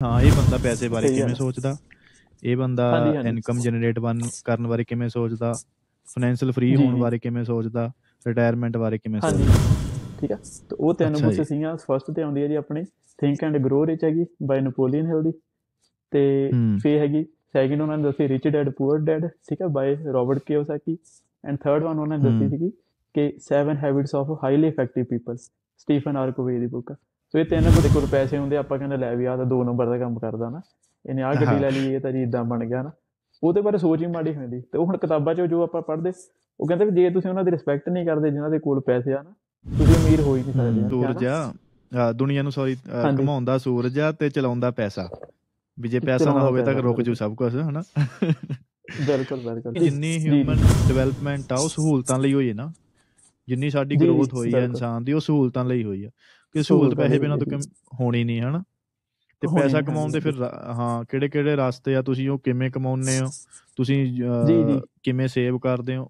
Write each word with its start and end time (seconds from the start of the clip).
ਹਾਂ 0.00 0.20
ਇਹ 0.22 0.32
ਬੰਦਾ 0.32 0.58
ਪੈਸੇ 0.58 0.88
ਬਾਰੇ 0.88 1.08
ਕਿਵੇਂ। 1.08 1.34
ਸੋਚਦਾ 1.34 1.76
ਇਹ 2.42 2.56
ਬੰਦਾ। 2.56 2.84
ਇਨਕਮ 3.20 3.60
ਜਨਰੇਟ 3.60 3.98
ਕਰਨ 4.44 4.66
ਬਾਰੇ 4.68 4.84
ਕਿਵੇਂ 4.84 5.08
ਸੋਚਦਾ 5.08 5.52
ਫਾਈਨੈਂਸ਼ੀਅਲ 6.08 6.52
ਫ੍ਰੀ 6.52 6.74
ਹੋਣ। 6.76 6.96
ਬਾਰੇ 6.96 7.18
ਕਿਵੇਂ 7.18 7.44
ਸੋਚਦਾ 7.44 7.90
ਰਿਟਾਇਰਮੈਂਟ 8.26 8.76
ਬਾਰੇ 8.76 8.98
ਕਿਵੇਂ 8.98 9.20
ਸੋਚਦਾ 9.22 9.58
ਠੀਕ 10.20 10.32
ਆ 10.32 10.36
ਤੇ 10.70 10.76
ਉਹ 10.78 10.94
ਤਿੰਨ 10.94 11.18
ਬੁੱਕਸ। 11.18 11.40
ਸੀਗੀਆਂ 11.40 11.76
ਫਸਟ 11.82 12.10
ਤੇ 12.10 12.22
ਆਉਂਦੀ 12.22 12.42
ਹੈ 12.42 12.46
ਜੀ 12.48 12.54
ਆਪਣੀ 12.54 12.84
ਥਿੰਕ 13.18 13.44
ਐਂਡ 13.44 13.56
ਗਰੋ 13.58 13.84
ਰਿਚ 13.86 14.04
ਹੈਗੀ 14.04 14.26
ਬਾਈ 14.44 14.60
ਨੈਪੋਲੀਅਨ 14.60 15.06
ਹਿਲ 15.06 15.22
ਦੀ 15.22 15.32
ਤੇ। 16.12 16.22
ਫੇ 16.82 16.98
ਹੈਗੀ 16.98 17.24
ਸੈਕਿੰਡ 17.52 17.80
ਉਹਨਾਂ 17.82 17.96
ਨੇ 17.98 18.02
ਦੱਸੀ 18.04 18.28
ਰਿਚ 18.28 18.46
ਡੈਡ 18.48 18.68
ਪੂਅਰ 18.70 18.98
ਡੈਡ 19.02 19.26
ਠੀਕ 19.44 19.62
ਹੈ 19.62 19.66
by 19.70 19.96
Robert 20.06 20.38
Kiyosaki 20.46 20.96
and 21.44 21.56
third 21.58 21.82
one 21.82 21.98
ਉਹਨਾਂ 21.98 22.18
ਨੇ 22.18 22.24
ਦੱਸੀ। 22.24 22.48
ਸੀਗੀ 22.48 22.70
ਕਿ 23.14 23.30
7 23.44 23.76
habits 23.84 24.14
of 24.14 24.30
highly 24.44 24.68
effective 24.68 25.04
people 25.06 25.36
Stephen 25.36 26.16
R Covey 26.16 26.58
the 26.58 26.66
book 26.68 26.92
so 27.34 27.38
ਇਹ 27.38 27.44
ਤਿੰਨ 27.44 27.70
ਕੋਲ 27.72 27.88
ਕੋਲ 27.94 28.06
ਪੈਸੇ 28.06 28.38
ਹੁੰਦੇ 28.38 28.56
ਆਪਾਂ 28.56 28.78
ਕਹਿੰਦੇ 28.78 28.96
ਲੈ 28.96 29.14
ਵੀ 29.14 29.24
ਆ 29.24 29.36
ਤਾਂ 29.36 29.46
ਦੋ 29.46 29.62
ਨੰਬਰ 29.64 29.86
ਦਾ 29.86 29.98
ਕੰਮ 29.98 30.18
ਕਰਦਾ 30.18 30.48
ਨਾ 30.50 30.60
ਇਹਨੇ 31.04 31.22
ਆ 31.22 31.34
ਗੱਡੀ। 31.34 31.58
ਲੈ 31.60 31.70
ਲਈ 31.70 31.92
ਇਹ 31.94 32.00
ਤਾਂ 32.00 32.12
ਜੀ 32.12 32.22
ਇਦਾਂ 32.22 32.44
ਬਣ 32.44 32.64
ਗਿਆ 32.64 32.82
ਨਾ 32.82 32.90
ਉਹਦੇ 33.42 33.60
ਬਾਰੇ 33.60 33.78
ਸੋਚ 33.78 34.00
ਹੀ 34.00 34.06
ਮਾੜੀ 34.06 34.34
ਹੁੰਦੀ 34.34 34.60
ਤੇ 34.62 34.78
ਉਹ 34.78 34.86
ਹੁਣ 34.86 34.96
ਕਿਤਾਬਾਂ 34.96 35.34
'ਚ 35.34 35.40
ਜੋ 35.40 35.62
ਆਪਾਂ 35.62 35.82
ਪੜ੍ਹਦੇ 35.82 36.12
ਉਹ 36.60 36.66
ਕਹਿੰਦੇ 36.66 36.84
ਵੀ 36.84 36.90
ਜੇ 36.92 37.10
ਤੁਸੀਂ 37.10 37.30
ਉਹਨਾਂ 37.30 37.44
ਦੀ 37.44 37.50
ਰਿਸਪੈਕਟ 37.50 37.88
ਨਹੀਂ 37.88 38.06
ਕਰਦੇ 38.06 38.30
ਜਿਨ੍ਹਾਂ 38.30 38.50
ਦੇ 38.50 38.58
ਕੋਲ 38.58 38.80
ਪੈਸੇ 38.80 39.12
ਆ 39.12 39.22
ਨਾ 39.22 39.32
ਤੁਸੀਂ 39.66 39.94
ਅਮੀਰ 39.98 40.20
ਹੋ 40.20 40.34
ਹੀ 40.36 40.42
ਨਹੀਂ 40.42 40.52
ਸਕਦੇ? 40.54 41.26
ਆ 41.26 41.52
ਅ, 41.92 42.12
ਦੁਨੀਆ 42.12 42.42
ਨੂੰ 42.42 42.52
ਸੌਰੀ। 42.52 42.76
ਘਮਾਉਂਦਾ 43.20 43.56
ਸੂਰਜ 43.58 43.98
ਆ 44.00 44.10
ਤੇ 44.12 44.28
ਚਲਾਉਂਦਾ 44.30 44.70
ਪੈਸਾ 44.70 45.08
ਵੀ 45.78 45.88
ਜੇ 45.88 46.00
ਪੈਸਾ 46.00 46.32
ਨਾ 46.32 46.40
ਹੋਵੇ 46.40 46.62
ਤਾਂ 46.62 46.74
ਰੁਕ 46.74 47.00
ਜੂ 47.02 47.14
ਸਭ 47.14 47.34
ਕੁਝ 47.34 47.54
ਹਨਾ 47.56 47.82
ਬਿਲਕੁਲ 49.06 49.40
ਬਿਲਕੁਲ 49.40 49.72
ਜਿੰਨੀ 49.74 50.12
ਜੀ, 50.12 50.18
ਜੀ। 50.20 50.28
ਹਿਊਮਨ 50.30 50.58
ਡਿਵੈਲਪਮੈਂਟ 50.88 51.52
ਆ 51.52 51.56
ਉਹ 51.56 51.68
ਸਹੂਲਤਾਂ 51.68 52.18
ਲਈ 52.18 52.32
ਹੋਈ 52.34 52.48
ਹੈ 52.48 52.54
ਨਾ 52.54 52.70
ਜਿੰਨੀ 53.48 53.70
ਸਾਡੀ 53.70 53.96
ਜੀ, 53.96 54.00
ਜੀ, 54.00 54.06
ਗਰੋਥ 54.08 54.34
ਹੋਈ 54.34 54.54
ਹੈ। 54.54 54.60
ਇਨਸਾਨ 54.60 55.04
ਦੀ 55.04 55.12
ਉਹ 55.12 55.20
ਸਹੂਲਤਾਂ 55.20 55.64
ਲਈ 55.64 55.84
ਹੋਈ 55.84 56.04
ਆ 56.04 56.10
ਕਿ 56.52 56.62
ਸਹੂਲਤ 56.62 56.94
ਪੈਸੇ 56.94 57.18
ਬਿਨਾਂ 57.18 57.38
ਤਾਂ 57.38 57.58
ਹੋਣੀ 58.00 58.24
ਨਹੀਂ 58.24 58.40
ਹਨਾ? 58.40 58.62
ਤੇ 59.40 59.62
ਪੈਸਾ 59.62 59.80
ਕਮਾਉਣ 59.80 60.10
ਦੇ 60.10 60.20
ਫਿਰ 60.20 60.42
ਹਾਂ 60.74 61.04
ਕਿਹੜੇ 61.04 61.28
ਕਿਹੜੇ 61.28 61.56
ਰਸਤੇ 61.56 61.96
ਆ 61.96 62.02
ਤੁਸੀਂ 62.02 62.30
ਉਹ 62.30 62.38
ਕਿਵੇਂ 62.38 62.70
ਕਮਾਉਂਦੇ 62.70 63.18
ਹੋ? 63.18 63.26
ਤੁਸੀਂ 63.76 64.22
ਅ, 64.24 64.46
ਜੀ, 64.46 64.62
ਜੀ। 64.62 64.80
ਕਿਵੇਂ 65.02 65.28
ਸੇਵ 65.28 65.58
ਕਰਦੇ 65.58 65.96
ਹੋ? 65.96 66.08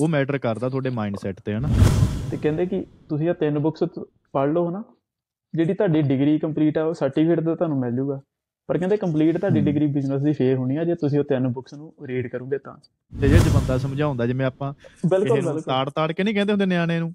ਉਹ 0.00 0.08
ਮੈਟਰ 0.08 0.38
ਕਰਦਾ 0.38 0.68
ਤੁਹਾਡੇ 0.68 0.90
ਮਾਈਂਡਸੈਟ 0.90 1.40
ਤੇ 1.44 1.54
ਹਨਾ? 1.54 1.68
ਤੇ 2.30 2.36
ਕਹਿੰਦੇ 2.36 2.66
ਕਿ 2.66 2.86
ਤੁਸੀਂ 3.08 3.28
ਇਹ 3.28 3.34
ਤਿੰਨ 3.34 3.58
ਬੁੱਕਸ 3.58 3.82
ਪੜ੍ਹ 4.32 4.52
ਲਓ 4.52 4.70
ਹਨਾ? 4.70 4.84
ਜਿਹੜੀ 5.54 5.74
ਤੁਹਾਡੀ 5.74 6.02
ਡਿਗਰੀ 6.02 6.38
ਕੰਪਲੀਟ 6.38 6.78
ਆ 6.78 6.84
ਉਹ 6.84 6.94
ਸਰਟੀਫਿਕੇਟ 6.94 7.40
ਤਾਂ 7.40 7.56
ਤੁਹਾਨੂੰ 7.56 7.78
ਮਿਲ 7.78 7.96
ਜੂਗਾ। 7.96 8.20
ਪਰ 8.66 8.78
ਕਹਿੰਦੇ 8.78 8.96
ਕੰਪਲੀਟ 8.96 9.38
ਤੁਹਾਡੀ। 9.38 9.60
ਡਿਗਰੀ 9.60 9.86
ਬਿਜ਼ਨਸ 9.86 10.22
ਦੀ 10.22 10.32
ਫੇਰ 10.32 10.56
ਹੋਣੀ 10.56 10.76
ਆ 10.76 10.84
ਜੇ 10.84 10.94
ਤੁਸੀਂ 10.94 11.18
ਉਹ 11.18 11.24
ਤਿੰਨ 11.24 11.48
ਬੁੱਕਸ 11.48 11.74
ਨੂੰ 11.74 11.94
ਰੀਡ 12.06 12.26
ਕਰੋਗੇ 12.26 12.58
ਤਾਂ। 12.58 12.76
ਤੇ 13.20 13.28
ਜੇ 13.28 13.38
ਬੰਦਾ 13.54 13.78
ਸਮਝਾਉਂਦਾ 13.78 14.26
ਜਿਵੇਂ 14.26 14.46
ਆਪਾਂ 14.46 14.74
ਬਿਲਕੁਲ 15.08 15.60
ਤਾੜ 15.60 15.90
ਤਾੜ 15.90 16.12
ਕੇ 16.12 16.24
ਨਹੀਂ 16.24 16.34
ਕਹਿੰਦੇ 16.34 16.52
ਹੁੰਦੇ 16.52 16.66
ਨਿਆਣੇ 16.66 17.00
ਨੂੰ? 17.00 17.14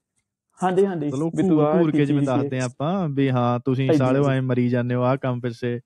ਹਾਂਜੀ 0.60 0.86
ਹਾਂਜੀ 0.86 1.06
ਵੀ 1.06 1.48
ਤੂੰ 1.48 1.58
ਘੂਰ 1.74 1.92
ਕੇ 1.92 2.06
ਜਿਵੇਂ। 2.06 2.22
ਦੱਸਦੇ 2.24 2.60
ਆ 2.60 2.66
ਆਪਾਂ 2.66 3.08
ਵੀ 3.10 3.30
ਹਾਂ 3.30 3.60
ਤੁਸੀਂ 3.66 3.92
ਸਾਲਿਓ। 3.94 4.30
ਐ 4.30 4.40
ਮਰੀ 4.42 4.68
ਜਾਂਦੇ 4.70 4.96
ਹੋ 4.96 5.02
ਆਹ 5.04 5.16
ਕੰਮ 5.18 5.40
ਪਿੱਛੇ 5.40 5.80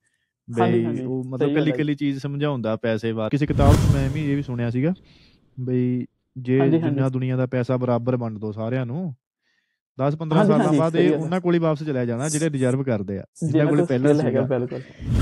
ਬਈ 0.48 0.84
ਉਹ 1.04 1.24
ਮਤਲਬ 1.24 1.54
ਕੱਲੀ। 1.54 1.72
ਕੱਲੀ 1.72 1.94
ਚੀਜ਼ 1.94 2.18
ਸਮਝਾਉਂਦਾ 2.18 2.74
ਪੈਸੇ 2.76 3.12
ਬਾਰੇ 3.12 3.30
ਕਿਸੇ 3.30 3.46
ਕਿਤਾਬ 3.46 3.74
ਮੈਂ 3.94 4.08
ਵੀ 4.10 4.24
ਇਹ 4.24 4.36
ਵੀ 4.36 4.42
ਸੁਣਿਆ 4.42 4.70
ਸੀਗਾ 4.70 4.94
ਬਈ 5.60 6.06
ਜੇ। 6.36 6.58
ਜਿੰਨਾ 6.70 7.08
ਦੁਨੀਆ 7.08 7.36
ਦਾ 7.36 7.46
ਪੈਸਾ 7.46 7.76
ਬਰਾਬਰ 7.76 8.16
ਵੰਡ 8.16 8.38
ਦੋ 8.38 8.52
ਸਾਰਿਆਂ 8.52 8.86
ਨੂੰ 8.86 9.02
10 9.98 10.14
15 10.18 10.36
ਹਾਂਜੀ, 10.36 10.48
ਸਾਲਾਂ 10.48 10.64
ਹਾਂਜੀ, 10.64 10.78
ਬਾਅਦ 10.78 10.96
ਇਹ। 10.96 11.12
ਉਹਨਾਂ 11.14 11.40
ਕੋਲ 11.40 11.54
ਹੀ 11.54 11.58
ਵਾਪਸ 11.58 11.82
ਚਲਿਆ 11.84 12.04
ਜਾਣਾ 12.04 12.28
ਜਿਹੜੇ 12.28 12.50
ਰਿਜ਼ਰਵ 12.50 12.82
ਕਰਦੇ 12.82 13.18
ਆ 13.18 13.24
ਜਿਨ੍ਹਾਂ 13.42 13.66
ਕੋਲ 13.66 13.84
ਪਹਿਲਾਂ 13.86 14.14
ਸੀਗਾ 14.14 14.42
ਬਿਲਕੁਲ 14.42 14.80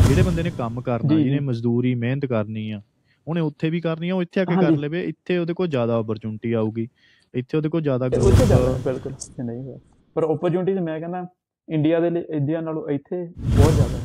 ਜਿਹੜੇ 0.08 0.22
ਬੰਦੇ 0.22 0.42
ਨੇ 0.42 0.50
ਕੰਮ 0.58 0.80
ਕਰਨਾ 0.80 1.18
ਜਿਹਨੇ। 1.18 1.38
ਮਜ਼ਦੂਰੀ 1.40 1.94
ਮਿਹਨਤ 1.96 2.26
ਕਰਨੀ 2.26 2.70
ਆ 2.70 2.80
ਉਹਨੇ 3.26 3.40
ਉੱਥੇ 3.40 3.70
ਵੀ 3.70 3.80
ਕਰਨੀ 3.80 4.08
ਆ 4.08 4.14
ਉਹ 4.14 4.22
ਇੱਥੇ 4.22 4.40
ਆ 4.40 4.44
ਕੇ 4.44 4.54
ਕਰ। 4.56 4.70
ਲਵੇ 4.78 5.02
ਇੱਥੇ 5.04 5.38
ਉਹਦੇ 5.38 5.54
ਕੋਲ 5.54 5.68
ਜ਼ਿਆਦਾ 5.68 5.96
ਓਪਰਚੁਨਿਟੀ 5.98 6.52
ਆਊਗੀ 6.52 6.88
ਇੱਥੇ 7.34 7.56
ਉਹਦੇ 7.56 7.68
ਕੋਲ 7.68 7.82
ਜ਼ਿਆਦਾ 7.82 8.06
ਉੱਥੇ 8.06 8.46
ਜ਼ਿਆਦਾ 8.46 8.78
ਬਿਲਕੁਲ 8.84 9.12
ਨਹੀਂ 9.44 9.78
ਪਰ 10.14 10.24
ਓਪਰਚੁਨਿਟੀਜ਼ 10.24 10.78
ਮੈਂ 10.78 11.00
ਕਹਿੰਦਾ 11.00 11.26
ਇੰਡੀਆ 11.68 12.00
ਦੇ 12.00 12.10
ਲਈ 12.10 12.22
ਇੰਡੀਆ 12.30 12.60
ਨਾਲੋਂ 12.60 12.88
ਇੱਥੇ 12.88 13.32
ਬਹੁਤ 13.38 13.72
ਜ਼ਿਆਦਾ 13.72 13.98
ਹੈ। 13.98 14.02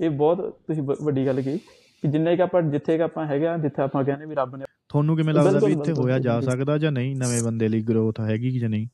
ਇਹ 0.00 0.10
ਬਹੁਤ 0.10 0.58
ਤੁਸੀਂ 0.66 0.82
ਵੱਡੀ 0.82 1.26
ਗੱਲ 1.26 1.42
ਕਹੀ 1.42 1.58
ਕਿ 2.02 2.08
ਜਿੰਨੇ 2.08 2.36
ਕਿ 2.36 2.42
ਆਪਾਂ 2.42 2.62
ਜਿੱਥੇ 2.62 2.96
ਕਿ 2.96 3.02
ਆਪਾਂ 3.02 3.26
ਹੈਗੇ 3.26 3.46
ਜਿੱਥੇ 3.62 3.82
ਆਪਾਂ 3.82 4.04
ਕਹਿੰਦੇ 4.04 4.26
ਵੀ 4.26 4.34
ਰੱਬ 4.34 4.56
ਨੇ 4.56 4.64
ਤੁਹਾਨੂੰ 4.88 5.16
ਕਿਵੇਂ 5.16 5.34
ਲੱਗਦਾ 5.34 5.66
ਵੀ 5.66 5.72
ਇੱਥੇ 5.72 5.92
ਹੋਇਆ 5.92 6.18
ਜਾ। 6.18 6.40
ਸਕਦਾ 6.40 6.78
ਜਾਂ 6.78 6.92
ਨਹੀਂ? 6.92 7.16
ਨਵੇਂ 7.16 7.42
ਬੰਦੇ 7.42 7.68
ਲਈ 7.68 7.80
ਗਰੋਥ 7.80 8.20
ਹੈਗੀ 8.20 8.50
ਕਿ 8.50 8.58
ਜਾਂ 8.58 8.68
ਨਹੀਂ? 8.68 8.86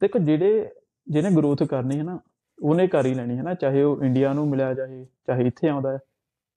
ਦੇਖੋ 0.00 0.18
ਜਿਹੜੇ 0.18 0.70
ਜਿਹਨੇ 1.08 1.30
ਗਰੋਥ 1.36 1.62
ਕਰਨੀ 1.62 1.98
ਹੈ 1.98 2.02
ਨਾ 2.02 2.18
ਉਹਨੇ 2.62 2.86
ਕਰ 2.86 3.06
ਹੀ 3.06 3.14
ਲੈਣੀ 3.14 3.38
ਹੈ 3.38 3.42
ਨਾ। 3.42 3.54
ਚਾਹੇ 3.54 3.82
ਉਹ 3.82 4.04
ਇੰਡੀਆ 4.04 4.32
ਨੂੰ 4.32 4.48
ਮਿਲਿਆ 4.48 4.74
ਚਾਹੇ 4.74 5.06
ਚਾਹੇ 5.26 5.46
ਇੱਥੇ 5.46 5.68
ਆਉਂਦਾ 5.68 5.92
ਹੈ। 5.92 5.98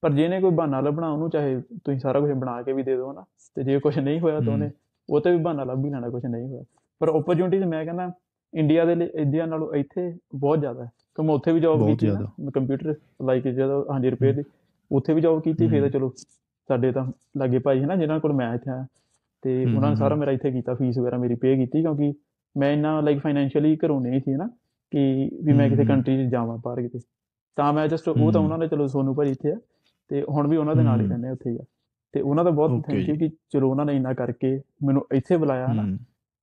ਪਰ 0.02 0.12
ਜਿਹਨੇ 0.12 0.40
ਕੋਈ 0.40 0.50
ਬਹਾਨਾ 0.50 0.80
ਲੱਭਣਾ 0.80 1.10
ਉਹਨੂੰ 1.10 1.30
ਚਾਹੇ 1.30 1.60
ਤੁਸੀਂ 1.60 2.00
ਸਾਰਾ 2.00 2.20
ਕੁਝ 2.20 2.30
ਬਣਾ 2.30 2.62
ਕੇ 2.62 2.72
ਵੀ 2.72 2.82
ਦੇ 2.82 2.94
ਦਿਓ 2.94 3.12
ਨਾ। 3.12 3.24
ਤੇ 3.54 3.62
ਜੇ 3.62 3.78
ਕੁਝ 3.78 3.98
ਨਹੀਂ 3.98 4.20
ਹੋਇਆ 4.20 4.40
ਤਾਂ। 4.40 4.52
ਉਹਨੇ 4.52 4.70
ਉਹ 5.08 5.20
ਤੇ 5.20 5.30
ਵੀ 5.30 5.36
ਬਹਾਨਾ 5.36 5.64
ਲੱਭ 5.64 5.84
ਹੀ 5.84 5.90
ਲੈਣਾ 5.90 6.08
ਕੁਝ 6.10 6.26
ਨਹੀਂ 6.26 6.48
ਹੋਇਆ 6.48 6.64
ਪਰ 7.00 7.08
ਓਪਰਚੁਨਿਟੀਜ਼ 7.08 7.64
ਮੈਂ 7.64 7.84
ਕਹਿੰਦਾ 7.84 8.10
ਇੰਡੀਆ 8.54 8.84
ਦੇ 8.84 8.94
ਲਈ 8.94 9.08
ਇੰਡੀਆ 9.14 9.46
ਨਾਲੋਂ 9.46 9.74
ਇੱਥੇ 9.74 10.12
ਬਹੁਤ 10.34 10.58
ਜ਼ਿਆਦਾ 10.58 10.84
ਹੈ 10.84 10.90
ਕਿ 11.14 11.22
ਮੈਂ 11.22 11.34
ਉੱਥੇ 11.34 11.52
ਵੀ 11.52 11.60
ਜੌਬ 11.60 11.86
ਕੀਤੀ 11.86 12.06
ਨਾ 12.06 12.50
ਕੰਪਿਊਟਰ 12.54 12.94
ਲਾਈਕ 13.24 13.48
ਜਦੋਂ 13.48 13.84
ਹਾਂਜੀ 13.90 14.10
ਰਿਪੇਅਰ 14.10 14.34
ਦੀ 14.34 14.42
ਉੱਥੇ 14.90 15.14
ਵੀ 15.14 15.20
ਜੌਬ 15.20 15.42
ਕੀਤੀ 15.42 15.68
ਫਿਰ 15.68 15.88
ਚਲੋ 15.90 16.12
ਸਾਡੇ 16.68 16.92
ਤਾਂ 16.92 17.06
ਲਾਗੇ 17.38 17.58
ਭਾਈ 17.58 17.80
ਹੈ 17.80 17.86
ਨਾ 17.86 17.96
ਜਿਨ੍ਹਾਂ 17.96 18.18
ਕੋਲ 18.20 18.32
ਮੈਂ 18.32 18.54
ਇੱਥੇ 18.54 18.70
ਆਇਆ 18.70 18.86
ਤੇ 19.42 19.64
ਉਹਨਾਂ 19.64 19.90
ਨੇ 19.90 19.96
ਸਾਰਾ। 19.96 20.14
ਮੇਰਾ 20.14 20.32
ਇੱਥੇ 20.32 20.50
ਕੀਤਾ 20.50 20.74
ਫੀਸ 20.74 20.98
ਵਗੈਰਾ 20.98 21.18
ਮੇਰੀ 21.18 21.34
ਪੇ 21.34 21.54
ਕੀਤੀ 21.56 21.80
ਕਿਉਂਕਿ 21.82 22.12
ਮੈਂ 22.56 22.72
ਇੰਨਾ 22.72 23.00
ਲਾਈਕ 23.00 23.20
ਫਾਈਨੈਂਸ਼ੀਅਲੀ 23.20 23.76
ਘਰੋਂ 23.84 24.00
ਨਹੀਂ 24.00 24.20
ਸੀ 24.20 24.34
ਨਾ 24.36 24.48
ਕਿ 24.92 25.30
ਵੀ 25.44 25.52
ਮੈਂ 25.52 25.68
ਕਿਸੇ। 25.70 25.84
ਕੰਟਰੀ 25.84 26.16
'ਚ 26.16 26.30
ਜਾਵਾਂ 26.30 26.58
ਬਾਹਰ 26.58 26.82
ਕਿਤੇ 26.82 26.98
ਤਾਂ 27.56 27.72
ਮੈਂ 27.72 27.86
ਜਸਟ 27.88 28.08
ਉਹ 28.08 28.32
ਤਾਂ। 28.32 28.40
ਉਹਨਾਂ 28.40 28.58
ਨੇ 28.58 28.68
ਚਲੋ 28.68 28.86
ਸੋਨੂੰ 28.86 29.14
ਭਾਜੀ 29.14 29.30
ਇੱਥੇ 29.30 29.52
ਆ 29.52 29.56
ਤੇ 30.10 30.22
ਹੁਣ 30.22 30.48
ਵੀ 30.48 30.56
ਉਹਨਾਂ 30.56 30.76
ਦੇ 30.76 30.82
ਨਾਲ 30.82 31.00
ਹੀ। 31.00 31.06
ਰਹਿੰਦੇ 31.06 31.30
ਉੱਥੇ 31.30 31.50
ਹੀ 31.50 31.56
ਆ 31.56 31.64
ਤੇ 32.14 32.20
ਉਹਨਾਂ 32.20 32.44
ਦਾ 32.44 32.50
ਬਹੁਤ 32.50 32.82
ਥੈਂਕ 32.86 33.08
ਯੂ। 33.08 33.14
ਕਿ 33.16 33.28
ਚਲੋ 33.50 33.70
ਉਹਨਾਂ 33.70 33.84
ਨੇ 33.86 33.96
ਇੰਨਾ 33.96 34.12
ਕਰਕੇ 34.14 34.60
ਮੈਨੂੰ 34.84 35.04
ਇੱਥੇ 35.12 35.36
ਬੁਲਾਇਆ 35.36 35.66
ਹਨਾ? 35.66 35.82
ਹੂੰ, 35.82 35.96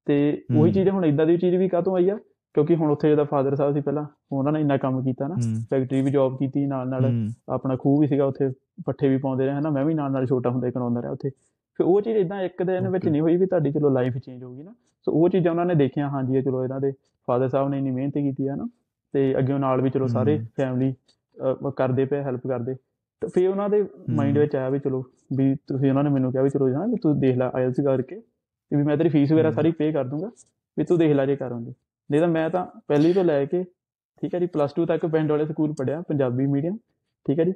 ਤੇ 0.07 0.43
ਉਹੀ 0.51 0.59
ਹੂੰ। 0.59 0.71
ਚੀਜ਼ 0.73 0.89
ਹੁਣ 0.89 1.05
ਇਦਾਂ 1.05 1.25
ਦੀ 1.25 1.37
ਚੀਜ਼ 1.37 1.55
ਵੀ 1.55 1.67
ਕਾਹਤੋਂ 1.69 1.95
ਆਈ 1.95 2.09
ਆ? 2.09 2.17
ਕਿਉਂਕਿ 2.55 2.75
ਹੁਣ 2.75 2.91
ਉੱਥੇ 2.91 3.09
ਜਿਹਦਾ 3.09 3.23
ਫਾਦਰ 3.23 3.55
ਸਾਹਿਬ 3.55 3.73
ਸੀ 3.73 3.81
ਪਹਿਲਾਂ 3.81 4.05
ਉਹਨਾਂ 4.31 4.51
ਨੇ 4.51 4.61
ਇੰਨਾ 4.61 4.77
ਕੰਮ 4.77 5.01
ਕੀਤਾ 5.03 5.27
ਨਾ 5.27 5.35
ਹੂੰ, 5.35 5.61
ਫੈਕਟਰੀ 5.69 6.01
ਵੀ 6.01 6.11
ਜੌਬ 6.11 6.37
ਕੀਤੀ 6.37 6.65
ਨਾਲ 6.65 6.87
ਨਾਲ 6.89 7.05
ਹੂੰ, 7.05 7.29
ਆਪਣਾ 7.49 7.75
ਖੂਹ 7.75 7.99
ਵੀ 8.01 8.07
ਸੀਗਾ 8.07 8.25
ਉੱਥੇ 8.25 8.49
ਪੱਠੇ 8.85 9.09
ਵੀ 9.09 9.17
ਪਾਉਂਦੇ 9.17 9.45
ਰਹੇ 9.45 9.55
ਹਨਾ? 9.55 9.69
ਮੈਂ 9.69 9.85
ਵੀ 9.85 9.93
ਨਾਲ 9.93 10.11
ਨਾਲ 10.11 10.25
ਛੋਟਾ 10.25 10.49
ਹੁੰਦਾ 10.49 10.67
ਹੀ 10.67 10.71
ਕਰਾਉਂਦਾ 10.71 11.01
ਰਿਹਾ 11.01 11.11
ਉੱਥੇ। 11.11 11.29
ਫਿਰ 11.29 11.85
ਉਹ 11.85 12.01
ਚੀਜ਼ 12.01 12.17
ਇਦਾਂ 12.17 12.41
ਇੱਕ 12.41 12.63
ਦਿਨ 12.63 12.87
ਵਿੱਚ. 12.89 13.07
ਨਹੀਂ 13.07 13.21
ਹੋਈ 13.21 13.37
ਵੀ 13.37 13.45
ਤੁਹਾਡੀ 13.45 13.71
ਚਲੋ 13.71 13.89
ਲਾਈਫ 13.89 14.17
ਚੇਂਜ 14.17 14.43
ਹੋਊਗੀ 14.43 14.63
ਨਾ 14.63 14.73
ਸੋ 15.07 15.11
ਉਹ 15.11 15.29
ਚੀਜ਼ਾਂ 15.29 15.51
ਉਹਨਾਂ 15.51 15.65
ਨੇ 15.65 15.75
ਦੇਖੀਆਂ 15.75 16.09
ਹਾਂਜੀ 16.09 16.37
ਇਹ 16.37 16.43
ਚਲੋ 16.43 16.63
ਇਹਨਾਂ 16.63 16.79
ਦੇ 16.81 16.91
ਫਾਦਰ 17.27 17.49
ਸਾਹਿਬ 17.49 17.69
ਨੇ 17.69 17.77
ਇੰਨੀ 17.77 17.91
ਮਿਹਨਤ 17.91 18.13
ਕੀਤੀ 18.13 18.47
ਹੈ 18.47 18.55
ਨਾ 18.55 18.67
ਤੇ 19.13 19.37
ਅੱਗੇ 19.37 19.57
ਨਾਲ 19.57 19.81
ਵੀ 19.81 19.89
ਚਲੋ 19.89 20.07
ਸਾਰੇ। 20.07 20.37
ਫੈਮਿਲੀ 20.57 20.93
ਕਰਦੇ 21.75 22.05
ਪਏ 22.05 22.21
ਹੈਲਪ 22.21 22.47
ਕਰਦੇ। 22.47 22.75
ਤੇ 23.21 23.27
ਫਿਰ 23.27 23.47
ਉਹਨਾਂ 23.49 23.69
ਦੇ 23.69 23.83
ਮਾਈਂਡ 24.09 24.37
ਵਿੱਚ 24.37 24.55
ਆਇਆ 24.55 24.69
ਵੀ 24.69 24.79
ਚਲੋ 24.79 25.01
ਵੀ 25.37 25.53
ਤੁਸੀਂ 25.67 25.89
ਉਹਨਾਂ 25.89 26.03
ਨੇ 26.03 26.09
ਮੈਨੂੰ 26.09 26.31
ਕਿਹਾ 26.31 26.43
ਵੀ 26.43 26.49
ਚਲੋ 26.49 26.69
ਜਣਾ 26.69 26.85
ਵੀ 26.85 26.95
ਤੂੰ 27.03 27.19
ਦੇਖ 27.19 27.37
ਲੈ 27.37 27.49
ਆਇਲਸ 27.55 27.79
ਕਰਕੇ 27.85 28.19
ਤੇ 28.19 28.75
ਵੀ 28.77 28.83
ਮੈਂ 28.83 28.95
ਤੇਰੀ 28.97 29.09
ਫੀਸ 29.09 29.31
ਵਗੈਰਾ। 29.31 29.51
ਸਾਰੀ 29.51 29.71
ਪੇ 29.71 29.91
ਕਰ 29.91 30.03
ਦੂੰਗਾ 30.03 30.29
ਵੀ 30.77 30.83
ਤੂੰ 30.83 30.97
ਦੇਖ 30.97 31.11
ਲੈ 31.11 31.25
ਜੇ 31.25 31.35
ਕਰੋਗੇ। 31.35 31.73
ਨਹੀਂ 32.09 32.21
ਤਾਂ 32.21 32.27
ਮੈਂ 32.27 32.49
ਤਾਂ 32.49 32.65
ਪਹਿਲੀ 32.87 33.13
ਤੋਂ 33.13 33.23
ਲੈ 33.23 33.43
ਕੇ 33.45 33.63
ਠੀਕ 34.21 34.35
ਹੈ 34.35 34.39
ਜੀ 34.39 34.45
ਪਲੱਸ 34.45 34.73
2 34.79 34.85
ਤੱਕ 34.85 35.05
ਪਿੰਡ 35.05 35.31
ਵਾਲੇ 35.31 35.45
ਸਕੂਲ 35.45 35.73
ਪੜਿਆ 35.73 36.01
ਪੰਜਾਬੀ 36.01 36.45
ਮੀਡੀਅਮ 36.45 36.77
ਠੀਕ 37.25 37.39
ਹੈ 37.39 37.43
ਜੀ। 37.45 37.51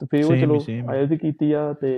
ਤੇ 0.00 0.06
ਫਿਰ 0.10 0.24
ਉਹ 0.24 0.36
ਚਲੋ। 0.36 0.58
ਆਇਲਸ 0.90 1.18
ਕੀਤੀ 1.20 1.52
ਆ 1.52 1.72
ਤੇ 1.72 1.92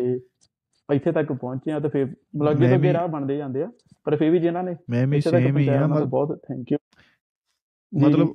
ਇੱਥੇ 0.89 1.13
ਤੱਕ 1.13 1.33
ਪਹੁੰਚੇ 1.33 1.73
ਆ 1.73 1.79
ਤੇ 1.81 1.89
ਫਿਰ 1.89 2.05
ਮਤਲਬ 2.07 2.51
ਅੱਗੇ 2.51 2.61
ਮੈਂ 2.61 2.69
ਤੋਂ 2.69 2.77
ਅੱਗੇ 2.77 2.89
ਵੀ- 2.89 2.95
ਰਾਹ 2.95 3.07
ਬਣਦੇ 3.09 3.37
ਜਾਂਦੇ 3.37 3.63
ਆ 3.63 3.71
ਪਰ 4.05 4.17
ਫਿਰ 4.17 4.31
ਵੀ 4.31 4.39
ਜਿਨ੍ਹਾਂ 4.39 4.63
ਨੇ 4.65 4.77
ਮੈਂ 4.91 5.07
ਵੀ 5.07 5.21
ਸੇਮ 5.21 5.59
ਹੀ 5.59 5.69
ਆ 5.69 5.87
ਬਹੁਤ 5.87 6.39
ਥੈਂਕ 6.49 6.73
ਯੂ 6.73 6.79
ਮਤਲਬ 7.93 8.35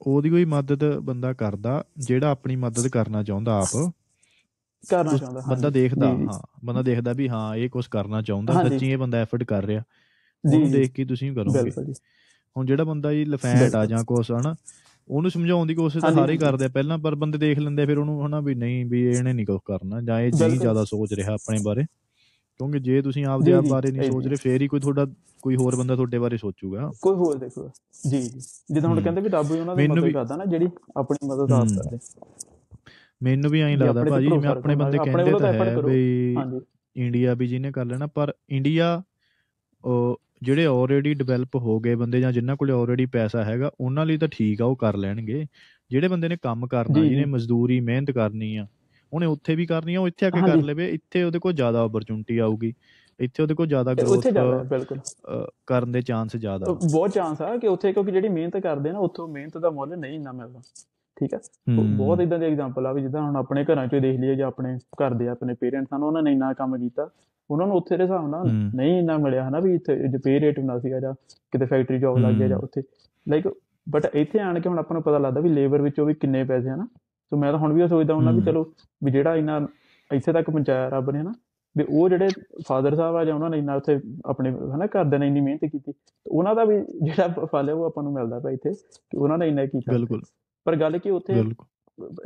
ਉਹਦੀ 0.00 0.30
ਕੋਈ 0.30 0.44
ਮਦਦ 0.44 0.84
ਬੰਦਾ 1.00 1.32
ਕਰਦਾ 1.32 1.82
ਜਿਹੜਾ 1.98 2.30
ਆਪਣੀ 2.30 2.56
ਮਦਦ 2.56 2.88
ਕਰਨਾ 2.88 3.22
ਚਾਹੁੰਦਾ 3.22 3.58
ਆਪ 3.58 3.76
ਕਰਨਾ 4.84 5.16
ਚਾਹੁੰਦਾ 5.16 5.40
ਬੰਦਾ। 5.48 5.70
ਦੇਖਦਾ। 5.70 6.06
ਹਾਂ 6.08 6.38
ਬੰਦਾ 6.64 6.82
ਦੇਖਦਾ 6.82 7.12
ਵੀ 7.12 7.28
ਹਾਂ 7.28 7.54
ਇਹ 7.56 7.70
ਕੁਝ 7.70 7.86
ਕਰਨਾ 7.86 8.22
ਚਾਹੁੰਦਾ। 8.22 8.56
ਸੱਚੀ 8.58 8.90
ਇਹ 8.90 8.98
ਬੰਦਾ 8.98 9.18
ਐਫਰਟ 9.18 9.44
ਕਰ 9.44 9.64
ਰਿਹਾ 9.64 9.82
ਉਹਨੂੰ। 10.44 10.70
ਦੇਖ 10.70 10.92
ਕੇ 10.92 11.04
ਤੁਸੀਂ 11.04 11.32
ਕਰੋਗੇ 11.34 11.70
ਹੁਣ 12.56 12.66
ਜਿਹੜਾ 12.66 12.84
ਬੰਦਾ 12.84 13.12
ਜੀ 13.12 13.24
ਲਫੈਂਟ 13.24 13.74
ਆ। 13.74 13.84
ਜਾਂ 13.86 14.02
ਕੁਛ 14.04 14.30
ਹਨਾ 14.30 14.54
ਉਹਨੂੰ 15.08 15.30
ਸਮਝਾਉਣ 15.30 15.66
ਦੀ 15.66 15.74
ਕੋਸ਼ਿਸ਼ 15.74 16.04
ਤਾਂ 16.04 16.12
ਸਾਰੇ। 16.12 16.36
ਕਰਦੇ 16.38 16.64
ਆ 16.64 16.68
ਪਹਿਲਾਂ 16.68 16.98
ਪਰ 16.98 17.14
ਬੰਦੇ 17.14 17.38
ਦੇਖ 17.38 17.58
ਲੈਂਦੇ 17.58 17.86
ਫਿਰ 17.86 17.98
ਉਹਨੂੰ 17.98 18.26
ਹਨਾ 18.26 18.40
ਵੀ 18.40 18.54
ਨਹੀਂ 18.54 18.84
ਵੀ 18.86 19.02
ਇਹਨੇ 19.06 19.32
ਨਹੀਂ 19.32 19.46
ਕੁਝ 19.46 19.58
ਕਰਨਾ 19.64 20.00
ਜਾਂ 20.02 20.20
ਇਹ 20.20 20.32
ਜੀ। 20.32 20.56
ਜ਼ਿਆਦਾ 20.58 20.84
ਸੋਚ 20.84 21.12
ਰਿਹਾ 21.12 21.34
ਆਪਣੇ 21.34 21.58
ਬਾਰੇ 21.58 21.84
ਕਿਉਂਕਿ 22.60 22.78
ਜੇ 22.78 23.00
ਤੁਸੀਂ 23.02 23.24
ਆਪਦੇ 23.26 23.52
ਆਪ 23.52 23.64
ਬਾਰੇ 23.64 23.90
ਨਹੀਂ 23.90 24.10
ਸੋਚ। 24.10 24.26
ਰਹੇ 24.26 24.36
ਫੇਰ 24.36 24.62
ਹੀ 24.62 24.68
ਕੋਈ 24.68 24.80
ਤੁਹਾਡਾ 24.80 25.06
ਕੋਈ 25.42 25.56
ਹੋਰ 25.56 25.76
ਬੰਦਾ 25.76 25.96
ਤੁਹਾਡੇ 25.96 26.18
ਬਾਰੇ 26.18 26.36
ਸੋਚੂਗਾ 26.36 26.90
ਕੋਈ 27.02 27.14
ਹੋਰ 27.14 27.36
ਦੇਖੋ 27.38 27.70
ਜੀ 28.08 28.20
ਜੀ 28.22 28.40
ਜਿੱਦਾਂ 28.74 28.90
ਹੁਣ। 28.90 29.00
ਕਹਿੰਦੇ 29.00 29.20
ਵੀ 29.20 29.28
ਰੱਬ 29.28 29.50
ਉਹਨਾਂ 29.50 29.76
ਦੀ 29.76 29.86
ਮਦਦ 29.88 30.12
ਕਰਦਾ 30.12 30.36
ਨਾ 30.36 30.44
ਜਿਹੜੀ 30.44 30.68
ਆਪਣੀ 30.96 31.28
ਮਦਦ 31.28 31.52
ਹਮ। 31.52 31.76
ਕਰਦੇ 31.76 31.98
ਮੈਨੂੰ 33.20 33.50
ਵੀ 33.50 33.60
ਐਂ 33.60 33.76
ਲੱਗਦਾ 33.78 34.04
ਭਾਜੀ 34.04 34.28
ਮੈਂ 34.28 34.36
ਭਰੋਸਾ 34.36 34.50
ਆਪਣੇ 34.50 34.74
ਬੰਦੇ 34.76 34.98
ਕਹਿੰਦੇ 34.98 35.32
ਤਾਂ 35.38 35.52
ਹੈ। 35.52 35.76
ਵੀ 35.80 36.36
ਇੰਡੀਆ 36.96 37.34
ਵੀ 37.34 37.46
ਜਿਹਨੇ 37.46 37.72
ਕਰ 37.72 37.84
ਲੈਣਾ 37.84 38.06
ਪਰ 38.06 38.32
ਇੰਡੀਆ 38.50 39.02
ਉਹ 39.84 40.20
ਜਿਹੜੇ 40.42 40.64
ਆਲਰੇਡੀ 40.66 41.14
ਡਿਵੈਲਪ 41.14 41.56
ਹੋ 41.56 41.78
ਗਏ 41.80 41.94
ਬੰਦੇ 41.94 42.20
ਜਾਂ 42.20 42.32
ਜਿਨ੍ਹਾਂ 42.32 42.56
ਕੋਲੇ 42.56 42.72
ਆਲਰੇਡੀ 42.72 43.06
ਪੈਸਾ 43.06 43.44
ਹੈਗਾ 43.44 43.70
ਉਹਨਾਂ 43.80 44.06
ਲਈ 44.06 44.16
ਤਾਂ 44.18 44.28
ਠੀਕ 44.32 44.62
ਆ 44.62 44.64
ਉਹ 44.64 44.76
ਕਰ 44.76 44.96
ਲੈਣਗੇ 44.96 45.44
ਜਿਹੜੇ 45.90 46.08
ਬੰਦੇ 46.08 46.28
ਨੇ 46.28 46.36
ਕੰਮ 46.42 46.66
ਕਰਨਾ 46.66 47.04
ਜਿਹਨੇ। 47.04 47.24
ਮਜ਼ਦੂਰੀ 47.24 47.80
ਮਿਹਨਤ 47.80 48.10
ਕਰਨੀ 48.10 48.56
ਆ 48.56 48.66
ਉਹਨੇ 49.12 49.26
ਉੱਥੇ 49.26 49.54
ਵੀ 49.54 49.66
ਕਰਨੀ 49.66 49.94
ਆ 49.94 50.00
ਉਹ 50.00 50.08
ਇੱਥੇ 50.08 50.26
ਆ 50.26 50.30
ਕੇ 50.30 50.40
ਕਰ। 50.40 50.56
ਲਵੇ। 50.56 50.88
ਇੱਥੇ 50.88 51.22
ਉਹਦੇ 51.22 51.38
ਕੋਲ 51.38 51.52
ਜ਼ਿਆਦਾ 51.52 51.82
ਓਪਰਚੁਨਿਟੀ 51.82 52.38
ਆਊਗੀ। 52.38 52.72
ਇੱਥੇ 53.20 53.42
ਉਹਦੇ 53.42 53.54
ਕੋਲ 53.54 53.66
ਜ਼ਿਆਦਾ 53.66 53.94
ਗਰੋਥ 53.94 54.26
ਕਰਨ 55.66 55.92
ਦੇ 55.92 56.00
ਚਾਂਸ 56.02 56.36
ਜ਼ਿਆਦਾ 56.36 56.66
ਉਹ 56.70 56.76
ਬਹੁਤ 56.92 57.10
ਚਾਂਸ 57.10 57.42
ਆ 57.42 57.56
ਕਿ 57.56 57.68
ਉੱਥੇ 57.68 57.92
ਕਿਉਂਕਿ 57.92 58.12
ਜਿਹੜੀ 58.12 58.28
ਮਿਹਨਤ 58.28 58.56
ਕਰਦੇ 58.56 58.92
ਨਾ 58.92 58.98
ਉੱਥੋਂ 58.98 59.28
ਮਿਹਨਤ 59.28 59.58
ਦਾ 59.58 59.70
ਮੁੱਲ 59.70 59.96
ਨਹੀਂ 59.98 60.14
ਇੰਨਾ 60.14 60.32
ਮਿਲਦਾ। 60.32 60.60
ਠੀਕ 61.16 61.34
ਹੈ 61.34 61.38
ਉਹ 61.78 61.84
ਬਹੁਤ 61.96 62.20
ਇਦਾਂ 62.20 62.38
ਦੇ 62.38 62.46
ਐਗਜ਼ਾਮਪਲ 62.46 62.86
ਆ 62.86 62.92
ਵੀ 62.92 63.02
ਜਿੱਦਾਂ 63.02 63.22
ਹੁਣ 63.22 63.36
ਆਪਣੇ 63.36 63.64
ਘਰਾਂ 63.64 63.86
'ਚੋਂ 63.86 64.00
ਦੇਖ 64.00 64.20
ਲਈਏ 64.20 64.34
ਜਾਂ 64.34 64.48
ਆਪਣੇ 64.48 64.76
ਘਰ 65.02 65.14
ਦੇ 65.14 65.28
ਆਪਣੇ 65.28 65.54
ਪੇਰੈਂਟਸ 65.54 65.88
ਹਨ 65.94 66.02
ਉਹਨਾਂ 66.02 66.22
ਨੇ 66.22 66.32
ਇੰਨਾ 66.32 66.52
ਕੰਮ 66.52 66.76
ਕੀਤਾ। 66.78 67.08
ਉਹਨਾਂ 67.50 67.66
ਨੂੰ 67.66 67.76
ਉੱਥੇ 67.76 67.96
ਦੇ 67.96 68.02
ਹਿਸਾਬ 68.02 68.28
ਨਾਲ। 68.30 68.46
ਨਹੀਂ 68.74 68.98
ਇੰਨਾ 68.98 69.16
ਮਿਲਿਆ 69.18 69.48
ਹਨਾ 69.48 69.60
ਵੀ 69.60 69.74
ਇੱਥੇ 69.74 69.96
ਜੇ 70.08 70.18
ਪੇ 70.18 70.40
ਰੇਟ 70.40 70.58
ਹੁੰਦਾ 70.58 70.78
ਸੀਗਾ 70.78 71.00
ਜਾਂ 71.00 71.12
ਕਿਤੇ 71.52 71.66
ਫੈਕਟਰੀ 71.66 71.98
ਜੌਬ 71.98 72.18
ਲੱਗ 72.18 72.34
ਗਿਆ 72.34 72.48
ਜਾਂ। 72.48 72.58
ਉੱਥੇ। 72.58 72.82
ਲਾਈਕ 73.28 73.48
ਬਟ 73.86 74.06
ਇੱਥੇ 74.14 74.38
ਆਣ 74.38 74.60
ਕੇ 74.60 74.68
ਹੁਣ 74.68 74.78
ਆਪਾਂ 74.78 74.94
ਨੂੰ 74.94 75.02
ਪਤਾ 75.02 75.18
ਲੱਗਦਾ 75.18 75.40
ਵੀ 75.40 75.48
ਲੇਬਰ 75.48 75.82
ਵਿੱਚੋਂ 75.82 76.06
ਵੀ 76.06 76.14
ਕਿੰਨੇ 76.14 76.44
ਪੈਸੇ 76.44 76.70
ਹਨਾ 76.70 76.86
ਸੋ 77.32 77.36
ਮੈਂ 77.36 77.50
ਤਾਂ 77.52 77.58
ਹੁਣ 77.58 77.72
ਵੀ 77.72 77.88
ਸੋਚਦਾ 77.88 78.14
ਹੁੰਦਾ 78.14 78.30
ਵੀ। 78.30 78.40
ਚਲੋ 78.42 78.64
ਵੀ 79.02 79.10
ਜਿਹੜਾ 79.10 79.34
ਇੰਨਾ 79.36 79.60
ਇੱਥੇ 80.10 80.32
ਤੱਕ 80.32 80.50
ਪਹੁੰਚਾਇਆ 80.50 80.88
ਰੱਬ 80.88 81.10
ਨੇ 81.10 81.20
ਹਨਾ 81.20 81.32
ਵੀ 81.76 81.84
ਉਹ 81.88 82.08
ਜਿਹੜੇ 82.08 82.28
ਫਾਦਰ 82.68 82.94
ਸਾਹਿਬ 82.96 83.16
ਆ 83.16 83.24
ਜਾਂ 83.24 83.34
ਉਹਨਾਂ 83.34 83.50
ਨੇ 83.50 83.58
ਇੰਨਾ 83.58 83.74
ਉੱਥੇ 83.74 83.98
ਆਪਣੇ 84.26 84.50
ਹਨਾ 84.74 84.86
ਘਰਦਿਆਂ 84.86 85.20
ਨੇ 85.20 85.26
ਇੰਨੀ 85.26 85.40
ਮਿਹਨਤ 85.40 85.64
ਕੀਤੀ 85.64 85.92
ਉਹਨਾਂ 86.26 86.54
ਦਾ 86.54 86.64
ਵੀ 86.64 86.80
ਜਿਹੜਾ 87.02 87.28
ਫਲ 87.52 87.68
ਹੈ 87.68 87.74
ਉਹ 87.74 87.84
ਆਪਾਂ 87.84 88.02
ਨੂੰ 88.02 88.12
ਮਿਲਦਾ 88.12 88.38
ਪਿਆ 88.38 88.50
ਇੱਥੇ 88.50 88.70
ਕਿ 88.72 89.16
ਉਹਨਾਂ 89.16 89.38
ਨੇ 89.38 89.48
ਇੰਨਾ 89.48 89.66
ਕੀਤਾ 89.66 89.92
ਬਿਲਕੁਲ 89.92 90.22
ਪਰ 90.66 90.76
ਗੱਲ 90.76 90.98
ਕੀ 90.98 91.10
ਉੱਥੇ 91.10 91.42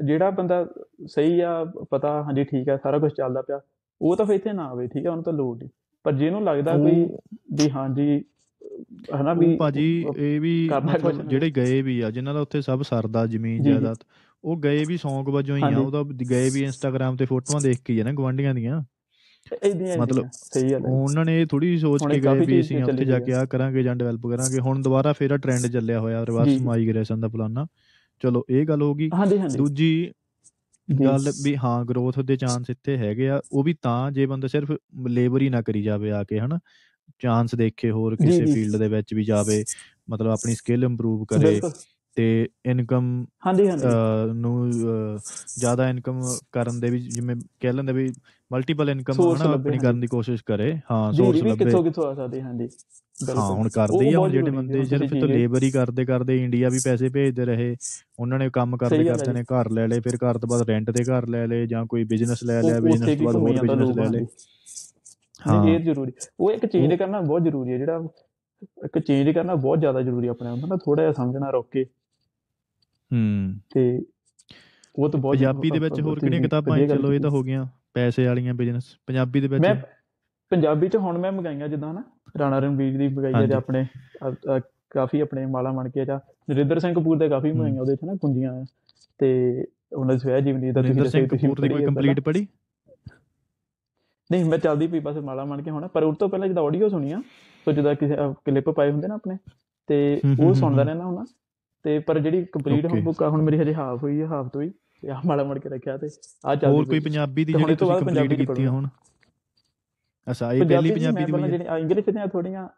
ਜਿਹੜਾ 0.05 0.31
ਬੰਦਾ 0.31 0.67
ਸਹੀ 1.07 1.41
ਆ 1.41 1.53
ਪਤਾ 1.91 2.23
ਹਾਂਜੀ 2.23 2.45
ਠੀਕ 2.45 2.69
ਆ 2.69 2.77
ਸਾਰਾ 2.77 2.99
ਕੁਝ 2.99 3.13
ਚੱਲਦਾ 3.13 3.43
ਪਿਆ 3.43 3.61
ਉਹ 4.01 4.17
ਤਾਂ 4.17 4.27
ਫਿਰ 4.27 4.35
ਇੱਥੇ 4.35 4.53
ਨਾ 4.53 4.65
ਆਵੇ 4.69 4.87
ਠੀਕ 4.87 5.07
ਆ 5.07 5.11
ਉਹਨੂੰ 5.11 5.25
ਤਾਂ 5.25 5.33
ਲੋੜ 5.33 5.57
ਨਹੀਂ 5.59 5.69
ਪਰ 6.05 6.13
ਜਿਹਨੂੰ 6.13 6.43
ਲੱਗਦਾ 6.45 6.77
ਕੋਈ 6.79 7.05
ਵੀ 7.53 7.71
ਹਾਂਜੀ 7.71 8.23
ਹਨਾ 9.15 9.33
ਵੀ 9.35 9.57
ਭਾਜੀ 9.57 9.85
ਇਹ 10.17 10.41
ਵੀ। 10.41 10.71
ਜਿਹੜੇ 11.27 11.51
ਗਏ 11.51 11.81
ਵੀ 11.83 12.01
ਆ 12.01 12.11
ਜਿਨ੍ਹਾਂ 12.11 12.35
ਦਾ 12.35 12.41
ਉੱਥੇ 12.41 12.61
ਸਭ 12.61 12.83
ਸਰਦਾ 12.83 13.27
ਜ਼ਮੀਨ। 13.27 13.63
ਜਾਇਦਾਦ 13.63 13.97
ਉਹ 14.45 14.57
ਗਏ 14.61 14.85
ਵੀ 14.85 14.97
ਸ਼ੌਂਕ 14.97 15.29
ਵਜੋਂ 15.29 15.57
ਹੀ 15.57 15.63
ਆ। 15.63 15.79
ਉਹਦਾ 15.79 16.03
ਗਏ 16.31 16.51
ਵੀ 16.51 16.65
ਇੰਸਟਾਗ੍ਰam 16.65 17.17
ਤੇ 17.17 17.25
ਫੋਟੋਆਂ 17.25 17.61
ਦੇਖ 17.61 17.79
ਕੇ 17.85 17.93
ਹੀ 17.93 18.01
ਆ 18.01 18.05
ਨਾ 18.05 18.13
ਗਵਾਂਢੀਆਂ 18.13 18.55
ਦੀਆਂ। 18.55 18.83
ਇਦਾਂ 19.65 19.99
ਮਤਲਬ 19.99 20.29
ਸਹੀ 20.33 20.71
ਗੱਲ 20.73 20.87
ਹੈ। 20.87 20.91
ਉਹਨਾਂ 20.91 21.25
ਨੇ 21.25 21.47
ਥੋੜੀ 21.47 21.79
ਸੋਚ 21.79 22.03
ਕੇ 22.13 22.21
ਗਏ 22.21 22.45
ਵੀ 22.47 22.61
ਅਸੀਂ 22.61 22.83
ਉੱਥੇ 22.85 23.05
ਜਾ 23.05 23.19
ਕੇ 23.19 23.35
ਆ 23.35 23.45
ਕਰਾਂਗੇ 23.45 23.83
ਜਾਂ 23.83 23.97
ਡਿਵੈਲਪ 23.97 24.27
ਕਰਾਂਗੇ। 24.27 24.61
ਹੁਣ 24.61 24.83
ਦੁਬਾਰਾ 24.83 25.13
ਫੇਰ 25.13 25.31
ਆ 25.31 25.37
ਟ੍ਰੈਂਡ 25.37 25.67
ਚੱਲਿਆ 25.67 26.01
ਹੋਇਆ 26.01 26.27
ਰਿਵਰਸ। 26.27 26.61
ਮਾਈਗ੍ਰੇਸ਼ਨ 26.63 27.21
ਦਾ 27.21 27.29
ਪਲਾਨਾ। 27.29 27.67
ਚਲੋ 28.23 28.45
ਇਹ 28.51 28.67
ਗੱਲ 28.67 28.83
ਹੋ 28.83 28.95
ਗਈ। 28.95 29.11
ਦੂਜੀ। 29.57 30.13
ਗੱਲ 30.89 31.33
ਵੀ 31.43 31.57
ਹਾਂ 31.57 31.85
ਗਰੋਥ 31.85 32.21
ਦੇ 32.21 32.37
ਚਾਂਸ 32.37 32.71
ਇੱਥੇ 32.71 32.97
ਹੈਗੇ 32.97 33.29
ਆ। 33.29 33.41
ਉਹ 33.53 33.65
ਵੀ 33.65 33.75
ਤਾਂ 33.83 34.13
ਜੇ 34.13 34.27
ਬੰਦਾ 34.27 34.49
ਸਿਰਫ 34.49 34.73
ਲੇਬਰ 35.09 35.43
ਹੀ 35.43 35.49
ਨਾ 35.49 35.63
ਕਰੀ 35.63 35.83
ਜਾਵੇ 35.83 36.11
ਆ 36.11 36.25
ਕੇ 36.25 36.41
ਹਨਾ। 36.41 36.59
ਚਾਂਸ 37.19 37.55
ਦੇਖੇ 37.55 37.91
ਹੋਰ 37.91 38.17
ਕਿਸੇ। 38.17 38.45
ਫੀਲਡ 38.45 38.77
ਦੇ 38.77 38.89
ਵਿੱਚ 38.89 39.15
ਵੀ 39.15 39.25
ਜਾਵੇ 39.25 39.65
ਮਤਲਬ 40.11 40.31
ਆਪਣੀ 40.31 40.55
ਸਕਿੱਲ 40.55 40.85
ਇੰਪਰੂਵ 40.85 41.25
ਕਰੇ। 41.25 41.61
ਤੇ 42.17 42.49
ਇਨਕਮ 42.67 43.05
ਹਾਂਜੀ 43.47 43.69
ਹਾਂਜੀ। 43.69 43.87
ਨੂੰ 44.35 44.71
ਜ਼ਿਆਦਾ 44.71 45.89
ਇਨਕਮ 45.89 46.21
ਕਰਨ 46.53 46.81
ਦੇ 46.81 46.91
ਵੀ 46.91 47.01
ਜਿਵੇਂ 47.01 47.37
ਕਹਿ 47.61 47.73
ਲੈਂਦੇ 47.73 47.93
ਵੀ 47.93 48.09
ਮਲਟੀਪਲ 48.51 48.91
ਇਨਕਮ 48.91 49.21
ਹਨਾ 49.27 49.53
ਆਪਣੀ 49.53 49.79
ਕਰਨ 49.79 50.01
ਦੀ 50.01 50.07
ਕੋਸ਼ਿਸ਼ 50.07 50.43
ਕਰੇ। 50.45 50.73
ਹਾਂ 50.91 51.13
ਸੋਰਸ 51.13 51.43
ਲੱਭੇ 51.43 51.65
ਕਿੱਥੋਂ 51.65 51.83
ਕਿੱਥੋਂ 51.85 52.05
ਆ 52.07 52.15
ਸਕਦੇ 52.15 52.43
ਹਾਂਜੀ। 52.43 52.69
ਹਾਂ 53.31 53.51
ਹੁਣ 53.51 53.69
ਕਰਦੇ 53.71 54.13
ਆ 54.15 54.19
ਹੁਣ 54.19 54.31
ਜਿਹੜੇ 54.31 54.51
ਬੰਦੇ 54.51 54.85
ਸਿਰਫ 54.85 55.11
ਤਾਂ 55.13 55.29
ਲੇਬਰ 55.29 55.63
ਹੀ 55.63 55.71
ਕਰਦੇ 55.71 56.05
ਕਰਦੇ 56.05 56.37
ਇੰਡੀਆ 56.37 56.69
ਵੀ 56.69 56.79
ਪੈਸੇ 56.81 57.09
ਭੇਜਦੇ 57.09 57.45
ਰਹੇ। 57.45 57.75
ਉਹਨਾਂ 58.19 58.39
ਨੇ 58.39 58.49
ਕੰਮ 58.51 58.77
ਕਰਦੇ 58.77 59.05
ਕਰਦੇ 59.05 59.33
ਨੇ 59.33 59.43
ਘਰ 59.45 59.71
ਲੈ 59.71 59.87
ਲਏ 59.89 60.01
ਫਿਰ 60.01 60.17
ਘਰ 60.19 60.39
ਤੋਂ 60.39 60.49
ਬਾਅਦ 60.49 60.69
ਰੈਂਟ 60.69 60.91
ਤੇ 60.91 61.05
ਘਰ 61.05 61.27
ਲੈ 61.29 61.47
ਲਏ 61.47 61.67
ਜਾਂ 61.67 61.85
ਕੋਈ 61.87 62.05
ਬਿਜ਼ਨਸ 62.07 62.43
ਲੈ 62.45 62.61
ਲਿਆ 62.63 62.81
ਬਿਜ਼ਨਸ 62.81 63.13
ਤੋਂ 63.13 63.25
ਬਾਅਦ 63.25 63.37
ਹੋਰ 63.37 63.59
ਬਿਜ਼ਨਸ 63.59 63.97
ਲੈ 63.97 64.09
ਲਏ। 64.09 64.25
ਹਾਂ। 65.41 65.65
ਇਹ 65.65 65.79
ਜ਼ਰੂਰੀ। 65.81 66.13
ਉਹ 66.39 66.51
ਇੱਕ 66.53 66.67
ਚੇਂਜ 66.67 66.95
ਕਰਨਾ 66.95 67.21
ਬਹੁਤ 67.21 67.43
ਜ਼ਰੂਰੀ 67.43 67.73
ਹੈ 67.73 67.79
ਜਿਹੜਾ 67.79 67.99
ਇੱਕ 68.63 68.99
ਚੇਂਜ 68.99 69.31
ਕਰਨਾ 69.31 69.55
ਬਹੁਤ 69.55 69.81
ਜ਼ਿਆਦਾ 69.81 70.03
ਜ਼ਰੂਰੀ 70.03 70.29
ਆਪਣੇ 70.29 70.49
ਆਪ 70.49 70.59
ਨੂੰ 70.59 70.69
ਨਾ 70.69 70.77
ਥੋੜਾ 70.77 71.03
ਜਿਹਾ 71.03 71.13
ਸਮਝਣਾ 71.13 71.51
ਰੋਕ 71.51 71.69
ਕੇ। 71.71 71.85
ਹੂੰ। 73.13 73.55
ਤੇ 73.75 74.03
ਉਹ 74.97 75.09
ਤਾਂ 75.09 75.21
ਬਹੁਤ 75.21 75.37
ਪੰਜਾਬੀ 75.37 75.71
ਦੇ 75.71 75.79
ਵਿੱਚ 75.79 76.01
ਹੋਰ 76.01 76.19
ਕਿਹੜੀਆਂ 76.19 76.43
ਕਿਤਾਬਾਂ 76.43 76.87
ਚਲੋ 76.87 77.13
ਇਹ 77.13 77.21
ਤਾਂ। 77.21 77.31
ਹੋ 77.31 77.43
ਗਈਆਂ 77.43 77.67
ਪੈਸੇ 77.95 78.27
ਵਾਲੀਆਂ 78.27 78.55
ਬਿਜ਼ਨਸ 78.55 78.85
ਪੰਜਾਬੀ 79.07 79.41
ਦੇ 79.41 79.49
ਵਿੱਚ। 79.49 79.63
ਮੈਂ 79.63 79.75
ਪੰਜਾਬੀ 80.51 80.89
ਚ 80.89 80.97
ਹੁਣ 80.97 81.19
ਮੈਂ 81.19 81.33
ਮੰਗਾਈਆਂ 81.33 81.69
ਜਿੱਦਾਂ 81.69 81.95
ਨਾ 81.95 82.05
ਰਾਣਾ 82.39 82.59
ਰਣਵੀਰ 82.59 82.99
ਦੀ 82.99 83.09
ਮੰਗਾਈ। 83.09 83.47
ਜਾਂ 83.47 83.57
ਆਪਣੇ 83.57 83.87
ਕਾਫੀ 84.91 85.21
ਆਪਣੇ 85.21 85.47
ਮਾਲਾ 85.47 85.73
ਮਣਕੇ 85.73 86.05
ਜਾਂ 86.05 86.21
ਨਰਿੰਦਰ 86.51 86.79
ਸਿੰਘ 86.79 86.95
ਕਪੂਰ 86.95 87.19
ਦੇ 87.19 87.29
ਕਾਫੀ 87.29 87.53
ਮੰਗਾਈਆਂ 87.53 87.81
ਉਹਦੇ 87.81 87.97
ਚ 87.97 87.99
ਨਾ 88.05 88.15
ਕੁੰਜੀਆਂ 88.15 88.65
ਤੇ 89.19 89.61
ਉਹਨਾਂ 89.93 90.15
ਦੀ 90.15 90.19
ਸਵੈ 90.19 90.41
ਜੀਵਨੀ 90.41 90.71
ਦਾ 90.71 90.83
ਤੁਸੀਂ 90.83 91.03
ਕਪੂਰ 91.03 91.61
ਦੀ 91.61 91.69
ਕੋਈ 91.69 91.69
ਪੜ੍ਹੀ 91.69 91.83
ਹੈ 91.83 91.87
ਕੰਪਲੀਟ 91.87 92.21
ਪੜ੍ਹੀ? 92.21 92.47
ਨਹੀਂ 94.33 94.45
ਮੈਂ 94.45 94.59
ਚੱਲਦੀ 94.59 94.87
ਪਈ 94.87 94.99
ਬਸ 95.01 95.17
ਮਾਲਾ 95.23 95.45
ਮਣ 95.45 95.63
ਕੇ 95.63 95.71
ਹੋਣਾ 95.71 95.87
ਪਰ 95.87 96.03
ਉਸ 96.03 96.17
ਤੋਂ 96.19 96.29
ਪਹਿਲਾਂ 96.29 96.49
ਜਦੋਂ 96.49 96.67
ਆਡੀਓ 96.67 96.89
ਸੁਣੀ 96.89 97.13
ਆ 97.13 97.21
ਸੋ 97.67 97.73
ਜਦੋਂ 97.73 97.95
ਕਿਸੇ 97.95 98.17
ਕਲਿੱਪ 98.45 98.71
ਪਾਏ 98.71 98.91
ਹੁੰਦੇ 98.91 99.09
ਨਾ 99.09 99.15
ਆਪਣੇ 99.15 99.37
ਤੇ 99.89 99.97
ਹੂੰ, 100.25 100.35
ਹੂੰ, 100.35 100.47
ਉਹ 100.47 100.55
ਸੁਣਦਾ 100.55 100.83
ਹੂੰ। 100.83 100.87
ਰਹਿਣਾ 100.87 101.05
ਹੁਣਾ 101.05 101.25
ਤੇ 101.85 101.99
ਪਰ 101.99 102.19
ਜਿਹੜੀ 102.19 102.45
ਕੰਪਲੀਟ 102.53 102.85
ਹੁਣ 102.85 102.93
Okay. 102.93 103.05
ਬੁੱਕ 103.05 103.23
ਆ 103.23 103.29
ਹੁਣ 103.29 103.43
ਮੇਰੀ 103.43 103.59
ਹਜੇ 103.59 103.75
ਹਾਫ 103.75 104.03
ਹੋਈ 104.03 104.21
ਹੈ 104.21 104.27
ਹਾਫ 104.27 104.49
ਤੋਂ 104.49 104.63
ਹੀ 104.63 104.71
ਤੇ 105.03 105.11
ਆ 105.11 105.21
ਮਾਲਾ 105.27 105.45
ਮਣ 105.45 105.59
ਕੇ 105.59 105.69
ਰੱਖਿਆ 105.69 105.97
ਤੇ 105.97 106.07
ਆ 106.45 106.55
ਚੱਲਦੀ 106.55 106.77
ਹੋਰ 106.77 106.85
ਕੋਈ। 106.87 107.01
ਪੰਜਾਬੀ 107.01 107.45
ਦੀ 107.45 107.53
ਤੇ 107.53 107.59
ਜਿਹੜੀ 107.59 107.75
ਤੋਂ 107.75 107.89
ਤੁਸੀਂ 107.89 108.07
ਕੰਪਲੀਟ 108.07 108.35
ਕੀਤੀ 108.41 108.65
ਆ। 108.65 108.71
ਹੁਣ 108.71 108.87
ਅੱਛਾ 110.27 110.53
ਇਹ 110.53 110.65
ਪਹਿਲੀ 110.65 110.91
ਪੰਜਾਬੀ 110.91 111.25
ਦੀ 111.25 111.33
ਹੈ 111.35 111.49
ਜਿਹੜੀ 111.49 111.65
ਇੰਗਲਿਸ਼ 111.81 112.09
ਦੀਆਂ 112.11 112.27
ਥੋੜੀਆਂ 112.29 112.69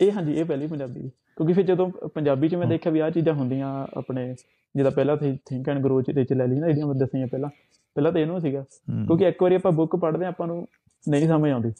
ਇਹ 0.00 0.12
ਹਾਂਜੀ 0.12 0.32
ਇਹ 0.32 0.44
ਪਹਿਲੀ 0.44 0.66
ਪੰਜਾਬੀ 0.66 1.00
ਦੀ 1.00 1.08
ਕਿਉਂਕਿ 1.36 1.52
ਫਿਰ 1.52 1.64
ਜਦੋਂ 1.64 1.90
ਪੰਜਾਬੀ 2.14 2.48
ਚ 2.48 2.54
ਮੈਂ 2.54 2.62
ਹਾਂ। 2.62 2.68
ਦੇਖਿਆ 2.68 2.92
ਵੀ 2.92 3.00
ਆਹ 3.00 3.10
ਚੀਜ਼ਾਂ 3.10 3.34
ਹੁੰਦੀਆਂ 3.34 3.68
ਆਪਣੇ 3.96 4.34
ਜਿਹਦਾ 4.74 4.90
ਪਹਿਲਾਂ 4.90 5.16
ਥਿੰਕ 5.16 5.68
ਐਂਡ 5.68 5.82
ਗਰੋ 5.84 6.00
ਚ 6.02 6.10
ਚ 6.20 6.32
ਲੈ 6.32 6.46
ਲਈ 6.46 6.58
ਨਾ 6.58 6.66
ਜਿਹੜੀਆਂ 6.66 6.86
ਮੈਂ 6.86 6.94
ਦੱਸੀਆਂ 6.94 7.26
ਪਹਿਲਾਂ 7.26 7.50
ਪਹਿਲਾਂ 7.96 8.12
ਤਾਂ 8.12 8.20
ਇਹਨੂੰ 8.20 8.40
ਸੀਗਾ 8.40 8.60
ਹੂੰ, 8.60 9.04
ਕਿਉਂਕਿ 9.06 9.24
ਇੱਕ 9.24 9.42
ਵਾਰੀ 9.42 9.54
ਆਪਾਂ 9.54 9.72
ਬੁੱਕ 9.72 9.96
ਪੜ੍ਹਦੇ 9.96 10.24
ਹਾਂ 10.24 10.32
ਆਪਾਂ 10.32 10.46
ਨੂੰ 10.46 10.66
ਨਹੀਂ 11.08 11.28
ਸਮਝ 11.28 11.50
ਆਉਂਦੀ। 11.50 11.70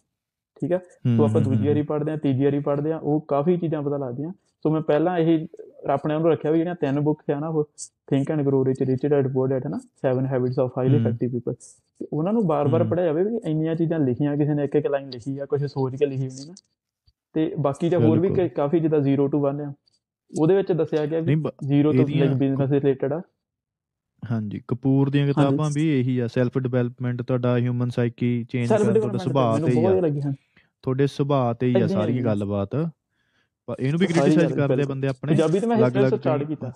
ਠੀਕ 0.61 0.73
ਹੂੰ, 0.73 1.17
ਸੋ 1.17 1.25
ਆਪਾਂ 1.25 1.41
ਦੂਜੀ 1.41 1.69
ਵਾਰੀ 1.69 1.83
ਪੜ੍ਹਦੇ 1.83 2.11
ਹਾਂ 2.11 2.19
ਤੀਜੀ 2.19 2.45
ਵਾਰੀ 2.45 2.59
ਪੜ੍ਹਦੇ 2.59 2.93
ਹਾਂ 2.93 3.01
ਉਹ 3.01 3.21
ਕਾਫੀ 3.21 3.57
ਚੀਜ਼ਾਂ 3.57 3.83
ਪਤਾ 3.83 3.97
ਲੱਗਦੀਆਂ। 3.97 4.33
ਸੋ 4.33 4.71
ਮੈਂ 4.71 4.81
ਪਹਿਲਾਂ 4.81 5.19
ਇਹ 5.19 5.47
ਆਪਣੇ 5.91 6.15
ਆਪ 6.15 6.23
ਨੂੰ 6.23 6.31
ਰੱਖਿਆ 6.31 6.51
ਵੀ 6.51 6.59
ਜਿਹੜੀਆਂ 6.59 6.75
ਤਿੰਨ 6.75 7.01
ਬੁੱਕ 7.01 7.31
ਆ 7.31 7.39
ਨਾ 7.41 7.49
ਉਹ 7.49 7.65
think 8.07 8.31
and 8.31 8.43
grow 8.43 8.65
rich 8.65 8.83
rich 8.83 9.07
dad 9.07 9.33
poor 9.33 9.49
dad 9.49 9.65
ਹੈ 9.65 9.71
ਨਾ 9.71 9.79
seven 10.03 10.27
habits 10.27 10.59
of 10.59 10.79
highly. 10.79 10.97
Effective 10.97 11.31
people 11.31 11.55
ਉਹਨਾਂ 12.13 12.33
ਨੂੰ 12.33 12.47
ਬਾਰ-ਬਾਰ 12.47 12.83
ਹਮ। 12.83 12.89
ਪੜ੍ਹਿਆ 12.89 13.05
ਜਾਵੇ 13.05 13.25
ਵੀ 13.25 13.41
ਇੰਨੀਆਂ 13.45 13.75
ਚੀਜ਼ਾਂ 13.75 13.99
ਲਿਖੀਆਂ 13.99 14.37
ਕਿਸੇ 14.37 14.55
ਨੇ 14.55 14.65
ਇੱਕ 14.65 14.77
ਇੱਕ 14.77 14.87
ਲਾਈਨ 14.87 15.09
ਲਿਖੀ 15.09 15.39
ਆ 15.39 15.47
ਕੁਝ 15.47 15.65
ਸੋਚ 15.65 15.97
ਕੇ 15.97 16.07
ਲਿਖੀ 16.07 16.23
ਹੋਣੀ 16.23 16.47
ਨਾ। 16.47 16.55
ਤੇ 17.35 17.55
ਬਾਕੀ 17.59 17.91
ਤਾਂ 17.91 18.01
ਹੋਰ 18.01 18.19
ਵੀ 18.19 18.49
ਕਾਫੀ 18.49 18.81
ਜਿੱਦਾਂ 18.81 19.01
0 19.01 19.29
ਟੂ 19.29 19.47
1 19.49 19.61
ਆ 19.61 19.73
ਉਹਦੇ 20.41 20.57
ਵਿੱਚ 20.57 20.73
ਦੱਸਿਆ 20.73 21.07
ਗਿਆ 21.07 21.21
ਵੀ 21.21 21.27
ਨਹੀਂ 21.27 21.37
ਬ- 21.37 21.51
0 21.65 21.83
ਤੋਂ 21.83 21.93
ਲਾਈਕ 21.93 22.33
ਬਿਜ਼ਨਸ 22.33 22.71
ਰਿਲੇਟਡ 22.71 23.13
ਆ। 23.13 23.23
ਹਾਂਜੀ 24.23 24.61
ਕਪੂਰ 24.69 25.11
ਦੀਆਂ 25.11 25.27
ਕਿਤਾਬਾਂ 25.27 25.71
ਵੀ 25.71 25.87
ਇਹੀ 25.91 26.19
ਆ 26.19 26.27
ਸੈਲਫ 26.29 26.59
ਡਿਵੈਲਪਮੈਂਟ 26.59 27.23
ਤੁਹਾਡਾ 27.23 27.57
ਹਿਊਮਨ 27.59 27.91
ਸਾਈਕੀ 27.91 28.29
ਚੇਂਜ 28.45 28.69
ਕਰਨ 28.69 28.93
ਤੁਹਾਡਾ 28.95 29.19
ਸੁਭਾਅ 29.19 29.59
ਤੇ 29.61 29.73
ਹੀ 29.73 29.85
ਆ 29.85 30.33
ਤੁਹਾਡੇ 30.85 31.07
ਸੁਭਾਅ 31.09 31.55
ਤੇ 31.55 31.67
ਹੀ 31.67 31.81
ਆ 31.83 31.87
ਸਾਰੀ। 31.87 32.23
ਗੱਲਬਾਤ 32.25 32.75
ਪਰ 33.69 33.77
ਇਹਨੂੰ 33.79 33.99
ਵੀ 34.01 34.07
ਕ੍ਰਿਟਿਸਾਈਜ਼ 34.07 34.53
ਕਰਦੇ। 34.55 34.85
ਬੰਦੇ 34.85 35.09
ਆਪਣੇ 35.09 35.33
ਪੰਜਾਬੀ 35.33 35.61
ਤੇ 35.61 35.67
ਮੈਂ 35.67 35.77
ਹਿਸਟਰੀ 35.77 36.01
ਅਲੱਗ-ਅਲੱਗ 36.01 36.19
ਸਟਾਰਟ 36.21 36.43
ਕੀਤਾ 36.45 36.73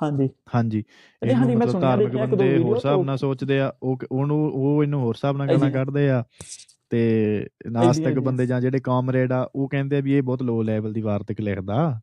ਹਾਂਜੀ 0.00 0.28
ਹਾਂਜੀ 0.54 0.78
ਇਹਨੂੰ 0.78 1.36
ਹਾਂਜੀ, 1.36 1.54
ਮੈਂ 1.56 1.66
ਸੁਣਿਆ 1.66 1.96
ਦੇਖਿਆ 1.96 2.24
ਇੱਕ 2.24 2.34
ਦੋ 2.34 2.44
ਹੋਰ 2.58 2.76
ਹਿਸਾਬ 2.76 2.96
ਤੋਂ- 2.96 3.04
ਨਾਲ 3.04 3.16
ਸੋਚਦੇ 3.18 3.58
ਆ 3.60 3.72
ਉਹ 3.82 3.98
ਉਹਨੂੰ 4.10 4.38
ਉਹ 4.50 4.82
ਇਹਨੂੰ 4.82 5.00
ਹੋਰ 5.00 5.14
ਹਿਸਾਬ 5.14 5.36
ਨਾਲ 5.36 5.48
ਗੱਲਾਂ। 5.48 5.70
ਕੱਢਦੇ 5.70 6.08
ਆ 6.10 6.22
ਤੇ 6.90 7.00
ਨਾਸਤਿਕ। 7.70 8.18
ਬੰਦੇ 8.20 8.46
ਜਾਂ 8.46 8.60
ਜਿਹੜੇ 8.60 8.80
ਕਾਮਰੇਡ 8.80 9.32
ਆ 9.32 9.46
ਉਹ 9.54 9.68
ਕਹਿੰਦੇ 9.68 9.96
ਆ 9.96 10.00
ਵੀ 10.00 10.14
ਇਹ 10.14 10.22
ਬਹੁਤ 10.22 10.42
ਲੋ 10.42 10.62
ਲੈਵਲ 10.62 10.92
ਦੀ 10.92 11.00
ਵਾਰਤਕ 11.02 11.40
ਲਿਖਦਾ 11.40 12.00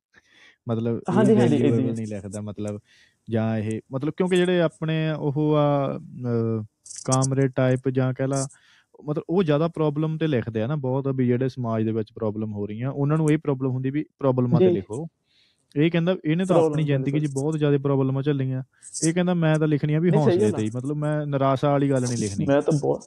ਮਤਲਬ 0.68 1.00
ਹਾਂਜੀ, 1.10 1.36
ਹਾਂਜੀ। 1.38 1.58
ਨਹੀਂ 1.60 2.08
ਲਿਖਦਾ 2.08 2.42
ਮਤਲਬ 2.42 2.80
ਜਾਂ 3.30 3.58
ਇਹ 3.58 3.82
ਮਤਲਬ 3.92 4.14
ਕਿਉਂਕਿ 4.18 4.36
ਜਿਹੜੇ 4.36 4.62
ਆਪਣੇ 4.62 5.12
ਉਹ 5.12 5.56
ਆ 5.58 6.00
ਕਾਮਰੇਡ 7.06 7.52
ਟਾਈਪ 7.52 7.90
ਜਾਂ 7.90 8.14
ਕਹਿ 8.14 8.28
ਲਾ 8.28 8.48
ਮਤਲਬ 9.06 9.24
ਉਹ 9.30 9.44
ਜ਼ਿਆਦਾ 9.44 9.68
ਪ੍ਰੋਬਲਮ 9.68 10.18
ਤੇ 10.18 10.28
ਲਿਖਦੇ 10.28 10.62
ਆ 10.62 10.68
ਨਾ 10.68 10.76
ਬਹੁਤ 10.76 11.08
ਵੀ 11.08 11.28
ਜਿਹੜੇ 11.28 11.50
ਸਮਾਜ 11.50 11.84
ਦੇ 11.84 11.92
ਵਿੱਚ 11.92 12.14
ਪ੍ਰੋਬਲਮ 12.14 12.54
ਹੋ 12.54 12.68
ਰਹੀਆਂ 12.68 12.92
ਉਹਨਾਂ 12.92 13.18
ਨੂੰ 13.18 13.32
ਇਹ 13.32 13.38
ਪ੍ਰੋਬਲਮ 13.38 13.72
ਹੁੰਦੀ 13.72 13.90
ਵੀ 13.90 14.06
ਪ੍ਰੋਬਲਮਾਂ 14.20 14.60
ਤੇ। 14.60 14.72
ਲਿਖੋ। 14.72 15.08
ਇਹ 15.76 15.92
ਕਹਿੰਦਾ 15.92 16.16
ਇਹਨੇ 16.26 16.46
ਤਾਂ 16.46 16.66
ਆਪਣੀ 16.66 16.84
ਜ਼ਿੰਦਗੀ 16.84 17.20
'ਚ। 17.20 17.34
ਬਹੁਤ 17.34 17.58
ਜ਼ਿਆਦਾ 17.58 17.78
ਪ੍ਰੋਬਲਮਾਂ 17.78 18.24
ਝੱਲੀਆਂ 18.24 18.64
ਇਹ 19.08 19.14
ਕਹਿੰਦਾ 19.14 19.34
ਮੈਂ 19.34 19.56
ਤਾਂ 19.56 19.68
ਲਿਖਣੀਆਂ 19.68 20.02
ਵੀ 20.02 20.10
ਹੌਸਲੇ 20.16 20.52
ਤੇ 20.52 20.64
ਹੀ 20.64 20.70
ਮਤਲਬ 20.76 20.96
ਮੈਂ 20.96 21.26
ਨਿਰਾਸ਼ਾ 21.26 21.70
ਵਾਲੀ 21.70 21.90
ਗੱਲ 21.90 22.02
ਨਹੀਂ 22.02 22.18
ਲਿਖਣੀ। 22.18 22.46
ਮੈਂ 22.46 22.62
ਤਾਂ 22.62 22.80
ਬਹੁਤ 22.82 23.04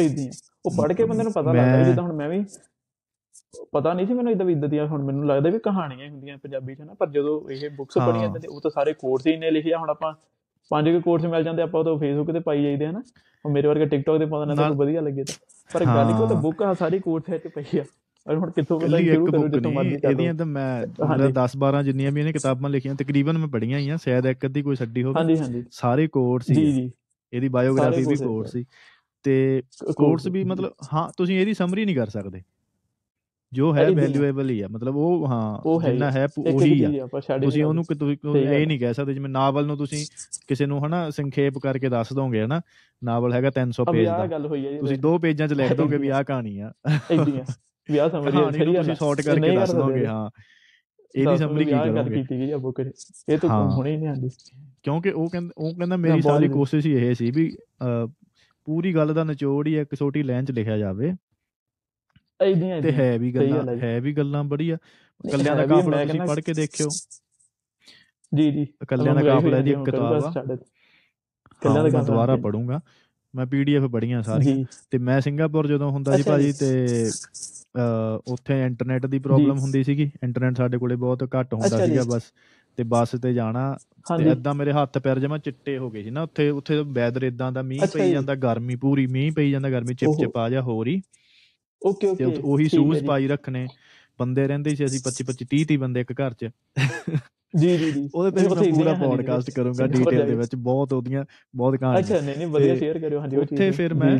ਆ 0.00 0.30
ਉਹ 0.66 0.70
ਪੜ੍ਹ 0.78 0.94
ਕੇ 0.94 1.04
ਬੰਦੇ 1.04 1.22
ਨੂੰ 1.22 1.32
ਪਤਾ 1.32 1.52
ਲੱਗਦਾ 1.52 1.82
ਜਿੱਦਾਂ 1.82 2.04
ਹੁਣ 2.04 2.12
ਮੈਂ 2.12 2.28
ਵੀ 2.28 2.44
ਪਤਾ 3.72 3.92
ਨਹੀਂ 3.92 4.06
ਸੀ 4.06 4.14
ਮੈਨੂੰ 4.14 4.32
ਇਦਾਂ 4.32 4.46
ਵੀ 4.46 4.52
ਇਦਾਂ 4.52 4.68
ਦੀਆਂ 4.68 4.86
ਹੁਣ 4.86 5.02
ਮੈਨੂੰ 5.02 5.26
ਲੱਗਦਾ 5.26 5.50
ਵੀ 5.50 5.58
ਕਹਾਣੀਆਂ 5.58 6.04
ਹੀ 6.06 6.10
ਹੁੰਦੀਆਂ 6.10 6.38
ਪੰਜਾਬੀ 6.38 6.74
'ਚ 6.74 6.80
ਨਾ 6.80 6.94
ਪਰ 6.94 7.10
ਜਦੋਂ 7.10 7.50
ਇਹ 7.50 7.70
ਬੁੱਕਸ 7.70 7.98
ਹਾਂ। 7.98 8.06
ਪੜ੍ਹੀਆਂ 8.06 8.28
ਤੇ 8.34 8.48
ਉਹ 8.48 8.60
ਤਾਂ 8.60 8.70
ਸਾਰੇ 8.70 8.92
ਕੋਰਸ 8.92 9.26
ਹੀ 9.26 9.36
ਨੇ 9.36 9.50
ਲਿਖਿਆ 9.50 9.78
ਹੁਣ 9.78 9.90
ਆਪਾਂ 9.90 10.14
ਪੰਜ 10.70 10.88
ਕੇ 10.88 11.00
ਕੋਰਸ 11.00 11.24
ਮਿਲ 11.24 11.44
ਜਾਂਦੇ 11.44 11.62
ਆਪਾਂ 11.62 11.80
ਉਹ 11.80 11.84
ਤਾਂ 11.84 11.96
ਫੇਸਬੁੱਕ 11.98 12.30
ਤੇ 12.32 12.40
ਪਾਈ 12.40 12.62
ਜਾਈਦੇ 12.62 12.86
ਹਨਾ। 12.86 13.02
ਉਹ 13.44 13.50
ਮੇਰੇ 13.50 13.68
ਵਰਗੇ 13.68 13.86
ਟਿਕਟੌਕ 13.86 14.18
ਤੇ 14.18 14.26
ਪਾਉਂਦੇ 14.26 14.46
ਨੇ 14.46 14.56
ਤਾਂ 14.56 14.70
ਵਧੀਆ 14.70 15.00
ਲੱਗੇ 15.00 15.24
ਤਾਂ। 15.24 15.34
ਪਰ 15.70 15.84
ਗੱਲ 15.86 16.12
ਕੋ 16.12 16.26
ਤਾਂ 16.26 16.34
ਹਾਂ। 16.36 16.42
ਬੁੱਕ 16.42 16.62
ਆ 16.62 16.74
ਸਾਰੀ 16.74 16.98
ਕੋਰਸ 16.98 17.30
ਵਿੱਚ 17.30 17.48
ਪਈ 17.48 17.78
ਆ। 17.78 17.84
ਔਰ 18.26 18.36
ਹੁਣ 18.36 18.50
ਕਿੱਥੋਂ 18.50 18.80
ਕੱਲੀ 18.80 19.04
ਸ਼ੁਰੂ 19.04 19.22
ਇੱਕ 19.26 19.30
ਕਰੂ 19.30 19.42
ਬੁੱਕ 19.42 19.52
ਜਿੱਥੋਂ 19.52 19.72
ਮਰਜ਼ੀ 19.72 19.96
ਕਰ 19.96 20.10
ਇਹਦੀਆਂ। 20.10 20.34
ਤਾਂ 20.34 20.46
ਮੈਂ 20.46 20.86
ਹਾਂਜੀ। 21.04 21.32
10 21.32 21.56
12 21.58 21.82
ਜਿੰਨੀਆਂ 21.82 22.12
ਵੀ 22.12 22.20
ਇਹਨੇ 22.20 22.32
ਕਿਤਾਬਾਂ 22.32 22.70
ਲਿਖੀਆਂ 22.70 22.94
ਤਕਰੀਬਨ 22.94 23.38
ਮੈਂ 23.38 23.48
ਪੜ੍ਹੀਆਂ 23.48 23.78
ਹੀ 23.78 23.88
ਆ 23.88 23.96
ਸ਼ਾਇਦ 23.96 24.26
ਇੱਕ 24.26 24.46
ਅੱਧੀ 24.46 24.62
ਕੋਈ 24.62 24.76
ਛੱਡੀ 24.76 25.02
ਹੋਵੇ। 25.02 25.14
ਹਾਂਜੀ 25.18 25.38
ਹਾਂਜੀ। 25.38 25.64
ਸਾਰੇ 25.70 26.06
ਕੋਰਸ 26.08 26.46
ਜੀ 26.46 26.64
ਹੀ 26.66 26.72
ਜੀ। 26.72 26.90
ਇਹਦੀ 27.32 27.48
ਬਾਇਓਗ੍ਰਾਫੀ 27.48 28.04
ਵੀ 28.04 28.16
ਕੋਰਸ 28.16 28.52
ਸੀ 28.52 28.64
ਤੇ 29.24 29.62
ਕੋਰਸ 29.96 30.26
ਵੀ 30.26 30.44
ਮਤਲਬ 30.44 30.72
ਹਾਂ 30.92 31.08
ਤੁਸੀਂ 31.16 31.40
ਇਹਦੀ 31.40 31.54
ਸਮਰੀ 31.54 31.84
ਨਹੀਂ 31.84 31.96
ਕਰ 31.96 32.08
ਸਕਦੇ। 32.08 32.42
ਜੋ 33.52 33.72
ਹੈ 33.74 33.84
ਆ। 33.84 33.90
ਵੈਲਿਊਏਬਲ 33.90 34.50
ਹੀ 34.50 34.60
ਆ 34.60 34.68
ਮਤਲਬ 34.68 34.96
ਉਹ 34.96 35.26
ਹਾਂ 35.26 35.80
ਜਿੰਨਾ 35.82 36.10
ਹੈ 36.10 36.26
ਉਹੀ 36.38 36.82
ਆ। 36.84 37.06
ਤੁਸੀਂ 37.38 37.64
ਉਹਨੂੰ 37.64 37.84
ਕਿ 37.84 37.94
ਤੁਸੀਂ 37.94 38.16
ਸਹੀ 38.24 38.42
ਇਹ 38.42 38.62
ਆ। 38.62 38.66
ਨਹੀਂ 38.66 38.78
ਕਹਿ 38.80 38.94
ਸਕਦੇ 38.94 39.14
ਜਿਵੇਂ 39.14 39.30
ਨਾਵਲ 39.30 39.66
ਨੂੰ 39.66 39.76
ਤੁਸੀਂ 39.76 40.04
ਕਿਸੇ 40.48 40.66
ਨੂੰ 40.66 40.84
ਹਨਾ 40.86 41.08
ਸੰਖੇਪ 41.10 41.58
ਕਰਕੇ 41.58 41.88
ਦੱਸ 41.88 42.12
ਦੋਗੇ 42.12 42.42
ਹਨਾ? 42.42 42.60
ਨਾਵਲ 43.02 43.32
ਹੈਗਾ 43.32 43.50
300 43.50 43.82
ਅਬ 43.82 43.92
ਪੇਜ 43.92 44.06
ਆਹ 44.06 44.26
ਦਾ। 44.28 44.38
ਤੁਸੀਂ 44.80 44.98
ਦੋ 44.98 45.18
ਪੇਜਾਂ 45.18 45.48
'ਚ 45.48 45.52
ਲਿਖ 45.52 45.72
ਦੋਗੇ 45.72 45.96
ਵੀ 45.98 46.08
ਆਹ 46.08 46.22
ਕਹਾਣੀ 46.28 46.58
ਆ। 46.58 46.72
ਇਦਾਂ 47.10 47.24
ਵਿਆਹ 47.88 48.08
ਸਮਝ 48.08 48.30
ਕਹਾਣੀ 48.30 48.64
ਨੂੰ 48.64 48.74
ਤੁਸੀਂ 48.74 48.94
ਸ਼ਾਰਟ 48.94 49.20
ਕਰਕੇ 49.20 49.54
ਦੱਸ 49.56 49.74
ਦੋਗੇ 49.74 50.06
ਹਾਂ। 50.06 50.30
ਇਹਦੀ 51.14 51.36
ਸਮਰੀ 51.36 51.64
ਕੀ 51.64 51.70
ਗੱਲ 51.70 51.92
ਕਰੋਗੇ? 51.92 52.14
ਕੀਤੀ 52.14 52.38
ਗਈ 52.38 52.50
ਆ 52.50 52.56
ਬੁੱਕ 52.56 52.80
ਇਹ 52.80 53.38
ਤਾਂ। 53.38 53.48
ਹੁਣੇ 53.70 53.96
ਨਹੀਂ 53.96 54.08
ਆਂਦੀ 54.08 54.28
ਕਿਉਂਕਿ 54.82 55.10
ਉਹ 55.10 55.28
ਕਹਿੰਦਾ 55.30 55.52
ਉਹ 55.58 55.74
ਕਹਿੰਦਾ 55.74 55.96
ਮੇਰੀ 55.96 56.20
ਸਾਰੀ। 56.22 56.48
ਕੋਸ਼ਿਸ਼ 56.48 56.86
ਹੀ 56.86 56.92
ਇਹ 56.92 57.14
ਸੀ 57.14 57.30
ਵੀ 57.30 57.50
ਪੂਰੀ 58.66 58.94
ਗੱਲ 58.94 59.14
ਦਾ 59.14 59.24
ਨਿਚੋੜ 59.24 59.66
ਹੀ 59.66 59.76
ਇੱਕ 59.78 59.94
ਛੋਟੀ 59.94 60.22
ਲਾਈਨ 60.22 60.44
'ਚ 60.44 60.50
ਲਿਖਿਆ 60.50 60.76
ਜਾਵੇ। 60.78 61.12
ਇਦਾਂ 62.40 62.80
ਤੇ 62.82 62.92
ਹੈ 62.92 63.18
ਵੀ 63.18 63.32
ਗੱਲਾਂ 63.34 63.76
ਹੈ 63.76 63.94
ਜੀ। 63.94 64.00
ਵੀ 64.00 64.12
ਗੱਲਾਂ 64.12 64.44
ਬੜੀਆ। 64.44 64.76
ਕੱਲਿਆਂ 65.32 65.56
ਦਾ 65.56 65.66
ਕਾਫਲਾ 65.66 66.04
ਤੁਸੀਂ 66.04 66.20
ਪੜ੍ਹ 66.20 66.40
ਕੇ 66.40 66.52
ਦੇਖਿਓ। 66.54 66.88
ਜੀ 68.34 68.50
ਜੀ। 68.50 68.66
ਕੱਲਿਆਂ 68.88 69.14
ਦਾ 69.14 69.22
ਕਾਫਲਾ 69.22 69.58
ਇੱਕ 69.58 69.84
ਕਿਤਾਬ 69.84 70.24
ਆ। 70.24 70.30
ਕੱਲਿਆਂ 71.62 71.84
ਦਾ 71.84 72.02
ਦੁਬਾਰਾ 72.02 72.36
ਪੜੂੰਗਾ 72.36 72.80
ਮੈਂ 73.34 73.46
ਪੀਡੀਐਫ 73.46 73.82
ਪੜੀਆਂ 73.84 74.22
ਸਾਰੀਆਂ। 74.22 74.56
ਜੀ 74.56 74.64
ਤੇ 74.90 74.98
ਮੈਂ 74.98 75.20
ਸਿੰਗਾਪੁਰ 75.20 75.66
ਜਦੋਂ 75.66 75.90
ਹੁੰਦਾ 75.90 76.16
ਸੀ 76.16 76.22
ਭਾਜੀ 76.22 76.52
ਜੀ। 76.52 76.52
ਤੇ 76.52 77.10
ਉੱਥੇ 78.26 78.62
ਇੰਟਰਨੈਟ 78.66 79.06
ਦੀ 79.06 79.18
ਪ੍ਰੋਬਲਮ 79.18 79.56
ਜੀ। 79.56 79.60
ਹੁੰਦੀ 79.60 79.84
ਸੀਗੀ। 79.84 80.10
ਇੰਟਰਨੈਟ 80.22 80.56
ਸਾਡੇ 80.56 80.78
ਕੋਲੇ 80.78 80.96
ਬਹੁਤ 80.96 81.24
ਘੱਟ 81.40 81.54
ਹੁੰਦਾ 81.54 81.80
ਜੀ। 81.80 81.86
ਸੀਗਾ 81.86 82.04
ਬਸ। 82.04 82.22
ਤੇ 82.78 82.82
ਬੱਸ 82.84 83.10
ਤੇ 83.22 83.32
ਜਾਣਾ 83.34 83.76
ਤੇ 84.18 84.30
ਏਦਾਂ 84.30 84.54
ਮੇਰੇ 84.54 84.72
ਹੱਥ 84.72 84.98
ਪੈਰ 84.98 85.18
ਜਮਾ 85.18 85.38
ਚਿੱਟੇ 85.38 85.76
ਹੋ 85.78 85.90
ਗਏ 85.90 86.02
ਸੀ 86.02 86.10
ਨਾ। 86.10 86.22
ਉੱਥੇ 86.22 86.48
ਉੱਥੇ 86.50 86.82
ਵੈਦਰ 86.86 87.22
ਇਦਾਂ 87.22 87.52
ਦਾ 87.52 87.62
ਮੀਂਹ 87.62 87.86
ਪਈ 87.94 88.00
ਜੀ। 88.00 88.10
ਜਾਂਦਾ 88.10 88.34
ਗਰਮੀ 88.34 88.76
ਪੂਰੀ 88.76 89.06
ਮੀਂਹ 89.06 89.32
ਪਈ 89.32 89.50
ਜਾਂਦਾ 89.50 89.70
ਗਰਮੀ 89.70 89.94
ਚਿਪ। 89.94 90.10
ਚਿਪ 90.20 90.36
ਆ 90.36 90.48
ਜਾ 90.48 90.60
ਹੋ। 90.62 90.82
ਰਹੀ 90.84 91.00
ਓਕੇ 91.82 92.08
ਓਕੇ 92.08 92.24
ਉਹੀ 92.24 92.68
ਸ਼ੂਜ਼। 92.68 93.04
ਪਾਈ 93.04 93.26
ਰੱਖਣੇ 93.28 93.66
ਬੰਦੇ 94.18 94.46
ਰਹਿੰਦੇ 94.48 94.74
ਸੀ 94.74 94.84
ਅਸੀਂ 94.84 95.00
25 95.00 95.26
25 95.26 95.46
30 95.50 95.64
30 95.66 95.76
ਬੰਦੇ 95.78 96.00
ਇੱਕ 96.00 96.12
ਘਰ 96.12 96.34
'ਚ 96.34 96.50
ਜੀ 97.54 97.76
ਜੀ 97.78 97.90
ਜੀ 97.92 98.08
ਉਹਦੇ 98.14 98.30
ਤੇ 98.32 98.48
ਮੈਂ 98.48 98.72
ਪੂਰਾ 98.72 98.92
ਪੋਡਕਾਸਟ 98.94 99.50
ਕਰੂੰਗਾ 99.50 99.86
ਡੀਟੇਲ 99.88 100.26
ਦੇ। 100.26 100.34
ਵਿੱਚ 100.34 100.54
ਬਹੁਤ 100.62 100.92
ਉਹਦੀਆਂ 100.92 101.24
ਬਹੁਤ 101.54 101.76
ਕਹਾਣੀਆਂ 101.76 102.00
ਅੱਛਾ 102.00 102.20
ਨਹੀਂ 102.20 102.36
ਨਹੀਂ 102.36 102.46
ਵਧੀਆ 102.48 102.74
ਸ਼ੇਅਰ 102.76 102.98
ਕਰਿਓ 102.98 103.20
ਹਾਂਜੀ 103.20 103.36
ਉੱਥੇ। 103.36 103.70
ਫਿਰ 103.72 103.94
ਮੈਂ। 103.94 104.16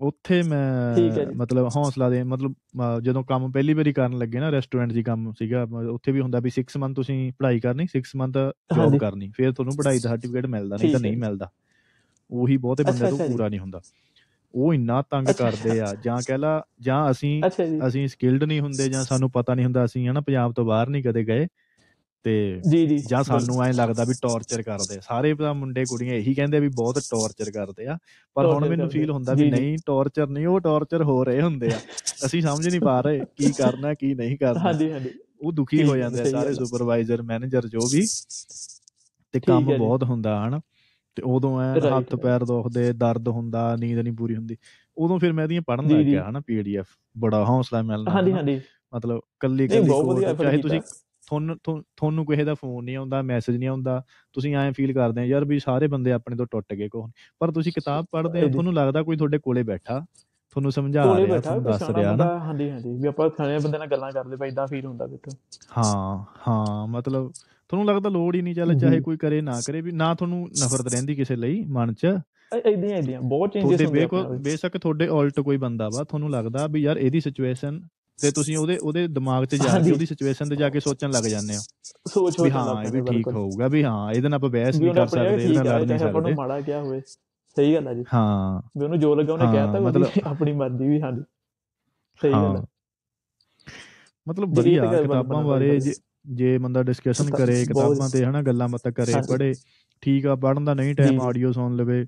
ਉੱਥੇ 0.00 0.42
ਮੈਂ। 0.42 1.26
ਮਤਲਬ 1.36 1.68
ਹੌਸਲਾ 1.76 2.08
ਦੇ 2.10 2.22
ਮਤਲਬ 2.22 2.54
ਜਦੋਂ 3.02 3.22
ਕੰਮ 3.24 3.50
ਪਹਿਲੀ 3.52 3.74
ਵਾਰੀ 3.74 3.92
ਕਰਨ 3.92 4.16
ਲੱਗੇ 4.18 4.38
ਨਾ 4.38 4.50
ਰੈਸਟੋਰੈਂਟ 4.50 4.92
ਹੀ 4.92 5.02
ਕੰਮ 5.02 5.32
ਸੀਗਾ 5.32 5.62
ਉੱਥੇ 5.90 6.12
ਵੀ 6.12 6.20
ਹੁੰਦਾ 6.20 6.40
ਵੀ 6.40 6.50
6 6.56 6.78
ਮੰਥ 6.78 6.96
ਤੁਸੀਂ 6.96 7.18
ਪੜ੍ਹਾਈ 7.38 7.60
ਕਰਨੀ 7.60 7.86
6 7.92 8.14
ਮੰਥ 8.16 8.38
ਜੌਬ। 8.76 8.96
ਕਰਨੀ 8.98 9.30
ਫਿਰ 9.36 9.52
ਤੁਹਾਨੂੰ 9.52 9.76
ਪੜ੍ਹਾਈ 9.76 9.98
ਦਾ 9.98 10.08
ਸਰਟੀਫਿਕੇਟ 10.08 10.46
ਮਿਲਦਾ 10.48 10.76
ਨਹੀਂ 10.76 10.92
ਤਾਂ 10.92 11.00
ਨਹੀਂ। 11.00 11.16
ਮਿਲਦਾ 11.18 11.50
ਉਹੀ 12.30 12.56
ਬਹੁਤੇ 12.58 12.84
ਬੰਦੇ 12.84 13.10
ਤੋਂ। 13.10 13.18
ਪੂਰਾ 13.28 13.48
ਨਹੀਂ 13.48 13.60
ਹੁੰਦਾ 13.60 13.80
ਉਹ 14.54 14.74
ਇੰਨਾ 14.74 15.00
ਤੰਗ। 15.10 15.26
ਕਰਦੇ 15.38 15.80
ਆ 15.80 15.86
ਜਾਂ 16.04 16.16
ਕਹਿ 16.26 16.38
ਲਾ 16.38 16.62
ਜਾਂ 16.80 17.10
ਅਸੀਂ 17.10 17.42
ਅਸੀਂ 17.86 18.06
ਸਕਿਲਡ 18.08 18.44
ਨਹੀਂ 18.44 18.60
ਹੁੰਦੇ 18.60 18.88
ਜਾਂ 18.88 19.04
ਸਾਨੂੰ 19.04 19.30
ਪਤਾ 19.30 19.54
ਨਹੀਂ 19.54 19.64
ਹੁੰਦਾ 19.64 19.84
ਅਸੀਂ 19.84 20.08
ਹਨਾ 20.08 20.20
ਪੰਜਾਬ 20.20 20.52
ਤੋਂ 20.52 20.64
ਬਾਹਰ 20.64 20.88
ਨਹੀਂ 20.88 21.02
ਕਦੇ 21.04 21.24
ਗਏ 21.24 21.46
ਤੇ 22.24 22.34
ਜੀ 22.70 22.86
ਜੀ 22.86 22.96
ਜਾਂ 22.98 23.22
ਸਾਨੂੰ 23.24 23.62
ਐਂ 23.64 23.72
ਲੱਗਦਾ 23.72 24.04
ਵੀ 24.04 24.14
ਟੌਰਚਰ 24.22 24.62
ਕਰਦੇ। 24.62 24.98
ਸਾਰੇ 25.02 25.32
ਮੁੰਡੇ 25.54 25.84
ਕੁੜੀਆਂ 25.84 26.14
ਇਹੀ 26.14 26.34
ਕਹਿੰਦੇ 26.34 26.60
ਵੀ 26.60 26.68
ਬਹੁਤ 26.68 26.98
ਟੌਰਚਰ 27.10 27.50
ਕਰਦੇ 27.50 27.86
ਆ 27.86 27.96
ਪਰ 28.36 28.46
ਹੁਣ 28.46 28.68
ਮੈਨੂੰ 28.68 28.88
ਫੀਲ। 28.90 29.10
ਹੁੰਦਾ 29.10 29.34
ਵੀ। 29.34 29.50
ਨਹੀਂ 29.50 29.76
ਟੌਰਚਰ 29.86 30.28
ਨਹੀਂ 30.28 30.46
ਉਹ 30.46 30.60
ਟੌਰਚਰ 30.60 31.02
ਹੋ 31.02 31.22
ਰਹੇ 31.24 31.42
ਹੁੰਦੇ 31.42 31.72
ਆ 31.72 31.78
ਅਸੀਂ 32.26 32.42
ਸਮਝ 32.42 32.68
ਨਹੀਂ 32.68 32.80
ਪਾ 32.80 33.00
ਰਹੇ 33.00 33.20
ਕੀ 33.36 33.52
ਕਰਨਾ 33.52 33.92
ਕੀ 33.94 34.14
ਨਹੀਂ 34.14 34.36
ਕਰਨਾ 34.38 34.60
ਹਾਂਜੀ 34.60 34.90
ਹਾਂਜੀ 34.92 35.10
ਉਹ 35.40 35.52
ਦੁਖੀ 35.52 35.82
ਹੋ 35.82 35.96
ਜਾਂਦੇ 35.96 36.20
ਆ 36.20 36.24
ਸਾਰੇ। 36.24 36.54
ਸੁਪਰਵਾਈਜ਼ਰ 36.54 37.22
ਮੈਨੇਜਰ 37.22 37.66
ਜੋ 37.68 37.80
ਵੀ 37.92 38.06
ਤੇ 39.34 39.40
ਕੰਮ। 39.40 39.76
ਬਹੁਤ 39.78 40.04
ਹੁੰਦਾ 40.04 40.48
ਹਨ 40.48 40.60
ਤੇ 41.16 41.22
ਉਦੋਂ 41.22 41.60
ਐ 41.60 41.80
ਹੱਥ. 41.80 42.14
ਪੈਰ 42.14 42.44
ਦੁਖਦੇ 42.44 42.92
ਦਰਦ 42.92 43.28
ਹੁੰਦਾ 43.28 43.76
ਨੀਂਦ 43.76 43.98
ਨਹੀਂ 43.98 44.12
ਪੂਰੀ 44.12 44.36
ਹੁੰਦੀ। 44.36 44.56
ਉਦੋਂ 44.96 45.18
ਫਿਰ 45.18 45.32
ਮੈਂ 45.32 45.44
ਇਹਦੀਆਂ 45.44 45.62
ਪੜਨ 45.62 45.88
ਲੱਗ। 45.88 46.04
ਗਿਆ 46.04 46.30
ਹਨਾ 46.30 46.40
ਪੀਡੀਐਫ 46.40 46.86
ਬੜਾ 47.18 47.44
ਹੌਸਲਾ 47.44 47.82
ਮਿਲਦਾ 47.82 48.10
ਹਾਂਜੀ। 48.12 48.32
ਹਾਂਜੀ। 48.32 48.60
ਮਤਲਬ 48.94 49.20
ਕੱਲੀ 49.40 49.68
ਕੱਲੀ 49.68 49.88
ਚਾਹੇ। 50.20 50.58
ਤੁਸੀਂ 50.58 50.80
ਤੁਹਾਨੂੰ 51.26 51.56
ਤੁਹਾਨੂੰ- 51.96 52.24
ਕਿਸੇ 52.26 52.44
ਦਾ 52.44 52.54
ਫੋਨ 52.54 52.84
ਨਹੀਂ 52.84 52.96
ਆਉਂਦਾ 52.96 53.22
ਮੈਸੇਜ 53.22 53.56
ਨਹੀਂ 53.56 53.68
ਆਉਂਦਾ 53.68 54.02
ਤੁਸੀਂ 54.32 54.56
ਐਂ 54.56 54.72
ਫੀਲ 54.72 54.92
ਕਰਦੇ 54.92 55.20
ਆ 55.20 55.24
ਯਾਰ 55.24 55.44
ਵੀ 55.44 55.58
ਸਾਰੇ 55.58 55.86
ਬੰਦੇ 55.86 56.12
ਆਪਣੇ 56.12 56.36
ਤੋਂ 56.36 56.46
ਟੁੱਟ 56.50 56.74
ਗਏ 56.74 56.88
ਕੋਹ 56.88 57.08
ਪਰ 57.40 57.50
ਤੁਸੀਂ 57.50 57.72
ਕਿਤਾਬ 57.72 58.06
ਪੜ੍ਹਦੇ 58.12 58.38
ਆ 58.38 58.42
ਇਹਦੀ- 58.42 58.52
ਤੁਹਾਨੂੰ 58.52 58.74
ਲੱਗਦਾ 58.74 59.02
ਕੋਈ 59.02 59.16
ਤੁਹਾਡੇ 59.16 59.38
ਕੋਲੇ 59.38 59.62
ਬੈਠਾ? 59.62 60.04
ਤੁਹਾਨੂੰ 60.50 60.72
ਸਮਝਾ 60.72 61.04
ਰਿਹਾ 61.16 61.38
ਤੁਹਾਨੂੰ 61.40 61.62
ਦੱਸ 61.62 61.90
ਰਿਹਾ 61.90 62.14
ਨਾ 62.16 62.38
ਹਾਂਜੀ 62.38 62.70
ਹਾਂਜੀ। 62.70 62.90
ਵੀ 62.96 63.08
ਆਪਾਂ 63.08 63.28
ਸਿਆਣੇ 63.30 63.58
ਬੰਦੇ 63.58 63.78
ਨਾਲ 63.78 63.86
ਗੱਲਾਂ 63.86 64.12
ਕਰਦੇ 64.12 64.36
ਪਏ 64.36 64.48
ਇਦਾਂ 64.48 64.66
ਫੀਲ 64.66 64.86
ਹੁੰਦਾ 64.86 65.06
ਬਿੱਤੋਂ 65.06 65.32
ਹਾਂ 65.78 66.24
ਹਾਂ 66.48 66.86
ਮਤਲਬ 66.86 67.32
ਤੁਹਾਨੂੰ 67.68 67.86
ਲੱਗਦਾ 67.86 68.08
ਲੋੜ 68.08 68.34
ਹੀ 68.36 68.42
ਨਹੀਂ 68.42 68.54
ਚੱਲ। 68.54 68.78
ਚਾਹੇ 68.78 69.00
ਕੋਈ 69.00 69.16
ਕਰੇ 69.16 69.40
ਨਾ 69.40 69.60
ਕਰੇ 69.66 69.80
ਵੀ 69.80 69.92
ਨਾ 69.92 70.14
ਤੁਹਾਨੂੰ 70.14 70.48
ਨਫ਼ਰਤ 70.64 70.92
ਰਹਿੰਦੀ 70.92 71.14
ਕਿਸੇ 71.14 71.36
ਲਈ 71.36 71.64
ਮਨ 71.68 71.94
'ਚ। 71.94 72.06
ਇਦਾਂ 72.66 72.88
ਇਦਾਂ 72.88 73.20
ਬਹੁਤ 73.20 73.52
ਚੇਂਜਸ 73.52 73.80
ਹੁੰਦੇ 73.84 74.00
ਵਿੱਚ। 74.00 74.42
ਬੇਸ਼ੱਕ 74.42 74.76
ਤੁਹਾਡੇ 74.78 75.08
ਉਲਟ 75.08 75.40
ਕੋਈ 75.40 75.56
ਬੰਦਾ 75.56 75.88
ਵਾ 75.88 76.04
ਤੁਹਾਨੂੰ 76.04 76.30
ਲੱਗਦਾ 76.30 76.66
ਵੀ 76.66 76.82
ਯਾਰ 76.82 76.96
ਇਹਦੀ 76.96 77.20
ਸਿਚੁਏਸ਼ਨ 77.20 77.80
ਤੇ 78.20 78.30
ਤੁਸੀਂ 78.30 78.56
ਉਹਦੇ 78.56 78.76
ਉਹਦੇ 78.76 79.08
ਦਿਮਾਗ 79.08 79.44
'ਚ 79.44 79.54
ਜਾ 79.54 79.78
ਕੇ। 79.78 79.90
ਉਹਦੀ 79.90 80.06
ਸਿਚੁਏਸ਼ਨ 80.06 80.48
ਤੇ 80.48 80.56
ਜਾ 80.56 80.68
ਕੇ 80.68 80.80
ਸੋਚਣ 80.80 81.10
ਲੱਗ 81.10 81.24
ਜਾਂਦੇ 81.24 81.56
ਹੋ। 81.56 81.60
ਸੋਚ 82.08 82.40
ਵੀ 82.40 82.50
ਸੋਚ 82.50 82.52
ਹਾਂ 82.52 82.84
ਇਹ 82.84 82.90
ਵੀ 82.90 83.00
ਠੀਕ 83.00 83.28
ਹੋਊਗਾ 83.28 83.68
ਵੀ 83.68 83.84
ਹਾਂ 83.84 84.12
ਇਹਦੇ 84.12 84.28
ਨਾਲ 84.28 84.34
ਆਪਾਂ 84.34 84.50
ਬਹਿਸ 84.50 84.76
ਨਹੀਂ 84.76 84.88
ਉਹਨੇ 84.88 85.00
ਕਰ 85.00 85.06
ਸਕਦੇ 85.06 85.42
ਇਹਦੇ 85.44 85.54
ਨਾਲ 85.54 85.66
ਹੈ 85.68 85.78
ਲੜ 85.78 85.84
ਨਹੀਂ 85.86 85.98
ਸਕਦੇ। 85.98 86.34
ਮਾੜਾ 86.34 86.60
ਕਿਹਾ 86.60 86.80
ਹੋਵੇ। 86.80 87.00
ਸਹੀ 87.56 87.74
ਗੱਲ 87.74 87.88
ਹੈ 87.88 87.94
ਜੀ। 87.94 88.04
ਹਾਂ। 88.14 88.62
ਵੀ 88.78 88.84
ਉਹਨੂੰ 88.84 88.98
ਜੋ 88.98 89.14
ਲੱਗਾ 89.14 89.32
ਉਹਨੇ 89.32 89.44
ਹਾਂ, 89.46 89.52
ਕਹਿਤਾ 89.52 89.80
ਮਤਲਬ- 89.80 90.10
ਆਪਣੀ 90.26 90.52
ਮਰਜ਼ੀ 90.52 90.88
ਵੀ 90.88 91.00
ਹਾਂਜੀ। 91.00 91.22
ਸਹੀ 92.20 92.32
ਗੱਲ 92.32 92.38
ਹਾਂ 92.38 92.56
ਹੈ। 92.56 92.62
ਮਤਲਬ 94.26 94.58
ਵਧੀਆ 94.58 95.02
ਕਿਤਾਬਾਂ 95.02 95.44
ਬਾਰੇ 95.44 95.80
ਜੇ 96.24 96.34
ਜੇ 96.36 96.58
ਬੰਦਾ 96.58 96.82
ਡਿਸਕਸ਼ਨ 96.82 97.30
ਕਰੇ 97.30 97.64
ਕਿਤਾਬਾਂ 97.64 98.08
ਤੇ 98.10 98.24
ਹਨਾ 98.24 98.42
ਗੱਲਾਂ 98.42 98.68
ਬਾਤਾਂ 98.68 98.92
ਕਰੇ। 98.92 99.12
ਪੜ੍ਹੇ 99.28 99.52
ਠੀਕ 100.02 100.26
ਆ 100.26 100.34
ਪੜ੍ਹਨ 100.34 100.64
ਦਾ 100.64 100.74
ਨਹੀਂ 100.74 100.88
ਜੀ, 100.88 100.94
ਟਾਈਮ 100.94 101.10
ਜੀ। 101.10 101.18
ਆਡੀਓ 101.22 101.52
ਸੁਣ 101.52 101.76
ਲਵੇ 101.76 102.06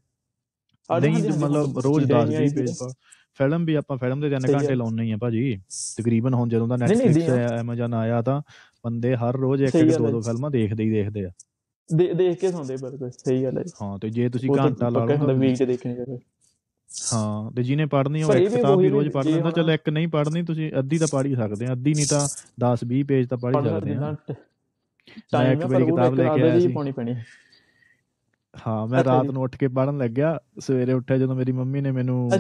ਨਹੀਂ 0.90 1.30
ਮਤਲਬ 1.38 1.78
ਰੋਜ਼ 1.78 2.00
ਚੀਜ਼ਾਂ 2.00 2.18
10 2.18 2.22
ਇੰਨੀਆਂ 2.22 2.40
20 2.40 2.42
ਆਈ 2.42 2.48
ਪੇਜ 2.56 2.70
ਪਾ 2.78 2.88
ਫਿਲਮ 3.34 3.64
ਵੀ 3.64 3.74
ਆਪਾਂ 3.74 3.96
ਫਿਲਮ 3.96 4.20
ਦੇ 4.20 4.30
3 4.30 4.40
ਸਹੀ 4.40 4.54
ਘੰਟੇ। 4.54 4.74
ਲਾਉਣੇ 4.74 5.04
ਹੀ 5.04 5.10
ਆ 5.12 5.16
ਭਾਜੀ 5.16 5.56
ਤਕਰੀਬਨ 5.98 6.34
ਹੁਣ 6.34 6.48
ਜਦੋਂ 6.48 6.68
ਦਾ 6.68 6.74
Netflix 6.74 7.12
ਦੀਆਂ। 7.14 7.36
ਐਮਾਜ਼ਨ 7.48 7.94
ਆਇਆ 7.94 8.22
ਤਾਂ 8.22 8.42
ਬੰਦੇ 8.84 9.16
ਹਰ 9.16 9.36
ਰੋਜ਼ 9.36 9.62
ਇੱਕ 9.62 9.74
ਇੱਕ 9.74 9.96
ਦੋ 9.98 10.10
ਦੋ 10.10 10.20
ਜੀ। 10.20 10.30
ਫਿਲਮਾਂ 10.30 10.50
ਦੇਖਦੇ 10.50 10.84
ਹੀ 10.84 10.90
ਦੇਖਦੇ 10.90 11.24
ਆ 11.24 11.30
ਦੇਖ 12.14 12.38
ਕੇ 12.40 12.50
ਸੌਂਦੇ 12.52 12.76
ਬਿਲਕੁਲ 12.76 13.10
ਸਹੀ 13.10 13.44
ਗੱਲ 13.44 13.58
ਹੈ 13.58 13.62
ਜੀ 13.62 13.70
ਹਾਂ 13.82 13.98
ਤੇ 13.98 14.10
ਜੇ 14.10 14.28
ਤੁਸੀਂ 14.28 14.50
ਘੰਟਾ 14.58 14.88
ਲਾ 14.88 15.04
ਲਓ 15.04 15.34
ਵੀਕ 15.34 15.56
ਚ 15.56 15.62
ਦੇਖਣੀ 15.62 15.94
ਚਾਹੀਦੀ 15.94 16.18
ਹਾਂ 16.90 17.50
ਤੇ 17.50 17.62
ਜਿਹਨੇ 17.62 17.86
ਪੜ੍ਹਨੀ 17.86 18.22
ਉਹ 18.22 18.32
ਇੱਕ 18.32 18.54
ਕਿਤਾਬ 18.54 18.78
ਵੀ 18.78 18.88
ਰੋਜ਼ 18.88 19.08
ਪੜ੍ਹ 19.08 19.28
ਲੈਂਦਾ 19.28 19.50
ਚੱਲ 19.50 19.70
ਇੱਕ 19.70 19.88
ਨਹੀਂ 19.88 20.08
ਪੜ੍ਹਨੀ 20.08 20.42
ਤੁਸੀਂ 20.42 20.72
ਅੱਧੀ 20.78 20.98
ਤਾਂ 20.98 21.06
ਪੜ੍ਹ 21.12 21.26
ਹੀ 21.26 21.34
ਸਕਦੇ 21.34 21.66
ਆ 21.66 21.72
ਅੱਧੀ 21.72 21.94
ਨਹੀਂ 21.94 22.06
ਤਾਂ 22.06 22.28
10 22.66 22.86
20 22.92 23.02
ਪੇਜ 23.02 23.28
ਤਾਂ 23.28 23.38
ਪੜ੍ਹ 23.38 23.60
ਹੀ 23.60 23.68
ਸਕਦੇ 23.68 23.94
ਆ 23.94 24.14
ਟਾਈਮ 25.32 25.52
ਇੱਕ 25.52 25.66
ਵਾਰੀ 25.66 25.84
ਕਿਤਾਬ 25.86 26.14
ਲੈ 26.14 26.24
ਕੇ 26.24 26.42
ਆਇਆ 26.42 26.60
ਸੀ 26.60 26.68
ਪਾਉਣੀ 26.68 26.92
ਪੈਣੀ 26.92 27.14
ਹੈ। 27.14 27.24
ਮੈਂ 28.86 29.04
ਰਾਤ। 29.04 29.26
ਨੂੰ 29.26 29.42
ਉੱਠ 29.42 29.56
ਕੇ 29.56 29.68
ਪੜ੍ਹਨ 29.68 29.98
ਲੱਗਿਆ 29.98 30.38
ਸਵੇਰੇ 30.58 30.92
ਉੱਠਿਆ 30.92 31.18
ਜਦੋਂ 31.18 31.34
ਮੇਰੀ 31.34 31.52
ਮੰਮੀ 31.52 31.80
ਨੇ 31.80 31.90
ਮੈਨੂੰ 31.90 32.30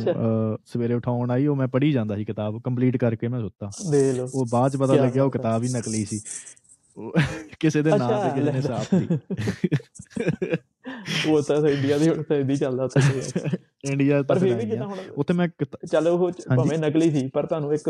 ਸਵੇਰੇ 0.66 0.94
ਉਠਾਉਣ 0.94 1.30
ਆਈ 1.30 1.46
ਉਹ 1.46 1.56
ਮੈਂ 1.56 1.68
ਪੜ੍ਹੀ 1.68 1.92
ਜਾਂਦਾ 1.92 2.16
ਸੀ 2.16 2.24
ਕਿਤਾਬ 2.24 2.60
ਕੰਪਲੀਟ 2.62 2.96
ਕਰਕੇ 2.96 3.28
ਮੈਂ 3.28 3.40
ਸੁੱਤਾ 3.40 3.70
ਉਹ 4.32 4.46
ਬਾਅਦ 4.50 4.72
ਚ 4.72 4.76
ਪਤਾ 4.76 4.94
ਲੱਗਿਆ 4.94 5.22
ਉਹ। 5.24 5.30
ਕਿਤਾਬ 5.30 5.62
ਹੀ 5.62 5.68
ਨਕਲੀ 5.68 6.04
ਸੀ 6.04 6.20
ਕਿਸੇ 7.60 7.82
ਦੇ 7.82 7.90
ਨਾਂ 7.90 8.08
ਤੇ 8.30 8.40
ਕਿਸੇ 8.40 8.52
ਨੇ 8.52 8.60
ਲੈ। 8.60 8.60
ਛਾਪਤੀ 8.60 9.18
ਉਹ 11.28 11.42
ਤਾਂ 11.42 11.68
ਇੰਡੀਆ 11.68 11.98
ਦੀ 11.98 12.08
ਹੁਣ 12.08 12.22
ਤਾਂ 12.22 12.36
ਇਦਾਂ 12.36 12.56
ਚੱਲਦਾ 12.56 12.84
ਉੱਥੇ 12.84 13.00
ਇੰਡੀਆ 13.92 14.22
ਤਾਂ 14.28 14.36
ਫਿਰ 14.36 14.54
ਵੀ 14.54 14.64
ਜਿੱਦਾਂ 14.64 14.86
ਹੁਣ 14.86 14.98
ਉੱਥੇ 15.16 15.34
ਮੈਂ 15.34 15.48
ਚੱਲ 15.86 16.08
ਉਹ। 16.08 16.30
ਭਾਵੇਂ 16.56 16.78
ਨਕਲੀ 16.78 17.10
ਸੀ 17.10 17.26
ਪਰ 17.28 17.46
ਤੁਹਾਨੂੰ 17.46 17.74
ਇੱਕ 17.74 17.88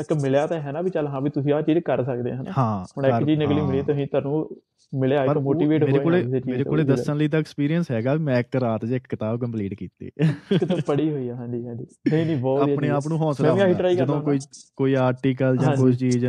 ਇੱਕ 0.00 0.12
ਮਿਲਿਆ 0.12 0.46
ਤਾਂ 0.46 0.60
ਹੈ 0.60 0.72
ਨਾ 0.72 0.80
ਵੀ 0.80 0.90
ਚੱਲ 0.90 1.06
ਹਾਂ 1.06 1.20
ਵੀ 1.20 1.30
ਤੁਸੀਂ 1.30 1.52
ਆਹ 1.52 1.62
ਚੀਜ਼ 1.62 1.78
ਕਰ 1.78 2.04
ਸਕਦੇ 2.04 2.32
ਹੋ 2.32 2.36
ਹਨਾ 2.36 2.52
ਹਾਂ 2.58 2.84
ਹੁਣ 2.98 3.06
ਇੱਕ 3.06 3.24
ਚੀਜ਼ 3.26 3.40
ਨਕਲੀ। 3.40 3.60
ਮਿਲੀ 3.60 3.82
ਤੁਸੀਂ 3.82 4.06
ਤੁਹਾਨੂੰ 4.06 4.48
ਮਿਲਿਆ 4.92 5.24
ਇੱਕ 5.24 5.38
ਮੋਟੀਵੇਟ 5.38 5.84
ਮੇਰੇ 5.84 5.92
ਹੋਏ 5.92 6.04
ਕੋਲੇ 6.04 6.22
ਮੇਰੇ 6.46 6.64
ਕੋਲੇ 6.64 6.84
ਦੱਸਣ 6.84 7.16
ਲਈ 7.16 7.28
ਤਾਂ 7.28 7.40
ਐਕਸਪੀਰੀਅੰਸ 7.40 7.90
ਹੈਗਾ 7.90 8.14
ਮੈਂ 8.14 8.38
ਇੱਕ 8.40 8.56
ਰਾਤ 8.56 8.84
'ਚ 8.86 8.90
ਇੱਕ 8.90 9.06
ਕਿਤਾਬ 9.08 9.40
ਕੰਪਲੀਟ 9.40 9.74
ਕੀਤੀ। 9.74 10.10
ਕਿਤੇ 10.50 10.80
ਪੜੀ 10.86 11.10
ਹੋਈ 11.10 11.28
ਆ 11.28 11.34
ਹਾਂਜੀ 11.34 11.66
ਹਾਂਜੀ। 11.66 11.86
ਨਹੀਂ 12.12 12.26
ਨਹੀਂ 12.26 12.36
ਬਹੁਤ 12.36 12.70
ਆਪਣੇ 12.70 12.88
ਆਪ 12.88 13.08
ਨੂੰ 13.08 13.18
ਹੌਸਲਾ 13.18 13.52
ਹੁੰਦਾ। 13.52 13.92
ਜਦੋਂ 13.92 14.20
ਕੋਈ 14.22 14.38
ਕੋਈ 14.76 14.94
ਆਰਟੀਕਲ 14.94 15.56
ਜਾਂ। 15.56 15.76
ਕੋਈ 15.76 15.92
ਚੀਜ਼ 15.92 16.26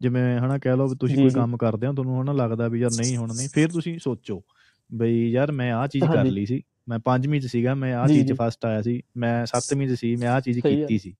ਜਿਵੇਂ 0.00 0.38
ਹਨਾ 0.38 0.58
ਕਹਿ 0.58 0.76
ਲਓ 0.76 0.88
ਵੀ 0.88 0.96
ਤੁਸੀਂ 0.96 1.16
ਕੋਈ। 1.16 1.30
ਕੰਮ 1.30 1.56
ਕਰਦੇ 1.56 1.86
ਹੋ 1.86 1.92
ਤੁਹਾਨੂੰ 1.92 2.22
ਹਨਾ 2.22 2.32
ਲੱਗਦਾ 2.32 2.68
ਵੀ 2.68 2.80
ਯਾਰ 2.80 2.90
ਨਹੀਂ 2.90 3.16
ਹੁਣ 3.16 3.28
ਨਹੀਂ 3.36 3.48
ਫਿਰ 3.48 3.68
ਤੁਸੀਂ 3.68 3.98
ਸੋਚੋ। 3.98 4.42
ਬਈ 4.92 5.30
ਯਾਰ 5.30 5.52
ਮੈਂ 5.52 5.72
ਆਹ 5.72 5.86
ਚੀਜ਼ 5.88 6.04
ਕਰ। 6.04 6.24
ਲਈ 6.24 6.46
ਸੀ 6.46 6.62
ਮੈਂ 6.88 6.98
ਪੰਜਵੀਂ 6.98 7.40
'ਚ 7.40 7.46
ਸੀਗਾ 7.46 7.74
ਮੈਂ 7.74 8.06
ਜੀ, 8.08 8.14
ਚੀਜ਼ 8.14 8.26
ਜੀ। 8.26 8.34
ਫਸਟ 8.34 8.64
ਆਇਆ 8.66 8.82
ਸੀ 8.82 9.02
ਮੈਂ 9.16 9.44
ਸੱਤਵੀਂ 9.46 9.88
'ਚ 9.88 9.92
ਸੀ 9.92 10.14
ਮੈਂ 10.16 10.28
ਆਹ 10.28 10.40
ਚੀਜ਼। 10.40 10.60
ਕੀਤੀ 10.60 10.98
ਸੀ 10.98 11.14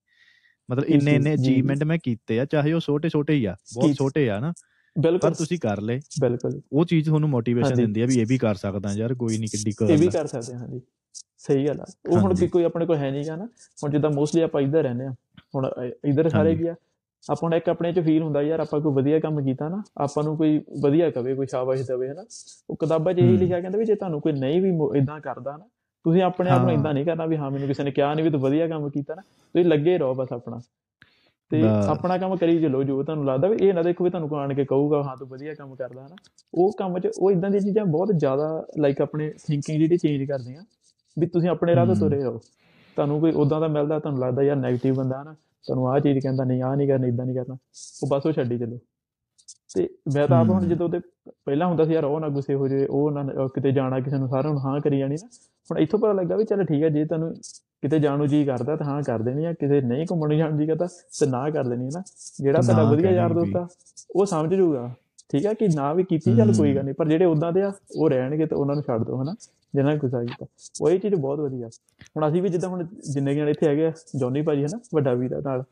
ਮਤਲਬ 0.69 0.85
ਇੰਨੇ 0.85 1.15
ਇੰਨੇ 1.15 1.37
ਜੀ, 1.37 1.43
ਜੀ। 1.45 1.53
ਅਚੀਵਮੈਂਟ 1.53 1.83
ਮੈਂ 1.85 1.99
ਕੀਤੇ 1.99 2.39
ਆ 2.41 2.45
ਚਾਹੇ 2.45 2.73
ਉਹ 2.73 2.81
ਛੋਟੇ 2.81 3.09
ਛੋਟੇ 3.09 3.35
ਹੀ 3.35 3.45
ਆ 3.45 3.57
ਬਹੁਤ 3.75 3.95
ਛੋਟੇ 3.95 4.29
ਆ 4.31 4.39
ਨਾ 4.41 4.53
ਬਿਲਕੁਲ 4.97 5.19
ਪਰ 5.21 5.35
ਤੁਸੀਂ 5.35 5.59
ਕਰ 5.59 5.81
ਲਏ 5.81 6.01
ਬਿਲਕੁਲ 6.21 6.61
ਉਹ 6.73 6.85
ਚੀਜ਼ 6.85 7.07
ਤੁਹਾਨੂੰ 7.07 7.29
ਮੋਟੀਵੇਸ਼ਨ। 7.31 7.75
ਦਿੰਦੀ 7.75 8.01
ਆ 8.01 8.07
ਵੀ 8.07 8.19
ਇਹ 8.21 8.27
ਵੀ 8.27 8.39
ਕਰ 8.39 8.55
ਸਕਦਾ 8.55 8.93
ਯਾਰ 8.93 9.15
ਕੋਈ 9.15 9.39
ਨਹੀਂ 9.39 9.49
ਕਿੱਡੀ 9.49 9.93
ਇਹ 9.93 9.99
ਵੀ 9.99 10.09
ਕਰ 10.09 10.27
ਸਕਦੇ 10.27 10.53
ਹਾਂ 10.53 10.61
ਹਾਂਜੀ 10.61 10.81
ਸਹੀ 11.39 11.67
ਗੱਲ 11.67 11.81
ਆ 11.81 11.85
ਉਹ 12.09 12.19
ਹੁਣ। 12.19 12.35
ਕਿ 12.35 12.49
ਕੋਈ 12.49 12.65
ਆਪਣੇ 12.65 12.87
ਕੋਲ 12.87 12.97
ਹੈ 12.97 13.11
ਨਹੀਂਗਾ 13.11 13.37
ਨਾ 13.37 13.45
ਹੁਣ 13.83 13.91
ਜਿੱਦਾਂ 13.91 14.11
ਮੋਸਟਲੀ 14.11 14.43
ਆਪਾਂ 14.43 14.61
ਇੱਧਰ 14.61 14.83
ਰਹਿੰਦੇ 14.83 15.07
ਆ 15.07 15.15
ਹੁਣ 15.55 15.69
ਇੱਧਰ 16.05 16.29
ਸਾਰੇ। 16.29 16.55
ਕੀ 16.57 16.67
ਆ 16.67 16.75
ਆਪਾਂ 17.31 17.51
ਨੂੰ 17.51 17.57
ਇੱਕ 17.59 17.69
ਆਪਣੇ 17.69 17.93
ਚ 17.93 18.01
ਫੀਲ 18.01 18.23
ਹੁੰਦਾ 18.23 18.43
ਯਾਰ 18.43 18.61
ਆਪਾਂ 18.61 18.81
ਕੋਈ 18.81 18.93
ਵਧੀਆ 18.93 19.19
ਕੰਮ 19.21 19.43
ਕੀਤਾ 19.45 19.69
ਨਾ 19.69 19.83
ਆਪਾਂ 19.97 20.25
ਨੂੰ 20.25 20.37
ਕੋਈ 20.37 20.61
ਵਧੀਆ 20.83 21.11
ਕਵੇ 21.11 21.35
ਕੋਈ 21.35 21.47
ਸ਼ਾਬਾਸ਼ 21.47 21.83
ਦੇਵੇ 21.83 22.09
ਹਨਾ 22.09 22.25
ਉਹ 22.71 22.77
ਕਿਤਾਬਾਂ 22.77 23.13
'ਚ 23.15 23.19
ਇਹੀ। 23.19 23.37
ਲਿਖਿਆ 23.37 23.61
ਕਹਿੰਦਾ 23.61 23.79
ਵੀ 23.79 23.85
ਜੇ 23.85 23.95
ਤੁਹਾਨੂੰ 23.95 24.21
ਕੋਈ 24.21 24.33
ਨਹੀਂ 24.33 24.61
ਵੀ 24.63 24.99
ਇਦਾਂ 24.99 25.21
ਕਰਦਾ 25.21 25.57
ਨਾ 25.57 25.65
ਤੁਸੀਂ 26.05 26.23
ਆਪਣੇ 26.23 26.51
ਆਪ 26.51 26.63
ਨੂੰ। 26.63 26.73
ਇਦਾਂ 26.73 26.95
ਨਹੀਂ 26.95 27.05
ਕਰਨਾ 27.05 27.27
ਵੀ 27.27 27.37
ਹਾਂ 27.37 27.51
ਮੈਨੂੰ 27.51 27.69
ਕਿਸੇ 27.69 27.85
ਨੇ 27.85 27.91
ਕਿਹਾ 27.91 28.15
ਨਹੀਂ 28.15 28.25
ਵੀ 28.25 28.31
ਤੂੰ 28.31 28.41
ਵਧੀਆ 28.41 28.69
ਕੰਮ 28.69 28.89
ਕੀਤਾ 28.91 29.15
ਨਾ 29.15 29.23
ਤੁਸੀਂ 29.23 29.65
ਲੱਗੇ 29.65 29.99
ਰਹੋ 29.99 30.15
ਬਸ 30.15 30.33
ਆਪਣਾ 30.33 30.61
ਤੇ। 31.51 31.63
ਆਪਣਾ 31.89 32.19
ਕੰਮ 32.19 32.37
ਕਰੀ 32.37 32.61
ਚੱਲੋ 32.63 32.83
ਜੋ 32.83 33.03
ਤੁਹਾਨੂੰ 33.03 33.27
ਲੱਗਦਾ 33.27 33.49
ਵੀ 33.49 33.57
ਇਹ 33.61 33.75
ਨਾ 33.75 33.83
ਦੇਖੋ 33.83 34.05
ਵੀ 34.05 34.11
ਤੁਹਾਨੂੰ 34.11 34.29
ਕੋਈ 34.29 34.39
ਆਣ 34.39 34.55
ਕੇ 34.55 34.65
ਕਹੂਗਾ 34.65 35.03
ਹਾਂ 35.03 35.17
ਤੂੰ 35.17 35.29
ਵਧੀਆ 35.29 35.55
ਕੰਮ 35.55 35.75
ਕਰਦਾ 35.75 36.07
ਹਨਾ 36.07 36.17
ਉਹ 36.55 36.73
ਕੰਮ 36.73 36.99
'ਚ 36.99 37.09
ਉਹ 37.19 37.31
ਇਦਾਂ 37.31 37.51
ਦੀਆਂ 37.51 37.63
ਚੀਜ਼ਾਂ 37.63 37.85
ਬਹੁਤ 37.85 38.13
ਜ਼ਿਆਦਾ 38.13 38.67
ਲਾਈਕ 38.79 39.01
ਆਪਣੇ 39.01 39.33
ਥਿੰਕਿੰਗ 39.47 39.79
ਜਿਹੜੀ 39.79 39.97
ਚੇਂਜ 39.97 40.25
ਕਰਦੀਆਂ 40.25 40.63
ਵੀ 41.19 41.27
ਤੁਸੀਂ 41.27 41.49
ਆਪਣੇ 41.49 41.75
ਰਾਹ 41.75 41.87
ਤੇ। 41.87 41.95
ਤੁਰੇ 41.95 42.23
ਰਹੋ 42.23 42.41
ਤੁਹਾਨੂੰ 42.97 43.21
ਕੋਈ 43.21 43.33
ਉਦਾਂ 43.33 43.61
ਦਾ 43.61 43.69
ਮਿਲਦਾ 43.69 43.99
ਤੁਹਾਨੂੰ 43.99 44.21
ਲੱਗਦਾ 44.21 44.43
ਯਾਰ 44.43 44.57
네ਗੇਟਿਵ 44.57 44.95
ਬੰਦਾ 44.95 45.19
ਹੈ 45.19 45.25
ਨਾ 45.25 45.35
ਤੁਹਾਨੂੰ 45.67 45.89
ਆਹ 45.89 46.01
ਚੀਜ਼ 46.01 46.19
ਕਹਿੰਦਾ 46.19 46.45
ਨਹੀਂ 46.45 46.63
ਆਹ 46.63 46.77
ਨਹੀਂ 46.77 46.89
ਕਰਨਾ 46.89 47.07
ਇਦਾਂ 47.07 47.27
ਨਹੀਂ 47.27 47.37
ਕਰਨਾ। 47.37 47.57
ਉਹ 48.03 48.09
ਬਸ 48.09 48.27
ਉਹ 48.27 48.33
ਛੱਡੀ 48.33 48.59
ਚੱਲੋ। 48.59 48.79
ਤੇ 49.75 49.89
ਮੈਂ 50.15 50.29
ਤਾਂ 50.29 50.41
ਆਪ 50.41 50.49
ਹੁਣ। 50.49 50.69
ਜਦੋਂ 50.69 50.87
ਉਹਦੇ 50.87 50.99
ਪਹਿਲਾਂ 51.45 51.67
ਹੁੰਦਾ 51.67 51.85
ਸੀ 51.85 51.93
ਯਾਰ 51.93 52.05
ਉਹ 52.05 52.21
ਨਾ 52.21 52.29
ਗੁੱਸੇ 52.29 52.55
ਹੋ 52.55 52.69
ਜੇ 52.69 52.87
ਉਹ 52.87 53.11
ਨਾ 53.11 53.47
ਕਿਤੇ 53.55 53.73
ਜਾਣਾ 53.73 54.01
ਕਿਸੇ 54.01 54.17
ਨੂੰ 54.19 54.29
ਸਾਰਿਆਂ 54.29 54.53
ਨੂੰ 54.53 54.63
ਹਾਂ 54.67 54.81
ਕਰੀ 54.81 54.99
ਜਾਣੀ 54.99 55.15
ਨਾ। 55.15 55.27
ਹੁਣ 55.71 55.79
ਇੱਥੋਂ 55.79 55.99
ਪਤਾ 55.99 56.13
ਲੱਗਾ 56.13 56.37
ਵੀ 56.37 56.45
ਚੱਲ 56.45 56.65
ਠੀਕ 56.65 56.83
ਹੈ 56.83 56.89
ਜੇ 56.89 57.05
ਤੁਹਾਨੂੰ 57.05 57.35
ਕਿਤੇ 57.83 57.99
ਜਾਣ 57.99 58.19
ਨੂੰ 58.19 58.27
ਜੀ 58.29 58.45
ਕਰਦਾ 58.45 58.77
ਤਾਂ 58.77 58.87
ਹਾਂ 58.87 59.03
ਕਰ 59.03 59.19
ਦੇਣੀ 59.19 59.45
ਆ 59.45 59.53
ਕਿਤੇ 59.53 59.81
ਨਹੀਂ 59.81 60.07
ਘੁੰਮਣ 60.11 60.29
ਨੂੰ 60.29 60.39
ਜਾਣ 60.39 60.59
ਜੀ 60.59 60.67
ਕਰਦਾ 60.67 60.87
ਤੇ 61.21 61.27
ਨਾ 61.27 61.51
ਕਰ 61.51 61.65
ਦੇਣੀ 61.65 61.85
ਨਾ। 61.85 62.03
ਜਿਹੜਾ 62.41 62.61
ਤੁਹਾਡਾ 62.61 62.83
ਵਧੀਆ 62.91 63.11
ਯਾਰ। 63.11 63.33
ਦੋਸਤ 63.35 63.57
ਆ 63.57 63.67
ਉਹ 64.17 64.27
ਸਮਝ 64.27 64.55
ਜੂਗਾ। 64.55 64.95
ਠੀਕ 65.31 65.47
ਆ 65.47 65.53
ਕਿ 65.53 65.69
ਨਾ 65.69 65.93
ਵੀ 65.93 66.05
ਕੀਤੀ 66.05 66.37
ਚੱਲ 66.37 66.53
ਕੋਈ 66.55 66.75
ਗੱਲ 66.77 66.85
ਨਹੀਂ 66.85 66.95
ਪਰ 66.95 67.09
ਜਿਹੜੇ 67.09 67.25
ਉਦਾਂ 67.25 67.53
ਦੇ 67.53 67.63
ਆ 67.63 67.73
ਉਹ 67.97 68.11
ਰਹਿਣਗੇ 68.11 68.47
ਤੇ 68.47 68.55
ਉਹਨਾਂ 68.55 68.75
ਨੂੰ 68.75 68.85
ਛੱਡ 68.85 69.05
ਦਿਓ 69.05 69.23
ਹਨਾ। 69.23 69.35
ਜਿਹਨਾਂ 69.75 69.93
ਨੇ 69.93 69.99
ਗੁੱਸਾ 69.99 70.25
ਕੀਤਾ। 70.25 70.47
ਉਹ 70.81 70.91
ਇਹ 70.91 71.01
ਚੀਜ਼ 71.01 71.15
ਬਹੁਤ 71.15 71.41
ਵਧੀਆ। 71.41 71.69
ਹੁਣ 72.17 72.29
ਅਸੀਂ 72.29 72.43
ਵੀ 72.43 72.49
ਜਿੱਦਾਂ 72.49 72.69
ਹੁਣ 72.69 72.87
ਜਿੰਨੇ 73.13 73.35
ਜਣੇ 73.35 73.51
ਇੱਥੇ 73.51 73.69
ਹੈਗੇ 73.69 73.87
ਆ 73.87 73.93
ਜੌਨੀ 74.17 74.43
ਭਾਜੀ 74.43 74.65
ਹਨਾ 74.65 74.81
ਵੱਡਾ 74.95 75.15
ਵੀਰ 75.15 75.41
ਨਾਲ 75.43 75.65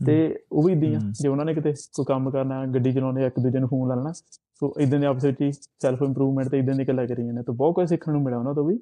ਤੇ 0.00 0.38
ਉਹ 0.52 0.62
ਵੀ 0.62 0.72
ਇਦਾਂ 0.72 0.88
ਹੀ 0.88 0.94
ਹੂੰ। 0.94 1.12
ਜੇ 1.12 1.28
ਉਹਨਾਂ 1.28 1.44
ਨੇ 1.44 1.54
ਕਿਤੇ 1.54 1.72
ਕੋਈ 1.72 2.04
ਕੰਮ 2.04 2.30
ਕਰਨਾ 2.30 2.66
ਗੱਡੀ 2.66 2.92
ਚਲਾਉਂਦੇ 2.92 3.22
ਆ, 3.22 3.26
ਇੱਕ 3.26 3.40
ਦੂਜੇ 3.40 3.58
ਨੂੰ 3.58 3.68
ਫੋਨ 3.68 3.88
ਲਾ 3.88 3.94
ਲੈਣਾ 3.94 4.12
ਸੋ 4.60 4.74
ਇਦਾਂ 4.80 5.00
ਦੇ 5.00 5.06
ਆਪਸ 5.06 5.24
ਵਿੱਚ 5.24 5.40
ਹੀ 5.42 5.52
ਸੈਲਫ 5.52 6.02
ਇੰਪਰੂਵਮੈਂਟ 6.02 6.48
ਤੇ 6.48 6.58
ਇਦਾਂ 6.58 6.74
ਦੀ 6.74 6.84
ਗੱਲਾਂ 6.88 7.06
ਕਰੀਆਂ 7.06 7.32
ਨੇ 7.34 7.42
ਤਾਂ 7.42 7.54
ਬਹੁਤ 7.54 7.74
ਕੁਝ 7.74 7.88
ਸਿੱਖਣ 7.88 8.12
ਨੂੰ 8.12 8.22
ਮਿਲਿਆ 8.22 8.38
ਉਹਨਾਂ 8.38 8.54
ਤੋਂ 8.54 8.64
ਵੀ 8.64 8.78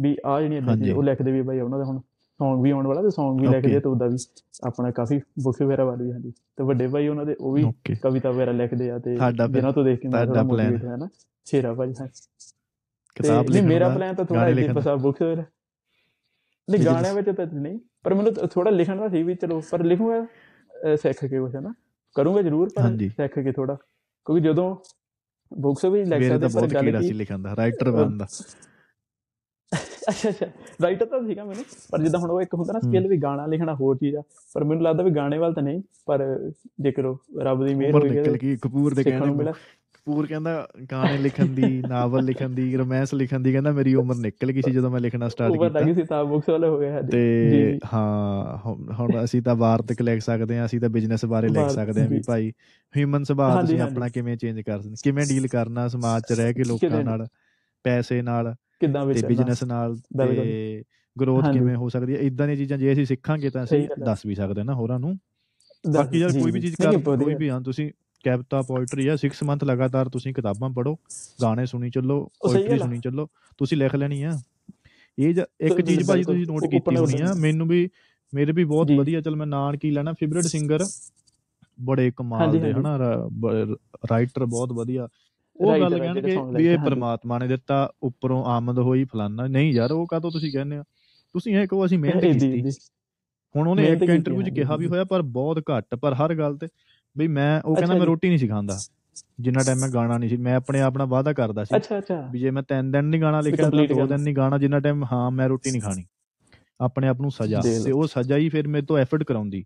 ਵੀ 0.00 0.16
ਆ 0.26 0.40
ਜਿਹੜੀਆਂ। 0.40 0.62
ਚੀਜ਼ਾਂ 0.76 0.94
ਉਹ 0.94 1.02
ਲਿਖਦੇ 1.02 1.32
ਵੀ 1.32 1.42
ਬਾਈ 1.42 1.60
ਉਹਨਾਂ 1.60 1.78
ਦਾ 1.78 1.84
ਹੁਣ 1.84 2.00
Song 2.40 2.62
ਵੀ 2.62 2.70
ਆਉਣ 2.70 2.86
ਵਾਲਾ 2.86 3.02
ਤੇ 3.02 3.08
Song 3.08 3.40
ਵੀ 3.40 3.46
ਲਿਖਦੇ 3.46 3.80
ਤੇ 3.80 3.88
ਉਹਦਾ 3.88 4.06
ਵੀ 4.06 4.16
ਆਪਣਾ 4.64 4.90
ਕਾਫੀ 4.90 5.20
ਬੁੱਕ 5.42 5.62
ਵਗੈਰਾ 5.62 5.84
ਵਾਲੀ 5.84 6.04
ਵੀ 6.04 6.12
ਹਾਂਜੀ। 6.12 6.32
ਤੇ 6.56 6.64
ਵੱਡੇ 6.64 6.86
ਭਾਈ 6.86 7.08
ਉਹਨਾਂ 7.08 7.26
ਦੇ 7.26 7.36
ਉਹ 7.40 7.52
ਵੀ 7.52 7.64
ਕਵਿਤਾ 8.02 8.30
ਵਗੈਰਾ 8.30 8.52
ਲਿਖਦੇ 8.52 8.90
ਆ 8.90 8.98
ਤੇ 8.98 9.16
ਜਿਹਨਾਂ 9.52 9.72
ਤੋਂ 9.72 9.84
ਦੇਖ 9.84 10.00
ਕੇ 10.00 10.08
ਮੈਂ 10.08 10.26
ਥੋੜਾ 10.26 10.32
ਤੁਹਾਡਾ 10.34 10.40
plan 10.40 10.62
ਮੋਟੀਵੇਟ 10.62 10.84
ਹੋਇਆ 10.84 10.96
ਨਾ 10.96 11.08
ਸ਼ੇਰਾ 11.44 11.74
ਭਾਈ 11.74 11.94
ਹਾਂ। 12.00 12.06
ਕਿਤਾਬ 13.16 13.48
ਲਿਖਣ 13.48 13.66
ਮੇਰਾ 13.66 13.88
ਪਲਾਨ 13.88 14.14
ਤਾਂ 14.14 14.24
ਥੋੜਾ 14.24 14.40
ਗਾਣੇ 14.40 14.50
ਇੱਥੇ 14.52 14.60
ਲਿਖਣ 14.62 14.74
ਦਾ 14.74 14.80
ਬਸ 14.80 14.86
ਆ 14.88 14.94
ਬੁੱਕਸ 14.98 15.22
ਵਗੈਰਾ 15.22 15.44
ਨਹੀਂ। 16.68 16.84
ਗਾਣਿਆਂ 16.84 17.14
ਵਿੱਚ 17.14 17.30
ਤਾਂ 17.30 17.46
ਨਹੀਂ 17.48 17.78
ਪਰ 18.04 18.14
ਮੈਨੂੰ 18.14 18.32
ਥੋੜਾ 18.48 18.70
ਲਿਖਣ 18.70 18.96
ਦਾ 18.96 19.08
ਸੀ 19.08 19.22
ਵੀ 19.22 19.34
ਚਲੋ 19.36 19.60
ਪਰ 19.70 19.82
ਲਿਖੂਗਾ 19.84 20.24
ਸਿੱਖ 20.96 21.24
ਕੇ 21.24 21.36
ਹੈ 21.48 21.60
ਨਾ 21.60 21.72
ਕਰੂੰਗਾ 22.16 22.42
ਜ਼ਰੂਰ 22.42 22.68
ਪਰ। 22.76 22.96
ਸਿੱਖ 23.10 23.38
ਕੇ 23.38 23.52
ਥੋੜਾ 23.52 23.74
ਕਿਉਂਕਿ 23.74 24.40
ਜਦੋਂ 24.42 24.74
ਬੁੱਕਸ 25.52 25.84
ਵੀ 25.86 26.04
ਲਿਖ 26.04 26.22
ਸਕਦੇ 26.22 26.48
ਪਰ 26.50 26.66
ਗੱਲ 26.74 26.98
ਕੀ 27.00 27.12
ਲਿਖਣ 27.12 27.38
ਦਾ 27.38 27.54
ਰਾਈਟਰ 27.56 27.90
ਬਣਨ 27.90 28.16
ਦਾ 28.18 28.26
ਅੱਛਾ 30.08 30.28
ਅੱਛਾ 30.28 30.46
ਰਾਈਟਰ 30.82 31.06
ਤਾਂ 31.06 31.20
ਸੀਗਾ 31.22 31.44
ਮੈਨੂੰ 31.44 31.64
ਪਰ 31.90 32.02
ਜਿੱਦਾਂ 32.02 32.18
ਹੁਣ 32.20 32.30
ਉਹ 32.30 32.40
ਇੱਕ 32.40 32.52
ਹੁੰਦਾ 32.54 32.72
ਨਾ। 32.72 32.80
ਸਕਿੱਲ 32.80 33.06
ਵੀ 33.08 33.16
ਗਾਣਾ 33.16 33.46
ਲਿਖਣਾ 33.46 33.74
ਹੋਰ 33.74 33.96
ਚੀਜ਼ 33.96 34.16
ਆ 34.16 34.22
ਪਰ 34.54 34.64
ਮੈਨੂੰ 34.64 34.82
ਲੱਗਦਾ 34.82 35.02
ਵੀ 35.02 35.10
ਗਾਣੇ 35.10 35.38
ਵੱਲ 35.38 35.54
ਤਾਂ 35.54 35.62
ਨਹੀਂ 35.62 35.82
ਪਰ 36.06 36.24
ਜੇਕਰ 36.80 37.04
ਰੱਬ 37.42 37.64
ਦੀ 37.66 37.74
ਮਿਹਰ 37.74 37.94
ਹੋਈ 37.94 38.10
ਨਿਕਲ 38.10 38.36
ਗਈ 38.36 38.56
ਕਪੂਰ 38.56 38.94
ਦੇ 38.94 39.04
ਕਹਿਣੇ 39.04 39.52
ਕਪੂਰ 40.06 40.26
ਕਹਿੰਦਾ 40.26 40.50
ਗਾਣੇ 40.92 41.16
ਲਿਖਣ 41.18 41.46
ਦੀ 41.54 41.68
ਨਾਵਲ 41.88 42.24
ਲਿਖਣ 42.24 42.48
ਦੀ 42.48 42.76
ਰੋਮਾਂਸ 42.76 43.14
ਲਿਖਣ 43.14 43.40
ਦੀ 43.40 43.52
ਕਹਿੰਦਾ 43.52 43.70
ਮੇਰੀ 43.72 43.94
ਉਮਰ 43.94 44.16
ਨਿਕਲ 44.16 44.52
ਗਈ 44.52 44.62
ਸੀ 44.62 44.70
ਜਦੋਂ 44.70 44.90
ਮੈਂ 44.90 45.00
ਲਿਖਣਾ 45.00 45.28
ਸਟਾਰਟ 45.28 45.50
ਉਮਰ 45.50 45.68
ਕੀਤਾ 45.68 45.80
ਲੱਗੀ 45.80 45.94
ਸੀ 45.94 46.02
ਤਾਂ 46.04 46.24
ਬੁੱਕਸ 46.24 46.48
ਵਾਲੇ 46.48 46.68
ਹੋ 46.68 46.78
ਗਏ 46.78 46.90
ਸਾਡੇ 46.90 47.10
ਤੇ। 47.10 47.78
ਹਾਂ 47.94 48.56
ਹੁਣ- 48.58 49.24
ਅਸੀਂ 49.24 49.40
ਤਾਂ 49.42 49.54
ਵਾਰਤਕ 49.56 50.02
ਲਿਖ 50.02 50.22
ਸਕਦੇ 50.22 50.58
ਹਾਂ 50.58 50.66
ਅਸੀਂ 50.66 50.80
ਤਾਂ 50.80 50.88
ਬਿਜ਼ਨਸ 50.88 51.24
ਬਾਰੇ 51.24 51.48
ਲਿਖ 51.48 51.68
ਸਕਦੇ 51.70 52.00
ਹਾਂ 52.00 52.08
ਵੀ। 52.08 52.20
ਭਾਈ 52.26 52.50
ਹਿਊਮਨ 52.94 53.24
ਸੁਭਾਅ 53.24 53.60
ਤੁਸੀਂ। 53.60 53.80
ਆਪਣਾ 53.80 54.08
ਕਿਵੇਂ 54.08 54.36
ਚੇਂਜ 54.36 54.60
ਕਰ 54.60 54.80
ਸਕਦੇ 54.80 54.94
ਕਿਵੇਂ 55.04 55.26
ਡੀਲ 55.26 55.48
ਕਰਨਾ 55.48 55.86
ਸਮਾਜ 55.88 56.22
'ਚ 56.22 56.32
ਰਹਿ 56.32 56.54
ਕੇ 56.54 56.64
ਲੋਕਾਂ? 56.64 57.02
ਨਾਲ 57.04 57.26
ਪੈਸੇ 57.84 58.20
ਨਾਲ 58.22 58.54
ਕਿੱਦਾਂ 58.80 59.02
ਤੇ 59.04 59.08
ਵਿਚਰਨਾ 59.08 59.28
ਬਿਜ਼ਨਸ 59.28 59.62
ਨਾਲ। 59.64 59.96
ਤੇ 60.18 60.82
ਗਰੋਥ। 61.16 61.44
ਕਿਵੇਂ 61.52 61.76
ਹੋ 61.76 61.88
ਸਕਦੀ 61.88 62.14
ਹੈ 62.14 62.18
ਇਦਾਂ 62.20 62.46
ਦੀਆਂ 62.46 62.56
ਚੀਜ਼ਾਂ 62.56 62.78
ਜੇ 62.78 62.92
ਅਸੀਂ 62.92 63.04
ਸਿੱਖਾਂਗੇ 63.06 63.50
ਤਾਂ 63.50 63.64
ਅਸੀਂ। 63.64 63.86
ਦੱਸ 64.00 64.26
ਵੀ 64.26 64.34
ਸਕਦੇ 64.34 64.60
ਹਾਂ 64.60 64.64
ਨਾ 64.64 64.74
ਹੋਰਾਂ 64.74 64.98
ਨੂੰ 65.00 65.18
ਬਾਕੀ 65.84 66.20
ਯਾਰ 66.20 66.32
ਕੋਈ 66.32 66.52
ਵੀ। 66.52 66.60
ਚੀਜ਼ 66.60 66.76
ਕਰ 66.76 66.98
ਕੋਈ। 67.16 67.34
ਵੀ 67.34 67.48
ਹਾਂ 67.50 67.60
ਤੁਸੀਂ 67.60 67.90
ਕੈਪਤਾ 68.26 68.60
ਪੋਇਟਰੀ 68.62 69.06
ਆ 69.08 69.16
6 69.22 69.30
ਮੰਥ 69.44 69.64
ਲਗਾਤਾਰ 69.64 70.08
ਤੁਸੀਂ 70.08 70.32
ਕਿਤਾਬਾਂ 70.34 70.70
ਪੜੋ 70.70 70.94
ਗਾਣੇ 71.42 71.66
ਸੁਣੀ 71.66 71.90
ਚੱਲੋ 71.90 72.18
ਪੋਇਟਰੀ। 72.42 72.78
ਸੁਣੀ 72.78 72.98
ਚੱਲੋ 73.00 73.26
ਤੁਸੀਂ 73.58 73.78
ਲਿਖ 73.78 73.94
ਲੈਣੀ 73.94 74.22
ਆ 74.22 74.32
ਇਹ 75.18 75.34
ਇੱਕ 75.60 75.80
ਚੀਜ਼ 75.80 76.06
ਭਾਜੀ। 76.08 76.22
ਤੁਸੀਂ 76.24 76.46
ਨੋਟ 76.46 76.64
ਕੀਤੀ 76.70 76.96
ਹੋਣੀ 76.96 77.20
ਆ। 77.22 77.32
ਮੈਨੂੰ 77.40 77.66
ਵੀ 77.68 77.88
ਮੇਰੇ 78.32 78.52
ਵੀ 78.52 78.64
ਬਹੁਤ। 78.64 78.90
ਵਧੀਆ 78.90 79.20
ਚਲ 79.20 79.36
ਮੈਂ 79.36 79.46
ਨਾਂ 79.46 79.72
ਕੀ 79.72 79.90
ਲੈਣਾ 79.90 80.12
ਫੇਵਰਿਟ 80.12 80.44
ਸਿੰਗਰ 80.44 80.84
ਬੜੇ 81.78 82.10
ਕਮਾਲ 82.16 82.58
ਦੇ। 82.58 82.72
ਹਨਾ 82.72 82.96
ਰਾਈਟਰ 84.10 84.44
ਬਹੁਤ 84.46 84.72
ਵਧੀਆ 84.72 85.08
ਉਹ 85.58 85.78
ਗੱਲ 85.80 85.98
ਕਹਿਣਗੇ 85.98 86.36
ਵੀ 86.56 86.66
ਇਹ। 86.66 86.78
ਪਰਮਾਤਮਾ 86.78 87.38
ਨੇ 87.38 87.46
ਦਿੱਤਾ 87.48 87.88
ਉੱਪਰੋਂ 88.02 88.44
ਆਮਦ 88.44 88.78
ਹੋਈ 88.78 89.04
ਫਲਾਨਾ 89.04 89.46
ਨਹੀਂ 89.46 89.72
ਯਾਰ 89.72 89.92
ਉਹ 89.92 90.06
ਕਾਹਤੋਂ 90.06 90.30
ਤੁਸੀਂ 90.30 90.52
ਕਹਿੰਦੇ 90.52 90.76
ਆ 90.76 90.82
ਤੁਸੀਂ 91.34 91.56
ਇਹ 91.56 91.66
ਕਹੋ 91.66 91.84
ਅਸੀਂ 91.86 91.98
ਮਿਹਨਤ 91.98 92.22
ਕੀਤੀ। 92.42 92.70
ਹੁਣ 93.54 93.68
ਉਹਨੇ 93.68 93.86
ਇੱਕ 93.88 94.02
ਇੰਟਰਵਿਊ 94.02 94.42
'ਚ 94.42 94.50
ਕਿਹਾ 94.50 94.76
ਵੀ। 94.76 94.86
ਹੋਇਆ 94.86 95.04
ਪਰ 95.04 95.22
ਬਹੁਤ 95.22 95.62
ਘੱਟ 95.70 95.94
ਪਰ 95.94 96.14
ਹਰ 96.14 96.34
ਗੱਲ 96.34 96.56
ਤੇ 96.56 96.66
ਬਈ 97.16 97.26
ਮੈਂ 97.28 97.60
ਉਹ 97.62 97.76
ਕਹਿੰਦਾ 97.76 97.94
ਮੈਂ। 97.94 98.06
ਰੋਟੀ 98.06 98.28
ਨਹੀਂ 98.28 98.38
ਸੀ 98.38 98.48
ਖਾਂਦਾ। 98.48 98.78
ਜਿੰਨਾ 99.40 99.62
ਟਾਈਮ 99.62 99.78
ਮੈਂ 99.78 99.88
ਗਾਣਾ 99.88 100.18
ਨਹੀਂ 100.18 100.30
ਸੀ 100.30 100.36
ਮੈਂ 100.36 100.56
ਆਪਣੇ 100.56 100.80
ਆਪ 100.80 100.98
ਨਾਲ 100.98 101.06
ਵਾਅਦਾ 101.06 101.32
ਕਰਦਾ 101.32 101.64
ਸੀ 101.64 101.76
ਅੱਛਾ 101.76 101.98
ਅੱਛਾ। 101.98 102.20
ਵੀ 102.32 102.38
ਜੇ 102.38 102.50
ਮੈਂ 102.50 102.62
ਤਿੰਨ 102.62 102.90
ਦਿਨ 102.92 103.04
ਨਹੀਂ 103.04 103.20
ਗਾਣਾ 103.20 103.40
ਲਿਖਿਆ 103.40 103.70
ਤਾਂ 103.70 103.86
ਦੋ। 103.88 104.06
ਦਿਨ 104.06 104.20
ਨਹੀਂ 104.20 104.34
ਗਾਣਾ 104.34 104.58
ਜਿੰਨਾ 104.58 104.80
ਟਾਈਮ 104.80 105.04
ਹਾਂ 105.12 105.30
ਮੈਂ 105.30 105.48
ਰੋਟੀ 105.48 105.70
ਨਹੀਂ 105.70 105.82
ਖਾਣੀ। 105.82 106.04
ਆਪਣੇ 106.80 107.08
ਆਪ 107.08 107.20
ਨੂੰ 107.20 107.30
ਸਜ਼ਾ। 107.30 107.60
ਤੇ 107.60 107.92
ਉਹ 107.92 108.06
ਸਜ਼ਾ 108.06 108.36
ਹੀ 108.36 108.48
ਫਿਰ 108.48 108.68
ਮੇਰੇ 108.68 108.86
ਤੋਂ 108.86 108.98
ਐਫਰਟ 108.98 109.22
ਕਰਾਉਂਦੀ। 109.22 109.64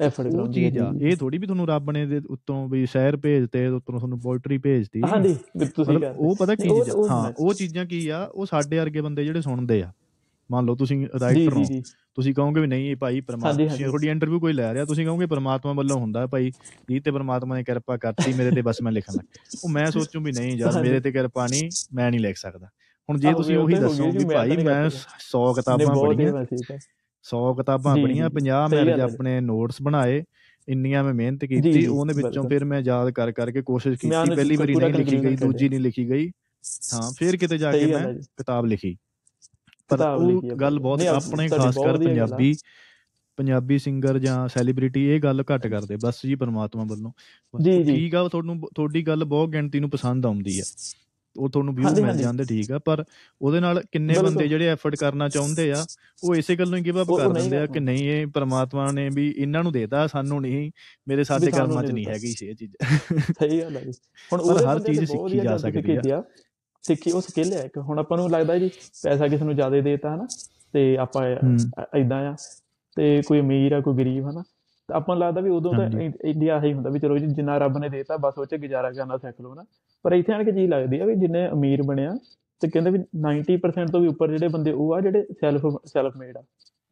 ਐਫਰਟ 0.00 0.34
ਉਹ 0.34 0.52
ਚੀਜ਼ 0.52 0.78
ਆ। 0.78 0.90
ਇਹ 1.00 1.16
ਥੋੜੀ 1.16 1.38
ਵੀ 1.38 1.46
ਤੁਹਾਨੂੰ 1.46 1.66
ਰੱਬ 1.68 1.90
ਨੇ 1.90 2.06
ਦੇ 2.06 2.20
ਉੱਤੋਂ 2.30 2.68
ਵੀ 2.68 2.86
ਸ਼ਾਇਰ 2.86 3.16
ਭੇਜਤੇ 3.16 3.66
ਉੱਤੋਂ 3.66 3.98
ਤੁਹਾਨੂੰ 3.98 4.20
ਪੋਇਟਰੀ 4.20 4.58
ਭੇਜਤੀ। 4.58 5.02
ਹਾਂਜੀ 5.02 5.34
ਤੁਸੀਂ 5.76 5.98
ਉਹ 6.06 6.36
ਪਤਾ 6.36 6.54
ਕੀ 6.54 6.68
ਚੀਜ਼ 6.68 6.90
ਹਾਂ। 7.10 7.32
ਉਹ 7.38 7.54
ਚੀਜ਼ਾਂ 7.54 7.84
ਕੀ 7.86 8.08
ਆ? 8.08 8.24
ਉਹ 8.24 8.46
ਸਾਡੇ 8.46 8.78
ਵਰਗੇ 8.78 9.00
ਬੰਦੇ 9.00 9.24
ਜਿਹੜੇ 9.24 9.40
ਸੁਣਦੇ 9.40 9.82
ਆ। 9.82 9.92
ਮੰਨ 10.50 10.66
ਲਓ 10.66 10.74
ਤੁਸੀਂ 10.74 11.06
ਜੀ 11.34 11.34
ਜੀ 11.34 11.46
ਹੋ 11.48 11.64
ਜੀ 11.64 11.82
ਤੁਸੀਂ 12.14 12.34
ਕਹੋਗੇ 12.34 12.60
ਵੀ 12.60 12.66
ਨਹੀਂ 12.66 12.96
ਭਾਈ 12.96 13.20
ਪਰਮਾਤਮਾ। 13.20 13.86
ਤੁਹਾਡੀ 13.86 14.08
ਇੰਟਰਵਿਊ 14.08 14.40
ਕੋਈ 14.40 14.52
ਲੈ 14.52 14.74
ਰਿਹਾ 14.74 14.84
ਤੁਸੀਂ 14.84 15.06
ਕਹੋਗੇ 15.06 15.26
ਪਰਮਾਤਮਾ 15.26 15.72
ਵੱਲੋਂ 15.72 15.96
ਹੁੰਦਾ 15.96 16.26
ਭਾਈ 16.26 16.52
ਇਹ 16.90 17.00
ਤੇ 17.00 17.10
ਪਰਮਾਤਮਾ 17.10 17.54
ਨੇ 17.54 17.64
ਕਿਰਪਾ 17.64 17.96
ਕਰਤੀ 17.96 18.32
ਮੇਰੇ 18.32 18.50
ਤੇ 18.50 18.62
ਬਸ 18.62 18.82
ਮੈਂ 18.82 18.92
ਲਿਖਣ। 18.92 19.14
ਲੱਗ 19.14 19.24
ਉਹ 19.64 19.68
ਮੈਂ 19.68 19.86
ਸੋਚੂੰ 19.86 20.24
ਵੀ 20.24 20.32
ਨਹੀਂ 20.32 20.56
ਯਾਰ। 20.56 20.82
ਮੇਰੇ 20.82 21.00
ਤੇ 21.00 21.12
ਕਿਰਪਾ 21.12 21.46
ਨਹੀਂ 21.46 21.70
ਮੈਂ 21.94 22.10
ਨਹੀਂ 22.10 22.20
ਲਿਖ 22.20 22.36
ਸਕਦਾ। 22.36 22.66
ਹੁਣ 23.10 23.18
ਜੇ 23.18 23.32
ਤੁਸੀਂ 23.32 23.58
ਉਹ 23.58 23.68
ਦੱਸੋ 23.68 24.04
ਵੀ 24.04 24.18
ਜੀ, 24.18 24.24
ਭਾਈ 24.24 24.56
ਮੈਂ 24.56 24.90
ਕਰ 24.90 24.90
100 25.18 25.46
ਨੇ 25.46 25.54
ਕਿਤਾਬਾਂ 25.54 25.96
ਪੜ੍ਹੀਆਂ। 25.96 26.32
ਮੈਂ 26.32 26.44
ਠੀਕ 26.44 26.70
ਹੈ। 26.70 26.78
100 27.24 27.54
ਕਿਤਾਬਾਂ 27.54 27.96
ਜੀ, 27.96 28.02
ਪੜ੍ਹੀਆਂ 28.02 28.28
ਜੀ, 28.28 28.34
50 28.34 28.68
ਸਹੀ 28.70 28.84
ਮੈਂ। 28.84 29.00
ਆਪਣੇ 29.00 29.40
ਨੋਟਸ 29.40 29.82
ਬਣਾਏ 29.82 30.24
ਇੰਨੀਆਂ 30.68 31.04
ਮੈਂ 31.04 31.14
ਮਿਹਨਤ 31.14 31.40
ਜੀ, 31.40 31.46
ਕੀਤੀ 31.46 31.72
ਜੀ, 31.72 31.86
ਉਹਦੇ 31.86 32.22
ਵਿੱਚੋਂ। 32.22 32.48
ਫਿਰ 32.48 32.64
ਮੈਂ 32.64 32.82
ਯਾਦ 32.84 33.10
ਕਰ 33.10 33.32
ਕਰਕੇ 33.32 33.62
ਕੋਸ਼ਿਸ਼ 33.62 34.00
ਕੀਤੀ 34.00 34.34
ਪਹਿਲੀ 34.34 34.56
ਵਾਰੀ 34.56 34.74
ਨਹੀਂ 34.74 34.94
ਲਿਖੀ 34.94 35.22
ਗਈ 35.22 35.36
ਦੂਜੀ 35.36 35.68
ਨਹੀਂ 35.68 35.80
ਲਿਖੀ 35.80 36.10
ਗਈ। 36.10 36.30
ਹਾਂ 36.94 37.12
ਫਿਰ 37.18 37.36
ਕਿਤੇ 37.36 37.58
ਜਾ 37.58 37.72
ਕੇ 37.72 37.86
ਮੈਂ 37.86 38.12
ਜੀ। 38.12 38.20
ਕਿਤਾਬ 38.20 38.66
ਲਿਖੀ। 38.66 38.96
ਪਰ 39.96 40.08
ਉਹ 40.14 40.42
ਗੱਲ। 40.60 40.78
ਬਹੁਤ 40.78 41.02
ਆਪਣੇ 41.02 41.48
ਖਾਸ 41.48 41.74
ਕਰ। 41.74 41.98
ਪੰਜਾਬੀ 41.98 42.54
ਪੰਜਾਬੀ 43.36 43.78
ਸਿੰਗਰ 43.78 44.18
ਜਾਂ 44.18 44.48
ਸੈਲੀਬ੍ਰਿਟੀ 44.48 45.04
ਇਹ 45.04 45.20
ਗੱਲ 45.20 45.44
ਘੱਟ 45.54 45.66
ਕਰਦੇ 45.66 45.96
ਬਸ 45.96 46.26
ਜੀ 46.26 46.34
ਪਰਮਾਤਮਾ 46.34 46.84
ਵੱਲੋਂ 46.84 47.10
ਬਸ 47.56 47.64
ਜੀ, 47.64 47.82
ਜੀ। 47.82 47.94
ਠੀਕ 47.96 48.14
ਆ 48.14 48.28
ਤੁਹਾਨੂੰ 48.28 48.60
ਤੁਹਾਡੀ 48.74 49.02
ਗੱਲ 49.02 49.24
ਬਹੁਤ 49.24 49.48
ਗਿਣਤੀ 49.48 49.80
ਨੂੰ 49.80 49.90
ਪਸੰਦ 49.90 50.26
ਆਉਂਦੀ 50.26 50.60
ਆ 50.60 50.64
ਉਹ 51.36 51.48
ਤੁਹਾਨੂੰ 51.48 51.74
ਵਿਊ 51.74 51.88
ਮਿਲ। 52.02 52.16
ਜਾਂਦੇ 52.16 52.44
ਠੀਕ 52.44 52.72
ਆ 52.72 52.78
ਪਰ 52.78 53.04
ਉਹਦੇ 53.42 53.60
ਨਾਲ 53.60 53.82
ਕਿੰਨੇ। 53.92 54.14
ਬੰਦੇ 54.22 54.48
ਜਿਹੜੇ 54.48 54.66
ਐਫਰਟ 54.66 54.96
ਕਰਨਾ 54.96 55.28
ਚਾਹੁੰਦੇ 55.28 55.72
ਆ 55.72 55.86
ਉਹ 56.24 56.34
ਇਸੇ 56.34 56.56
ਗੱਲੋਂ 56.56 56.78
ਹੀ 56.78 56.84
ਗਿਵ 56.84 57.02
ਅਪ 57.02 57.10
ਉਹ- 57.10 57.20
ਉਹ 57.20 57.34
ਕਰ 57.34 57.40
ਦਿੰਦੇ 57.40 57.56
ਆ 57.56 57.66
ਕਿ। 57.66 57.80
ਨਹੀਂ 57.80 58.08
ਇਹ 58.10 58.26
ਪਰਮਾਤਮਾ 58.26 58.92
ਨੇ 58.92 59.08
ਵੀ 59.08 59.34
ਇਹਨਾਂ 59.38 59.62
ਨੂੰ 59.62 59.72
ਦੇਤਾ 59.72 60.06
ਸਾਨੂੰ 60.06 60.40
ਨਹੀਂ 60.42 60.70
ਮੇਰੇ 61.08 61.24
ਸਾਡੇ 61.24 61.50
ਕਰਮਾਂ 61.50 61.84
'ਚ 61.84 61.90
ਨਹੀਂ। 61.90 62.06
ਹੈਗੀ 62.06 62.26
ਸੀ 62.26 62.46
ਇਹ 62.46 62.54
ਚੀਜ਼ 62.54 62.72
ਸਹੀ 63.20 63.60
ਗੱਲ 63.60 63.76
ਹੈ 63.76 63.84
ਜੀ 63.84 63.92
ਹੁਣ 64.32 64.40
ਉਹਦੇ 64.40 64.64
ਹਰ 64.64 64.78
ਚੀਜ਼ 64.80 65.04
ਸਿੱਖੀ 65.04 65.40
ਜਾ 65.40 65.56
ਸਕਦੀ 65.56 66.10
ਆ। 66.10 66.22
ਸਿੱਖੀ 66.86 67.10
ਉਹ 67.10 67.20
ਸਕਿੱਲ 67.20 67.52
ਹੈ 67.52 67.62
ਇੱਕ। 67.62 67.78
ਹੁਣ 67.78 67.98
ਆਪਾਂ 67.98 68.18
ਨੂੰ 68.18 68.30
ਲੱਗਦਾ 68.30 68.58
ਜੀ 68.58 68.70
ਪੈਸਾ 69.02 69.28
ਕਿਸੇ 69.28 69.44
ਨੂੰ 69.44 69.54
ਜ਼ਿਆਦਾ 69.54 69.80
ਦੇਤਾ 69.80 70.14
ਹਨਾ? 70.14 70.26
ਤੇ 70.72 70.96
ਆਪਾਂ। 70.96 71.26
ਇਦਾਂ 71.96 72.32
ਆ। 72.32 72.36
ਤੇ 72.96 73.22
ਕੋਈ 73.26 73.40
ਅਮੀਰ 73.40 73.72
ਆ 73.72 73.80
ਕੋਈ 73.80 73.94
ਗਰੀਬ 73.94 74.30
ਹਨਾ? 74.30 74.42
ਤਾਂ 74.88 74.96
ਆਪਾਂ 74.96 75.16
ਲੱਗਦਾ 75.16 75.40
ਵੀ 75.40 75.50
ਉਦੋਂ 75.50 75.74
ਤਾਂ 75.74 76.00
ਇੰਡੀਆ 76.24 76.60
ਹੀ 76.60 76.72
ਹੁੰਦਾ 76.72 76.90
ਵੀ 76.90 76.98
ਚਲੋ 76.98 77.18
ਜੀ 77.18 77.26
ਜਿੰਨਾ 77.26 77.58
ਰੱਬ 77.58 77.78
ਨੇ 77.78 77.88
ਦੇਤਾ 77.88 78.16
ਬਸ 78.16 78.34
ਉਹ 78.38 78.46
ਚ 78.46 78.54
ਗੁਜ਼ਾਰਾ 78.54 78.90
ਕਰਨਾ 78.90 79.16
ਸਿੱਖ 79.16 79.40
ਲਓ 79.40 79.54
ਨਾ 79.54 79.64
ਪਰ 80.02 80.12
ਇੱਥੇ 80.12 80.32
ਆਣ 80.32 80.44
ਕੇ 80.44 80.52
ਚੀਜ਼ 80.52 80.70
ਲੱਗਦੀ 80.70 81.00
ਆ 81.00 81.04
ਵੀ 81.04 81.14
ਜਿੰਨੇ 81.14 81.48
ਅਮੀਰ 81.48 81.82
ਬਣਿਆ 81.82 82.14
ਤੇ 82.60 82.68
ਕਹਿੰਦੇ 82.68 82.90
ਵੀ 82.90 82.98
90% 82.98 83.92
ਤੋਂ 83.92 84.00
ਵੀ 84.00 84.06
ਉੱਪਰ 84.06 84.30
ਜਿਹੜੇ 84.30 84.48
ਬੰਦੇ 84.48 84.72
ਉਹ 84.72 84.94
ਆ 84.94 85.00
ਜਿਹੜੇ 85.00 85.26
ਸੈਲਫ 85.40 85.62
ਸੈਲਫ 85.84 86.16
ਮੇਡ 86.16 86.36
ਆ। 86.36 86.42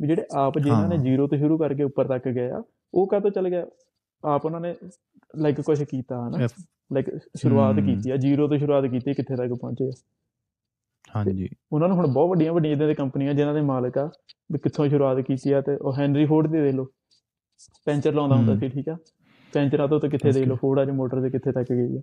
ਵੀ 0.01 0.09
ਜਿਹੜੇ 0.09 0.23
ਆਪ 0.33 0.59
ਜਿਨ੍ਹਾਂ 0.59 0.89
ਨੇ। 0.89 0.99
ਜ਼ੀਰੋ 0.99 1.27
ਤੋਂ 1.27 1.39
ਸ਼ੁਰੂ 1.39 1.59
ਕਰਕੇ 1.59 1.83
ਉੱਪਰ 1.83 2.07
ਤੱਕ 2.07 2.29
ਗਏ 2.29 2.51
ਆ 2.51 2.63
ਉਹ 2.95 3.07
ਕਾਹਤੋਂ 3.07 3.31
ਚੱਲ 3.31 3.49
ਗਿਆ? 3.49 3.67
ਆਪ 4.25 4.47
ਉਹਨਾਂ 4.47 4.61
ਨੇ 4.61 4.75
ਲਾਈਕ 5.39 5.61
ਕੁਝ 5.61 5.83
ਕੀਤਾ 5.83 6.29
ਹਨਾ? 6.29 6.47
ਲਾਈਕ 6.93 7.11
ਸ਼ੁਰੂਆਤ। 7.37 7.77
ਕੀਤੀ 7.77 8.11
ਆ 8.11 8.17
ਜ਼ੀਰੋ 8.17 8.49
ਤੋਂ 8.49 8.59
ਸ਼ੁਰੂਆਤ 8.59 8.87
ਕੀਤੀ 8.87 9.15
ਕਿੱਥੇ 9.15 9.37
ਤੱਕ 9.37 9.53
ਪਹੁੰਚੇ। 9.53 9.91
ਹਾਂਜੀ। 11.17 11.49
ਉਹਨਾਂ 11.73 11.89
ਨੂੰ 11.89 11.97
ਹੁਣ 11.97 12.07
ਬਹੁਤ 12.07 12.29
ਵੱਡੀਆਂ 12.31 12.53
ਵੱਡੀਆਂ 12.53 12.73
ਇਦਾਂ 12.73 12.87
ਦੀਆਂ 12.87 12.95
ਕੰਪਨੀਆਂ 12.95 13.35
ਜਿਨ੍ਹਾਂ 13.35 13.55
ਦੇ 13.55 13.61
ਮਾਲਕ 13.61 13.99
ਆ 13.99 14.11
ਵੀ 14.53 14.59
ਕਿੱਥੋਂ 14.59 14.89
ਸ਼ੁਰੂਆਤ 14.89 15.21
ਕੀਤੀ 15.21 15.53
ਆ 15.53 15.61
ਤੇ 15.61 15.77
ਉਹ 15.77 15.95
ਹੈਨਰੀ 15.99 16.27
ਫੋਰਡ 16.27 16.47
ਦੇ 16.47 16.63
ਦੇਖ 16.63 16.75
ਲਓ। 16.75 16.87
ਪੈਂਚਰ 17.87 18.15
ਲਾਉਂਦਾ 18.15 18.37
ਹੁੰਦਾ। 18.37 18.57
ਸੀ 18.57 18.69
ਠੀਕ 18.69 18.89
ਆ? 18.89 18.97
ਪੈਂਚਰਾਂ 19.53 19.89
ਤੋਂ 19.89 20.01
ਤਾਂ 20.01 20.09
ਕਿੱਥੇ 20.11 20.33
ਦੇਖ 20.33 20.49
ਲਓ 20.49 20.57
ਫੋਰਡ 20.57 20.83
ਅੱਜ 20.83 20.91
ਮੋਟਰ 20.91 21.21
ਦੇ 21.21 21.31
ਕਿੱਥੇ 21.31 21.53
ਤੱਕ 21.53 21.73
ਗਈ 21.73 21.97
ਆ। 21.97 22.01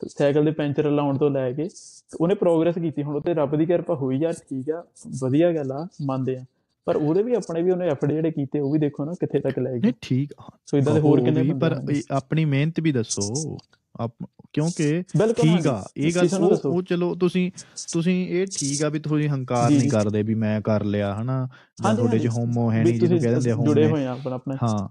ਤੇ 0.00 0.08
ਸਾਈਕਲ 0.08 0.44
ਦੇ 0.44 0.50
ਪੈਂਚਰ 0.50 0.90
ਲਾਉਣ 0.90 1.18
ਤੋਂ 1.18 1.30
ਲੈ 1.30 1.52
ਕੇ 1.52 1.64
ਤੇ 1.64 2.16
ਉਹਨੇ 2.20 2.34
ਪ੍ਰੋਗਰੈਸ 2.34 2.74
ਕੀਤੀ 2.74 3.02
ਹੁਣ 3.02 3.16
ਉੱਤੇ 3.16 3.34
ਰੱਬ 3.34 3.56
ਦੀ 3.56 3.66
ਕਿਰਪਾ 3.66 3.94
ਹੋਈ 3.94 4.24
ਆ 4.24 4.32
ਠੀਕ 4.32 4.70
ਆ? 4.70 4.84
ਵਧੀਆ 5.20 5.52
ਗੱਲ 5.52 5.72
ਆ 5.72 5.86
ਮੰਨਦੇ 6.02 6.36
ਆ। 6.36 6.44
ਪਰ 6.86 6.96
ਉਹਦੇ 6.96 7.22
ਵੀ 7.22 7.34
ਆਪਣੇ 7.34 7.62
ਵੀ 7.62 7.70
ਉਹਨੇ 7.70 7.86
ਐਫਰਟ 7.88 8.12
ਜਿਹੜੇ 8.12 8.30
ਕੀਤੇ 8.30 8.60
ਉਹ 8.60 8.72
ਵੀ 8.72 8.78
ਦੇਖੋ 8.78 9.04
ਨਾ 9.04 9.12
ਕਿੱਥੇ 9.12 9.40
ਤੱਕ 9.40 9.58
ਲੈ 9.58 9.72
ਗਏ। 9.72 9.78
ਨਹੀਂ 9.78 9.92
ਠੀਕ 10.00 10.32
ਸੋ 10.66 10.78
ਇਦਾਂ 10.78 10.94
ਦੇ 10.94 11.00
ਹੋਰ 11.00 11.24
ਕਿੰਨੇ 11.24 11.54
ਪਰ 11.60 11.84
ਆਪਣੀ 12.10 12.44
ਮਿਹਨਤ 12.44 12.80
ਵੀ 12.80 12.92
ਦੱਸੋ। 12.92 13.56
ਆਪ- 14.00 14.26
ਕਿਉਂਕਿ 14.52 15.02
ਠੀਕ। 15.42 15.66
ਆ 15.66 15.84
ਇਹ 15.96 16.12
ਗੱਲ 16.14 16.28
ਉਹ 16.66 16.82
ਚਲੋ 16.82 17.14
ਤੁਸੀਂ 17.14 17.50
ਤੁਸੀਂ 17.92 18.28
ਇਹ 18.28 18.46
ਠੀਕ 18.58 18.82
ਆ 18.82 18.88
ਵੀ 18.88 18.98
ਤੁਸੀਂ 18.98 19.28
ਹੰਕਾਰ 19.28 19.70
ਨਹੀਂ। 19.70 19.90
ਕਰਦੇ 19.90 20.22
ਵੀ 20.22 20.34
ਮੈਂ 20.34 20.60
ਕਰ 20.60 20.84
ਲਿਆ 20.84 21.14
ਹਨਾ? 21.14 21.48
ਤੁਹਾਡੇ 21.96 22.18
ਚ। 22.18 22.26
ਹੋਮੋ 22.26 22.72
ਹੈ 22.72 22.82
ਨਹੀਂ 22.84 22.94
ਜਿਹਨੂੰ 22.94 23.18
ਤੁਸੀਂ 23.18 23.28
ਕਹਿ 23.28 23.34
ਦਿੰਦੇ 23.34 23.50
ਆ 23.50 23.64
ਜੁੜੇ 23.66 23.84
ਹੋਮੋ 23.84 23.96
ਹੋਏ 23.96 24.06
ਆ 24.06 24.12
ਆਪਣਾ 24.12 24.34
ਆਪਣਾ। 24.34 24.54
ਹਾਂ। 24.62 24.88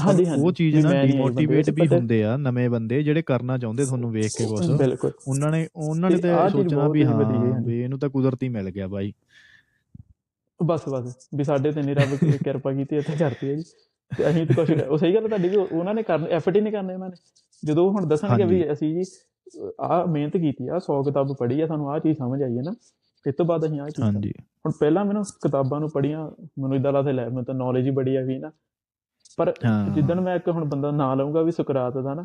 ਹਾਂਜੀ 0.00 0.26
ਹਾਂਜੀ। 0.26 0.42
ਉਹ 0.42 0.52
ਚੀਜ਼ 0.52 0.86
ਨਾ 0.86 1.04
ਡੀਮੋਟੀਵੇਟ 1.04 1.70
ਵੀ 1.70 1.86
ਹੁੰਦੇ 1.86 2.24
ਆ 2.24 2.36
ਨਵੇਂ 2.36 2.70
ਬੰਦੇ 2.70 3.02
ਜਿਹੜੇ 3.02 3.22
ਕਰਨਾ 3.22 3.58
ਚਾਹੁੰਦੇ 3.58 3.84
ਤੁਹਾਨੂੰ 3.84 4.10
ਵੇਖ 4.10 4.32
ਕੇ 4.38 4.44
ਕੁਝ 4.44 4.70
ਉਹਨਾਂ 5.28 5.50
ਨੇ 5.50 5.68
ਉਹਨਾਂ 5.76 6.10
ਨੇ 6.10 6.16
ਤੇ 6.16 6.28
ਸੋਚਣਾ 6.52 6.88
ਵੀ 6.88 7.04
ਹੈ। 7.04 7.12
ਵੀ 7.66 7.80
ਇਹਨੂੰ 7.82 7.98
ਤਾਂ 7.98 8.08
ਕੁਦਰਤੀ 8.08 8.48
ਮਿਲ 8.48 8.70
ਗਿਆ 8.70 8.88
ਬਾਈ। 8.88 9.12
ਬਸ 10.60 10.88
ਬਸ 10.88 11.28
ਵੀ 11.34 11.44
ਸਾਡੇ 11.44 11.72
ਤੇ 11.72 11.82
ਨਹੀਂ 11.82 11.96
ਰੱਬ 11.96 12.12
ਨੇ 12.22 12.38
ਕਿਰਪਾ 12.44 12.72
ਕੀਤੀ 12.72 12.96
ਇੱਥੇ 12.96 13.16
ਕਰਤੀ 13.16 13.48
ਹੈ 13.50 13.54
ਜੀ। 13.54 13.62
ਤੇ 14.12 14.28
ਅਸੀਂ 14.30 14.46
ਤਾਂ 14.46 14.56
ਕੁਝ 14.56 14.82
ਉਹ 14.82 14.98
ਸਹੀ 14.98 15.14
ਗੱਲ 15.14 15.22
ਹੈ 15.22 15.28
ਤੁਹਾਡੀ 15.28 15.48
ਵੀ 15.48 15.56
ਉਹ- 15.56 15.68
ਉਹਨਾਂ 15.72 15.94
ਨੇ 15.94 16.02
ਕਰਨ 16.02 16.26
ਐਫਰਟ 16.26 16.56
ਹੀ 16.56 16.60
ਨਹੀਂ 16.60 16.72
ਕਰਨੇ 16.72 16.94
ਉਹਨਾਂ 16.94 17.08
ਨੇ। 17.08 17.16
ਜਦੋਂ 17.62 17.90
ਹੁਣ 17.90 18.06
ਦੱਸਣਗੇ 18.06 18.44
ਵੀ 18.44 18.72
ਅਸੀਂ 18.72 18.94
ਜੀ 18.94 19.02
ਆਹ 19.80 20.06
ਮਿਹਨਤ 20.06 20.36
ਕੀਤੀ 20.36 20.68
ਆ 20.68 20.78
100 20.78 21.02
ਕਿਤਾਬ 21.02 21.34
ਪੜ੍ਹੀ 21.36 21.60
ਆ 21.60 21.66
ਸਾਨੂੰ 21.66 21.90
ਆਹ 21.92 21.98
ਚੀਜ਼ 21.98 22.18
ਸਮਝ 22.18 22.42
ਆਈ 22.42 22.56
ਹੈ 22.58 22.62
ਨਾ 22.62 22.74
ਇਸ 23.26 23.34
ਤੋਂ 23.34 23.46
ਬਾਅਦ 23.46 23.64
ਅਸੀਂ 23.66 23.80
ਆਹ 23.80 23.86
ਕੀਤਾ 23.86 24.04
ਹਾਂਜੀ। 24.04 24.32
ਹੁਣ 24.38 24.72
ਪਹਿਲਾਂ 24.80 25.04
ਮੈਨੂੰ 25.04 25.24
ਕਿਤਾਬਾਂ 25.42 25.80
ਨੂੰ 25.80 25.90
ਪੜ੍ਹੀਆਂ 25.90 26.30
ਮੈਨੂੰ 26.58 26.76
ਇਦਾਂ 26.76 26.92
ਲੱਗਦਾ 26.92 27.10
ਲੈ 27.10 27.24
ਮੈਨੂੰ 27.24 27.44
ਤਾਂ 27.44 27.54
ਨੌਲੇਜ 27.54 27.86
ਹੀ 27.86 27.90
ਬੜੀ 27.90 28.16
ਆ 28.16 28.22
ਵੀ 28.22 28.38
ਨਾ। 28.38 28.50
ਪਰ 29.38 29.52
ਜਿੱਦਣ 29.94 30.20
ਮੈਂ 30.20 30.36
ਇੱਕ 30.36 30.48
ਹੁਣ 30.48 30.64
ਬੰਦਾ 30.64 30.90
ਨਾਂ 30.90 31.16
ਲਊਂਗਾ 31.16 31.42
ਵੀ 31.42 31.50
ਸੁਕਰਾਤ 31.50 31.98
ਦਾ 31.98 32.14
ਨਾ 32.14 32.24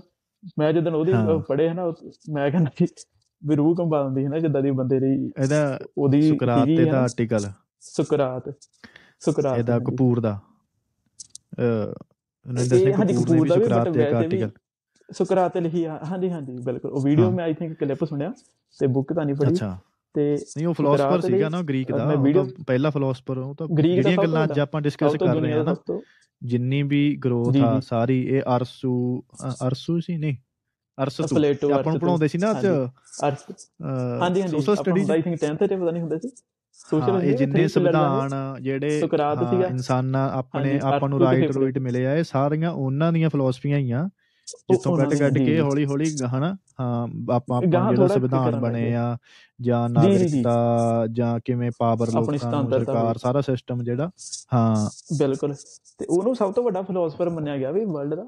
ਮੈਂ 0.59 0.73
ਜਦੋਂ 0.73 0.91
ਉਹਦੀ। 0.91 1.13
ਪੜ੍ਹੇ 1.47 1.67
ਹੈ 1.69 1.73
ਨਾ 1.73 1.93
ਮੈਂ 2.29 2.51
ਕਹਿੰਦਾ 2.51 2.71
ਵੀ 2.81 2.87
ਵੀ 3.43 3.55
ਰੂਹ 3.55 3.75
ਕੰਬਾ 3.75 4.03
ਦਿੰਦੀ 4.03 4.23
ਹੈ 4.23 4.29
ਨਾ 4.29 4.39
ਜਿੱਦਾਂ 4.39 4.61
ਦੀ 4.61 4.71
ਬੰਦੇ 4.71 4.99
ਦੀ 4.99 5.31
ਇਹਦਾ 5.43 5.79
ਉਹਦੀ 5.97 6.21
ਸੁਕਰਾਤ 6.21 6.67
ਦਾ 6.91 7.01
ਆਰਟੀਕਲ 7.01 7.45
ਸੁਕਰਾਤ 7.83 8.49
ਸੁਕਰਾਤ 9.21 9.57
ਇਹਦਾ। 9.59 9.79
ਕਪੂਰ 9.81 10.19
ਦਾ। 10.19 10.39
ਅ 11.53 11.93
ਨਰਿੰਦਰ 12.45 12.75
ਇਹ 12.75 12.93
ਸਿੰਘ 12.93 12.93
ਕਪੂਰ 13.15 13.47
ਦਾ 13.47 13.55
ਵੀ, 13.55 13.61
ਸੁਕਰਾਤ 13.61 13.89
ਤੇ 13.89 14.05
ਆਰਟੀਕਲ 14.07 14.51
ਸੁਕਰਾਤ 15.09 15.57
ਲਿਖੀ 15.57 15.85
ਹਾਂਜੀ 16.11 16.29
ਹਾਂਜੀ 16.31 16.57
ਬਿਲਕੁਲ। 16.61 16.91
ਉਹ 16.91 17.01
ਵੀਡੀਓ। 17.01 17.29
ਮੈਂ 17.31 17.43
ਆਈ 17.45 17.53
ਥਿੰਕ 17.53 17.77
ਕਲਿੱਪ 17.79 18.03
ਸੁਣਿਆ 18.05 18.33
ਤੇ 18.79 18.87
ਬੁੱਕ 18.89 19.13
ਤਾਂ 19.13 19.25
ਨਹੀਂ 19.25 19.35
ਪੜ੍ਹੀ। 19.35 19.53
ਅੱਛਾ। 19.53 19.77
ਤੇ 20.15 20.23
ਨਹੀਂ 20.35 20.67
ਉਹ 20.67 20.73
ਫਿਲਾਸਫਰ 20.73 21.21
ਸੀਗਾ 21.21 21.49
ਨਾ 21.49 21.61
ਗ੍ਰੀਕ 21.63 21.91
ਦਾ। 21.91 22.05
ਪਹਿਲਾ 22.67 22.89
ਫਿਲਾਸਫਰ 22.89 23.37
ਉਹ 23.37 23.53
ਤਾਂ 23.55 23.67
ਜਿਹੜੀਆਂ 23.71 24.17
ਗੱਲਾਂ 24.17 24.43
ਅੱਜ 24.43 24.59
ਆਪਾਂ 24.59 24.81
ਡਿਸਕਸ 24.81 25.15
ਕਰ 25.17 25.35
ਰਹੇ 25.35 25.53
ਹਾਂ 25.53 25.63
ਨਾ 25.63 25.75
ਜਿੰਨੀ 26.41 26.81
ਵੀ 26.83 27.01
ਗਰੋਥ 27.15 27.57
ਆ। 27.57 27.79
ਸਾਰੀ 27.81 28.21
ਇਹ 28.27 28.41
ਅਰਸੂ 28.55 28.93
ਅਰਸੂ 29.65 29.99
ਸੀ 29.99 30.17
ਨਹੀਂ 30.17 30.35
ਅਰਸਤੂ। 30.97 31.71
ਆਪਾਂ 31.73 31.91
ਨੂੰ। 31.91 31.99
ਪੜਾਉਂਦੇ 31.99 32.27
ਸੀ 32.27 32.37
ਨਾ 32.37 32.51
ਅੱਜ। 32.51 32.65
ਹਾਂਜੀ। 32.65 33.53
ਹਾਂਜੀ 34.21 34.47
social 34.49 34.75
study 34.75 35.05
I 35.09 35.21
think 35.21 35.37
10th 35.37 35.57
ਤੇ 35.59 35.75
ਪਤਾ 35.75 35.91
ਨਹੀਂ 35.91 36.01
ਹੁੰਦੇ 36.01 36.19
ਸੀ। 36.19 36.29
ਸੋਸ਼ਲ 36.73 37.21
ਇਹ 37.23 37.37
ਜਿੰਨੇ 37.37 37.67
ਸੰਵਿਧਾਨ 37.67 38.29
ਜਿਹੜੇ 38.61 38.99
ਸੁਕਰਾਤ 38.99 39.39
ਸੀਗਾ। 39.49 39.67
ਇਨਸਾਨਾਂ 39.67 40.29
ਆਪਣੇ 40.31 40.79
ਆਪਾਂ 40.83 41.09
ਨੂੰ 41.09 41.19
ਰਾਈਟ। 41.19 41.51
ਰੂਇਟ 41.51 41.77
ਮਿਲੇ 41.77 42.05
ਆ 42.05 42.15
ਇਹ 42.15 42.23
ਸਾਰੀਆਂ 42.23 42.71
ਉਹਨਾਂ 42.71 43.11
ਦੀਆਂ 43.13 43.29
ਫਿਲਾਸਫੀਆਂ 43.29 43.77
ਹੀ 43.77 43.91
ਆ 43.91 44.07
ਜਿੱਥੋਂ 44.71 44.97
ਕੱਢ 44.97 45.13
ਕੱਢ 45.13 45.37
ਕੇ। 45.37 45.59
ਹੌਲੀ 45.59 45.85
ਹੌਲੀ 45.85 46.05
ਹਨਾ 46.37 46.55
ਹਾਂ 46.79 47.07
ਆਪਾਂ 47.33 47.57
ਆਪਾਂ 47.57 47.91
ਜਿਹੜਾ 47.91 48.07
ਸੰਵਿਧਾਨ 48.07 48.59
ਬਣੇ। 48.59 48.93
ਆ 48.95 49.17
ਜਾਂ। 49.61 49.87
ਨਾਗਰਿਕਤਾ 49.89 51.07
ਜਾਂ 51.11 51.39
ਕਿਵੇਂ 51.45 51.71
ਪਾਵਰ 51.79 52.11
ਲੋਕਾਂ 52.11 52.51
ਨੂੰ 52.53 52.69
ਸਰਕਾਰ। 52.69 53.17
ਸਾਰਾ 53.17 53.41
ਸਿਸਟਮ 53.41 53.83
ਜਿਹੜਾ 53.83 54.09
ਹਾਂ 54.53 54.89
ਬਿਲਕੁਲ 55.19 55.53
ਤੇ 55.99 56.05
ਉਹਨੂੰ 56.09 56.35
ਸਭ 56.35 56.51
ਤੋਂ 56.51 56.63
ਵੱਡਾ 56.63 56.81
ਫਿਲਾਸਫਰ 56.81 57.29
ਮੰਨਿਆ 57.29 57.57
ਗਿਆ 57.57 57.71
ਵੀ 57.71 57.85
ਵਰਲਡ 57.85 58.13
ਦਾ 58.15 58.25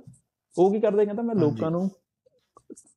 ਉਹ 0.55 0.71
ਕੀ 0.71 0.79
ਕਰਦਾ 0.79 1.05
ਕਹਿੰਦਾ 1.05 1.23
ਮੈਂ। 1.23 1.35
ਲੋਕਾਂ 1.35 1.71
ਨੂੰ 1.71 1.89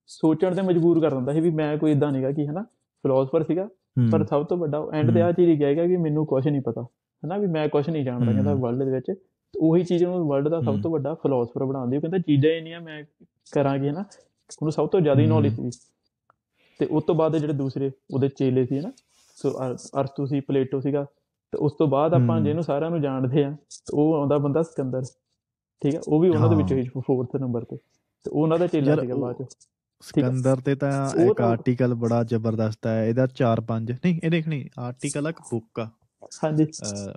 ਸੋਚਣ 0.07 0.55
ਤੇ 0.55 0.63
ਮਜਬੂਰ 0.63 1.01
ਕਰ 1.01 1.15
ਦਿੰਦਾ 1.15 1.33
ਸੀ 1.33 1.41
ਵੀ 1.41 1.51
ਮੈਂ 1.51 1.77
ਕੋਈ 1.79 1.93
ਇਦਾਂ 1.93 2.13
ਨਹੀਂਗਾ 2.13 2.31
ਕਿ 2.33 2.47
ਹਨਾ 2.47 2.63
ਫਿਲਾਸਫਰ 3.05 3.43
ਸੀਗਾ 3.43 3.69
ਪਰ 4.11 4.25
ਸਭ 4.25 4.45
ਤੋਂ 4.45 4.57
ਵੱਡਾ 4.57 4.87
ਐਂਡ 4.93 5.15
ਤੇ 5.15 5.23
ਆ 5.23 5.33
ਚੀਜ਼ 5.33 5.51
ਹੀ 5.51 5.57
ਕਹੇਗਾ 5.57 5.87
ਕਿ 5.87 5.97
ਮੈਨੂੰ 5.97 6.27
ਕੁਝ 6.27 6.49
ਨਹੀਂ 6.49 6.61
ਪਤਾ 6.61 6.83
ਹਨਾ 7.23 7.37
ਵੀ 7.39 7.47
ਮੈਂ 7.47 7.69
ਕੁਝ 7.69 7.91
ਨਹੀਂ 7.91 8.05
ਜਾਣਦਾ 8.05 8.33
ਕਹਿੰਦਾ। 8.33 8.55
ਵਰਲਡ 8.55 8.83
ਦੇ 8.85 8.91
ਵਿੱਚ 8.91 9.13
ਉਹੀ 9.55 9.85
ਚੀਜ਼ 9.85 10.05
ਨੂੰ 10.05 10.27
ਵਰਲਡ 10.29 10.49
ਦਾ 10.49 10.61
ਸਭ। 10.61 10.81
ਤੋਂ 10.83 10.91
ਵੱਡਾ 10.91 11.15
ਫਿਲਾਸਫਰ 11.15 11.65
ਬਣਾਉਂਦੀ 11.65 11.97
ਉਹ 11.97 12.01
ਕਹਿੰਦਾ 12.01 12.19
ਚੀਜ਼ਾਂ 12.19 12.51
ਹੀ 12.51 12.57
ਇੰਨੀਆਂ 12.57 12.81
ਮੈਂ 12.81 13.05
ਕਰਾਂਗੀ 13.53 13.89
ਹਨਾ 13.89 14.01
ਉਹਨੂੰ 14.01 14.73
ਸਭ 14.73 14.89
ਤੋਂ 14.89 15.01
ਜ਼ਿਆਦਾ। 15.01 15.23
ਨੌਲੇਜ 15.23 15.55
ਸੀ 15.55 15.71
ਤੇ 16.81 16.87
ਉਸ 16.87 17.05
ਤੋਂ 17.05 17.15
ਬਾਅਦ 17.15 17.37
ਜਿਹੜੇ 17.37 17.53
ਦੂਸਰੇ 17.53 17.91
ਉਹਦੇ 18.15 18.29
ਚੇਲੇ 18.29 18.67
ਸੀ 18.67 18.79
ਹਨਾ 18.79 18.93
ਸੋ 19.37 19.51
ਅਰ- 19.51 19.77
ਅਰਸਤੂ 20.01 20.27
ਸੀ 20.27 20.41
ਪਲੇਟੋ 20.41 20.81
ਸੀਗਾ 20.81 21.05
ਤੇ 21.53 21.59
ਉਸ 21.59 21.73
ਤੋਂ 21.73 21.87
ਬਾਅਦ 21.89 22.15
ਆਪਾਂ। 22.15 22.41
ਜਿਹਨੂੰ 22.41 22.63
ਸਾਰਿਆਂ 22.63 22.91
ਨੂੰ 22.91 23.01
ਜਾਣਦੇ 23.01 23.45
ਆ 23.45 23.57
ਉਹ 23.95 24.15
ਆਉਂਦਾ 24.15 24.39
ਬੰਦਾ 24.39 24.63
ਸਿਕੰਦਰ 24.63 25.03
ਠੀਕ 25.83 25.95
ਹੈ 25.95 26.01
ਉਹ 26.09 26.21
ਵੀ 26.21 26.29
ਉਹਨਾਂ 26.29 26.49
ਦੇ। 26.49 26.57
ਵਿੱਚੋਂ 26.57 26.77
ਹੀ 26.77 26.83
4th 27.01 27.41
ਨੰਬਰ 27.41 27.65
ਤੇ 27.65 27.77
ਤੇ 28.25 28.31
ਉਹਨਾਂ 28.33 28.59
ਦਾ 28.59 28.67
ਚੇਲਾ 28.67 28.97
ਸੀਗਾ 28.97 29.15
ਬਾਅਦ 29.15 29.43
ਚ 29.43 29.57
ਸਿਕੰਦਰ 30.03 30.57
ਤੇ 30.57 30.75
ਤਾਂ 30.75 30.91
ਇੱਕ 31.21 31.41
ਆਰਟੀਕਲ 31.41 31.95
ਬੜਾ 31.95 32.23
ਜ਼ਬਰਦਸਤ 32.25 32.87
ਹੈ 32.87 33.05
ਇਹਦਾ 33.07 33.27
4-5 33.37 33.93
ਨਹੀਂ 34.05 34.21
ਇਹ 34.25 34.31
ਦੇਖ 34.31 34.49
ਨਹੀਂ 34.49 34.65
ਆਰਟੀਕਲ 34.79 35.27
ਆ 35.27 35.31
ਇੱਕ 35.31 35.41
ਬੁੱਕ 35.51 35.81
ਆ। 35.81 35.89
ਹਾਂਜੀ। 36.45 36.65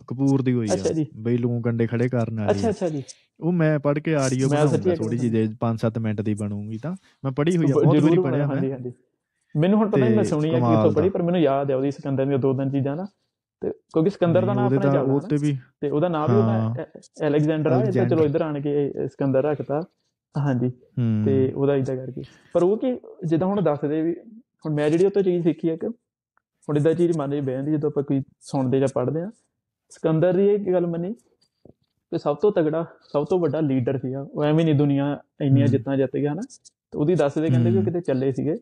ਕਪੂਰ 0.08 0.42
ਦੀ 0.42 0.54
ਹੋਈ 0.54 0.68
ਆ। 0.70 1.06
ਬਈ 1.18 1.38
ਲੂੰ 1.38 1.62
ਕੰਡੇ 1.62 1.88
ਖੜੇ 1.88 2.08
ਕਰਨ 2.10 2.40
ਵਾਲੀ 2.40 2.52
ਅੱਛਾ 2.52 2.68
ਆ। 2.68 2.72
ਅੱਛਾ 2.72 2.90
ਜੀ। 2.90 3.04
ਉਹ 3.40 3.52
ਮੈਂ 3.52 3.78
ਪੜ੍ਹ 3.80 4.00
ਕੇ 4.00 4.16
ਆਡੀਓ 4.16 4.48
ਇੱਕ 4.48 4.96
ਥੋੜੀ 4.98 5.18
ਜਿਹੀ 5.18 5.30
ਜੇ 5.32 5.44
5-7 5.62 6.00
ਮਿੰਟ 6.02 6.22
ਦੀ 6.22 6.34
ਬਣੂਗੀ 6.34 6.78
ਤਾਂ। 6.78 6.96
ਮੈਂ 7.24 7.32
ਪੜ੍ਹੀ 7.32 7.58
ਹੋਈ 7.58 7.66
ਆ 7.66 7.74
ਬਹੁਤ 7.74 7.96
ਜ਼ਰੂਰ 7.96 8.10
ਵਾਰੀ 8.10 8.24
ਪੜ੍ਹਿਆ 8.24 8.48
ਮੈਂ। 8.48 8.56
ਹਾਂਜੀ 8.56 8.72
ਹਾਂਜੀ। 8.72 8.92
ਮੈਨੂੰ 9.56 9.80
ਹੁਣ 9.80 9.90
ਪਤਾ 9.90 10.06
ਨਹੀਂ 10.06 10.16
ਮੈਂ 10.16 10.24
ਸੁਣੀ 10.24 10.50
ਆ 10.50 10.54
ਕਿੱਥੋਂ 10.54 10.84
ਦਾ। 10.84 10.90
ਪੜ੍ਹੀ 10.96 11.10
ਪਰ 11.10 11.22
ਮੈਨੂੰ 11.22 11.42
ਯਾਦ 11.42 11.72
ਹੈ 11.72 11.76
ਉਹਦੀ 11.76 11.92
ਸਿਕੰਦਰ 11.92 12.26
ਦੀਆਂ 12.26 12.40
ਦੋ 12.40 12.54
ਤਿੰਨ 12.54 12.70
ਚੀਜ਼ਾਂ 12.72 12.96
ਨਾ। 12.96 13.06
ਤੇ 13.62 13.70
ਕਿਉਂਕਿ 13.94 14.10
ਸਿਕੰਦਰ 14.10 14.46
ਦਾ 14.46 14.54
ਨਾਮ 14.54 14.66
ਆਪਣਾ 14.66 14.92
ਚੱਲਦਾ 14.92 15.38
ਤੇ 15.82 15.90
ਉਹਦਾ 15.90 16.08
ਨਾਮ 16.08 16.32
ਵੀ 16.32 16.38
ਉਹਦਾ 16.38 16.86
ਅਲੈਗਜ਼ੈਂਡਰ 17.28 17.72
ਆ 17.72 17.82
ਇਹ 17.82 17.92
ਤਾਂ 17.94 18.06
ਚਲੋ। 18.06 18.26
ਇੱਧਰ 18.26 18.42
ਆਣ 18.42 18.60
ਕੇ 18.62 19.08
ਸਿਕੰਦਰ 19.08 19.44
ਰੱਖਤਾ 19.44 19.82
ਹਾਂਜੀ। 20.38 20.72
ਤੇ 21.26 21.52
ਉਹਦਾ 21.56 21.76
ਇਦਾਂ 21.76 21.96
ਕਰਕੇ। 21.96 22.24
ਪਰ 22.54 22.64
ਉਹ 22.64 22.78
ਕਿ 22.78 23.00
ਜਿੱਦਾਂ 23.26 23.48
ਹੁਣ 23.48 23.62
ਦੱਸਦੇ 23.62 24.02
ਵੀ 24.02 24.16
ਹੁਣ 24.66 24.74
ਮੈਂ 24.74 24.90
ਜਿਹੜੀ 24.90 25.06
ਉਹ 25.06 25.12
ਤੋਂ 25.12 25.22
ਚੀਜ਼ 25.22 25.44
ਸਿੱਖੀ 25.44 25.70
ਹੈ 25.70 25.76
ਕਿ 25.76 25.88
ਹੁਣ 25.88 26.78
ਇਦਾਂ 26.78 26.94
ਚੀਜ਼ 26.94 27.18
ਮਨ 27.18 27.32
'ਚ 27.32 27.46
ਬਹਿੰਦੀ 27.46 27.72
ਜਦੋਂ 27.72 27.90
ਆਪਾਂ 27.90 28.04
ਕੋਈ 28.04 28.22
ਸੁਣਦੇ 28.40 28.80
ਜਾਂ 28.80 28.88
ਪੜ੍ਹਦੇ 28.94 29.22
ਆ 29.22 29.32
ਸਿਕੰਦਰ 29.90 30.34
ਦੀ 30.34 30.48
ਇਹ 30.48 30.74
ਗੱਲ 30.74 30.88
ਮੰਨੀ 30.88 31.14
ਕਿ 32.12 32.18
ਸਭ 32.18 32.36
ਤੋਂ 32.36 32.52
ਤਗੜਾ 32.52 32.86
ਸਭ 33.14 33.26
ਤੋਂ 33.26 33.40
ਵੱਡਾ 33.40 33.60
ਲੀਡਰ 33.60 33.98
ਸੀਗਾ 33.98 34.22
ਉਹ 34.22 34.44
ਐਵੇਂ 34.44 34.66
ਨਹੀਂ 34.66 34.76
ਦੁਨੀਆ 34.76 35.18
ਇੰਨੀਆਂ। 35.42 35.68
ਜਿੱਤਾਂ 35.68 35.98
ਜਿੱਤ 35.98 36.16
ਗਿਆ 36.18 36.34
ਨਾ 36.34 36.42
ਤੇ 36.92 36.98
ਉਹਦੀ 36.98 37.16
ਦੱਸਦੇ 37.16 37.48
ਕਹਿੰਦੇ 37.48 37.70
ਵੀ 37.72 37.78
ਉਹ। 37.78 37.84
ਕਿਤੇ 37.86 38.02
ਚੱਲੇ 38.02 38.32
ਸੀਗੇ 38.32 38.56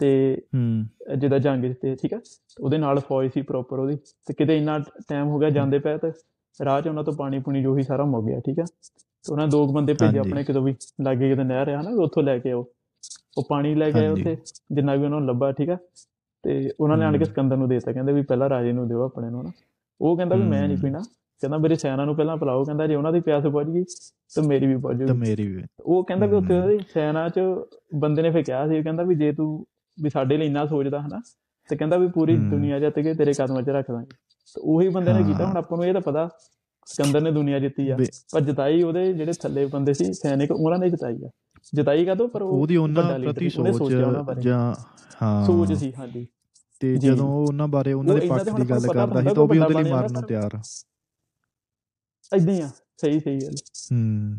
ਤੇ 0.00 0.42
ਜਿੱਦਾਂ 1.18 1.38
ਜੰਗ 1.38 1.64
ਜਿੱਤੇ 1.64 1.94
ਠੀਕ 1.94 2.14
ਆ? 2.14 2.20
ਉਹਦੇ 2.60 2.78
ਨਾਲ 2.78 2.98
ਫੌਜ 3.00 3.30
ਸੀ 3.34 3.42
ਪ੍ਰੋਪਰ 3.42 3.78
ਉਹਦੀ 3.78 3.96
ਤੇ 4.26 4.34
ਕਿਤੇ 4.34 4.56
ਇੰਨਾ 4.56 4.78
ਟਾਈਮ 5.08 5.28
ਹੋ 5.28 5.38
ਗਿਆ 5.38 5.50
ਜਾਂਦੇ 5.50 5.78
ਪਏ 5.78 5.98
ਤੇ 5.98 6.12
ਰਾਹ 6.64 6.80
'ਚ 6.82 6.88
ਉਹਨਾਂ 6.88 7.04
ਤੋਂ 7.04 7.12
ਪਾਣੀ 7.12 7.38
ਪੂਣੀ 7.38 7.62
ਜੋ 7.62 7.76
ਹੀ 7.76 7.82
ਸਾਰਾ 7.82 8.04
ਮੁੱਕ 8.04 8.26
ਗਿਆ 8.26 8.40
ਠੀਕ 8.40 8.60
ਆ? 8.60 8.64
ਤੇ 9.28 9.32
ਉਹਨਾਂ 9.32 9.46
ਦੋ 9.48 9.66
ਬੰਦੇ 9.72 9.94
ਭੇਜੇ। 9.94 10.18
ਆਪਣੇ 10.18 10.42
ਕਿਤੋਂ 10.44 10.62
ਵੀ 10.62 10.74
ਲਾਗੇ 11.02 11.28
ਕਿਤੇ 11.28 11.44
ਨਹਿਰ 11.44 11.68
ਆ 11.68 11.80
ਨਾ 11.82 11.90
ਉੱਥੋਂ 12.02 12.22
ਲੈ 12.22 12.38
ਕੇ 12.38 12.50
ਆਓ 12.50 12.64
ਉਹ 13.38 13.44
ਪਾਣੀ 13.48 13.74
ਲੈ 13.74 13.90
ਹਾਂਜੀ। 13.92 14.06
ਉੱਥੇ 14.10 14.36
ਜਿੰਨਾ 14.72 14.94
ਵੀ 14.94 15.04
ਉਹਨਾਂ 15.04 15.20
ਨੂੰ 15.20 15.28
ਲੱਭਾ 15.28 15.50
ਠੀਕ 15.52 15.70
ਆ 15.70 15.76
ਤੇ 16.44 16.70
ਉਹਨਾਂ 16.80 16.96
ਨੇ 16.96 17.04
ਆਣ 17.04 17.18
ਕੇ। 17.18 17.24
ਸਿਕੰਦਰ 17.24 17.56
ਨੂੰ 17.56 17.68
ਦੇਤਾ 17.68 17.92
ਕਹਿੰਦੇ 17.92 18.12
ਵੀ 18.12 18.22
ਪਹਿਲਾਂ 18.22 18.48
ਰਾਜੇ 18.50 18.72
ਨੂੰ 18.72 18.88
ਦਿਓ 18.88 19.02
ਆਪਣੇ 19.04 19.30
ਨੂੰ 19.30 19.42
ਨਾ 19.44 19.50
ਉਹ 20.00 20.16
ਕਹਿੰਦਾ 20.16 20.36
ਵੀ 20.36 20.42
ਮੈਂ 20.42 20.66
ਨਹੀਂ। 20.68 20.76
ਪੀਣਾ 20.78 20.98
ਕਹਿੰਦਾ 21.42 21.58
ਮੇਰੀ 21.58 21.74
ਸੈਨਾ 21.76 22.04
ਨੂੰ 22.04 22.14
ਪਹਿਲਾਂ 22.16 22.36
ਪਿਲਾਓ 22.36 22.64
ਕਹਿੰਦਾ 22.64 22.86
ਜੇ 22.86 22.94
ਉਹਨਾਂ 22.94 23.12
ਦੀ 23.12 23.20
ਪਿਆਸ 23.20 23.46
ਬੁੱਝ 23.46 23.66
ਗਈ 23.68 23.82
ਤੇ 24.34 24.42
ਮੇਰੀ 24.48 24.66
ਵੀ 24.66 24.76
ਬੁੱਝ 24.76 24.96
ਤਾਂ 24.98 25.06
ਜੂਗੀ 25.06 25.18
ਮੇਰੀ 25.20 25.46
ਵੀ 25.46 25.62
ਉਹ 25.80 26.04
ਕਹਿੰਦਾ 26.04 26.26
ਵੀ 26.26 26.36
ਉੱਥੇ। 26.36 26.58
ਉਹਦੀ 26.58 26.78
ਸੈਨਾ 26.94 27.28
'ਚ 27.28 27.40
ਬੰਦੇ 27.94 28.22
ਨੇ 28.22 28.30
ਫੇ 28.30 28.42
ਕਿਹਾ 28.42 28.66
ਸੀ 28.68 28.82
ਕਹਿੰਦਾ 28.82 29.02
ਵੀ 29.02 29.14
ਜੇ 29.14 29.32
ਤੂੰ 29.32 29.48
ਵੀ 29.98 30.10
ਸਾਡੇ 30.10 30.36
ਲਈ 30.36 30.46
ਇੰਨਾ 30.46 30.64
ਸੋਚਦਾ 30.66 31.00
ਹਨਾ 31.00 31.20
ਤੇ 31.68 31.76
ਕਹਿੰਦਾ 31.76 31.96
ਵੀ 31.96 32.08
ਪੂਰੀ। 32.08 32.36
ਦੁਨੀਆ 32.50 32.78
ਜਿੱਤ 32.80 32.98
ਕੇ 32.98 33.14
ਤੇਰੇ 33.14 33.32
ਕਦਮਾਂ 33.32 33.62
'ਚ 33.62 33.68
ਰੱਖ 33.68 33.90
ਦਾਂਗੇ 33.90 34.16
ਤੇ 34.56 34.60
ਉਹੀ 34.64 34.88
ਬੰਦੇ 34.88 35.12
ਨੇ 35.12 35.22
ਕੀਤਾ। 35.22 35.46
ਹੁਣ 35.46 35.56
ਆਪਾਂ 35.56 35.78
ਨੂੰ 35.78 35.86
ਇਹ 35.86 35.92
ਤਾਂ 35.92 36.00
ਪਤਾ 36.00 36.28
ਸਿਕੰਦਰ 36.88 37.20
ਨੇ 37.20 37.32
ਦੁਨੀਆ 37.32 37.58
ਜਿੱਤੀ 37.58 37.88
ਆ। 37.88 37.96
ਪਰ 38.32 38.40
ਜਿਤਾਈ 38.40 38.82
ਉਹਦੇ 38.82 39.12
ਜਿਹੜੇ 39.12 39.32
ਥੱਲੇ 39.32 39.66
ਬੰਦੇ 39.66 39.94
ਸੀ 39.94 40.12
ਸੈਨਿਕ 40.12 40.50
ਉਹਨਾਂ 40.50 40.78
ਨੇ 40.78 40.90
ਜਿਤਾਈ 40.90 41.16
ਆ। 41.24 41.30
ਜਿਤਾਈ 41.74 42.04
ਕਦੋਂ 42.04 42.28
ਪਰ 42.28 42.42
ਉਹ 42.42 42.60
ਉਹਦੀ 42.60 42.76
ਉਹਨਾਂ 42.76 43.18
ਪ੍ਰਤੀ 43.18 43.50
ਸੋਚ। 43.50 43.92
ਜਾਂ 44.40 44.74
ਹਾਂ। 45.22 45.46
ਸੋਚ 45.46 45.72
ਸੀ 45.72 45.92
ਹਾਂਜੀ। 45.98 46.26
ਤੇ। 46.80 46.96
ਜਦੋਂ 46.96 47.28
ਉਹ 47.28 47.46
ਉਹਨਾਂ 47.46 47.68
ਬਾਰੇ 47.68 47.92
ਉਹਨਾਂ 47.92 48.14
ਉਹ 48.14 48.20
ਦੇ 48.20 48.26
ਪੱਖ 48.26 48.44
ਦੇ 48.44 48.64
ਗੱਲ 48.70 48.80
ਕਰਦਾ 48.80 49.20
ਸੀ 49.20 49.28
ਤਾਂ 49.34 49.42
ਉਹ 49.42 49.48
ਵੀ 49.48 49.58
ਹੁੰਦਾ 49.58 49.78
ਉਹਦੇ 49.78 49.90
ਲਈ 49.90 49.92
ਮਰਨ 49.92 50.12
ਨੂੰ। 50.12 50.22
ਤਿਆਰ। 50.22 50.50
ਆ। 50.56 50.62
ਏਦਾਂ 52.36 52.54
ਹੀ 52.54 52.60
ਆ 52.60 52.68
ਸਹੀ 52.96 53.20
ਸਹੀ 53.20 53.38
ਗੱਲ। 53.38 53.54
ਹੂੰ। 53.92 54.36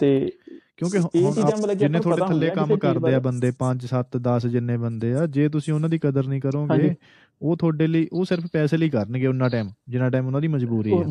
ਤੇ 0.00 0.32
ਕਿਉਂਕਿ 0.80 1.74
ਜਿੰਨੇ 1.74 2.00
ਤੁਹਾਡੇ 2.00 2.22
ਥੱਲੇ 2.22 2.50
ਕੰਮ 2.50 2.76
ਕਰਦੇ 2.78 3.14
ਆ। 3.14 3.18
ਬੰਦੇ 3.20 3.52
5 3.58 3.86
7 3.86 4.16
10 4.28 4.48
ਜਿੰਨੇ 4.48 4.76
ਬੰਦੇ 4.78 5.12
ਆ 5.14 5.26
ਜੇ 5.28 5.48
ਤੁਸੀਂ 5.48 5.72
ਉਹਨਾਂ 5.74 5.88
ਦੀ 5.88 5.98
ਕਦਰ 5.98 6.26
ਨਹੀਂ 6.26 6.40
ਕਰੋਗੇ। 6.40 6.94
ਉਹ 7.42 7.56
ਤੁਹਾਡੇ 7.56 7.86
ਲਈ 7.86 8.06
ਉਹ 8.12 8.24
ਸਿਰਫ 8.24 8.46
ਪੈਸੇ 8.52 8.76
ਲਈ 8.76 8.88
ਕਰਨਗੇ 8.90 9.26
ਉਹਨਾਂ 9.26 9.48
ਟਾਈਮ 9.50 9.68
ਜਿੰਨਾ 9.88 10.08
ਟਾਈਮ 10.10 10.26
ਉਹਨਾਂ 10.26 10.40
ਦੀ 10.40 10.48
ਮਜਬੂਰੀ 10.48 10.92
ਹੈ 10.92 11.04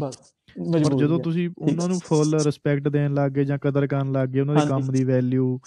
ਪਰ 0.74 0.94
ਜਦੋਂ। 0.96 1.20
ਤੁਸੀਂ 1.20 1.50
ਉਹਨਾਂ 1.58 1.88
ਨੂੰ 1.88 2.00
ਫੁੱਲ 2.06 2.34
ਰਿਸਪੈਕਟ 2.46 2.88
ਦੇਣ 2.88 3.14
ਲੱਗ 3.14 3.32
ਗਏ 3.32 3.44
ਜਾਂ 3.46 3.58
ਕਦਰ 3.62 3.88
ਕਰਨ 3.88 4.12
ਲੱਗ 4.12 4.30
ਗਏ 4.30 4.40
ਉਹਨਾਂ 4.40 4.56
ਦੇ। 4.56 4.62
ਕੰਮ 4.70 4.92
ਦੀ 4.92 5.04
ਵੈਲਿਊ 5.04 5.58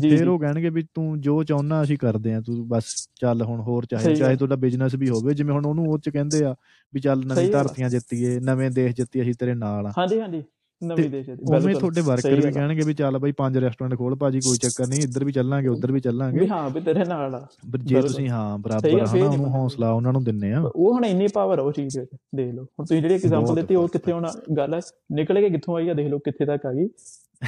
ਜੀ 0.00 0.16
ਫਿਰ 0.16 0.28
ਉਹ 0.28 0.38
ਕਹਿਣਗੇ 0.38 0.70
ਵੀ 0.70 0.82
ਤੂੰ 0.94 1.20
ਜੋ 1.20 1.42
ਚਾਹੁੰਦਾ 1.44 1.82
ਅਸੀਂ 1.82 1.96
ਕਰਦੇ 1.98 2.34
ਆ 2.34 2.40
ਤੂੰ 2.40 2.66
ਬਸ 2.68 2.94
ਚੱਲ 3.20 3.42
ਹੁਣ 3.42 3.60
ਹੋਰ 3.60 3.86
ਚਾਹੇ 3.86 4.14
ਚਾਹੇ। 4.16 4.36
ਤੁਹਾਡਾ 4.36 4.56
ਬਿਜ਼ਨਸ 4.56 4.94
ਵੀ 4.94 5.08
ਹੋਵੇ 5.08 5.34
ਜਿਵੇਂ 5.34 5.54
ਹੁਣ 5.54 5.66
ਉਹਨੂੰ 5.66 5.86
ਉਹ 5.86 5.98
ਚ 5.98 6.08
ਕਹਿੰਦੇ 6.08 6.44
ਆ 6.44 6.54
ਵੀ 6.92 7.00
ਚੱਲ 7.00 7.24
ਨਵੀਂ। 7.26 7.50
ਧਰਤੀਆਂ 7.52 7.88
ਜਿੱਤੀਏ 7.90 8.38
ਨਵੇਂ 8.40 8.70
ਦੇਸ਼ 8.70 8.94
ਜਿੱਤੀਏ 8.96 9.22
ਅਸੀਂ 9.22 9.34
ਤੇਰੇ 9.38 9.54
ਨਾਲ 9.54 9.86
ਆ 9.86 9.92
ਹਾਂਜੀ 9.98 10.20
ਹਾਂਜੀ 10.20 10.42
ਨਵੀਂ 10.84 11.10
ਦੇਸ਼ 11.10 11.30
ਦੀ 11.30 11.56
ਉਵੇਂ 11.56 11.74
ਤੁਹਾਡੇ 11.74 12.00
ਵਰਕਰ 12.00 12.34
ਵੀ। 12.34 12.52
ਕਹਿਣਗੇ 12.52 12.80
ਵੀ 12.86 12.94
ਚੱਲ 12.94 13.18
ਬਈ 13.18 13.32
ਪੰਜ 13.32 13.58
ਰੈਸਟੋਰੈਂਟ 13.58 13.98
ਖੋਲ 13.98 14.14
ਭਾਜੀ 14.14 14.40
ਕੋਈ 14.40 14.56
ਚੱਕਰ 14.56 14.86
ਨਹੀਂ 14.86 15.00
ਇੱਧਰ 15.00 15.24
ਵੀ 15.24 15.32
ਚੱਲਾਂਗੇ 15.32 15.68
ਉੱਧਰ 15.68 15.92
ਵੀ 15.92 16.00
ਚੱਲਾਂਗੇ। 16.00 16.38
ਵੀ 16.40 16.48
ਹਾਂ 16.48 16.70
ਵੀ 16.70 16.80
ਤੇਰੇ 16.80 17.04
ਨਾਲ 17.04 17.34
ਆ। 17.34 17.46
ਜੇ। 17.78 18.02
ਤੁਸੀਂ 18.02 18.28
ਹਾਂ 18.28 18.58
ਬਰਾਬਰ 18.58 18.90
ਹਨਾ 18.90 19.24
ਉਹਨੂੰ। 19.24 19.50
ਹੌਸਲਾ 19.50 19.90
ਉਹਨਾਂ 19.90 20.12
ਨੂੰ 20.12 20.24
ਦਿੰਨੇ 20.24 20.52
ਆ। 20.52 20.60
ਉਹ 20.76 20.94
ਹੁਣ 20.94 21.04
ਇੰਨੀ 21.04 21.28
ਪਾਵਰ 21.34 21.58
ਉਹ 21.58 21.72
ਚੀਜ਼ 21.72 21.98
ਵਿੱਚ 21.98 22.10
ਦੇਖ 22.34 22.54
ਲਓ। 22.54 22.62
ਹੁਣ 22.62 22.86
ਤੁਸੀਂ 22.86 23.02
ਜਿਹੜੀ 23.02 23.14
ਐਗਜ਼ਾਮਪਲ 23.14 23.54
ਦਿੱਤੀ 23.54 23.74
ਉਹ 23.74 23.88
ਕਿੱਥੇ 23.88 24.12
ਹੁਣ 24.12 24.26
ਗੱਲ 24.56 24.74
ਹੈ 24.74 24.80
ਨਿਕਲ 25.12 25.40
ਕੇ 25.40 25.50
ਕਿੱਥੋਂ 25.50 25.76
ਆਈ 25.76 25.88
ਆ 25.88 25.94
ਦੇਖ 25.94 26.08
ਲਓ 26.08 26.18
ਕਿੱਥੇ 26.18 26.44
ਤੱਕ 26.44 26.66
ਆ 26.66 26.72
ਗਈ। 26.72 26.88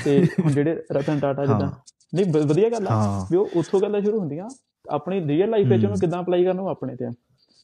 ਤੇ 0.05 0.25
ਹੁਣ 0.25 0.53
ਜਿਹੜੇ 0.53 0.83
ਰਤਨ 0.93 1.19
ਟਾਟਾ 1.19 1.47
ਜਿੱਦਾਂ। 1.47 1.71
ਨਹੀਂ 2.14 2.27
ਵਧੀਆ 2.27 2.69
ਗੱਲ 2.71 2.88
ਆ 2.88 3.27
ਵੀ 3.31 3.37
ਉਹ 3.37 3.49
ਉੱਥੋਂ 3.57 3.81
ਗੱਲਾਂ 3.81 4.01
ਸ਼ੁਰੂ 4.01 4.21
ਹੁੰਦੀਆਂ। 4.21 4.49
ਆਪਣੀ 4.90 5.29
ਰੀਅਲ 5.29 5.51
ਲਾਈਫ 5.51 5.66
ਵਿੱਚ। 5.66 5.85
ਉਹਨੂੰ 5.85 5.99
ਕਿੱਦਾਂ 5.99 6.23
ਅਪਲਾਈ 6.23 6.45
ਕਰਨਾ 6.45 6.62
ਉਹ 6.62 6.69
ਆਪਣੇ 6.69 6.97
ਤੇ 6.97 7.07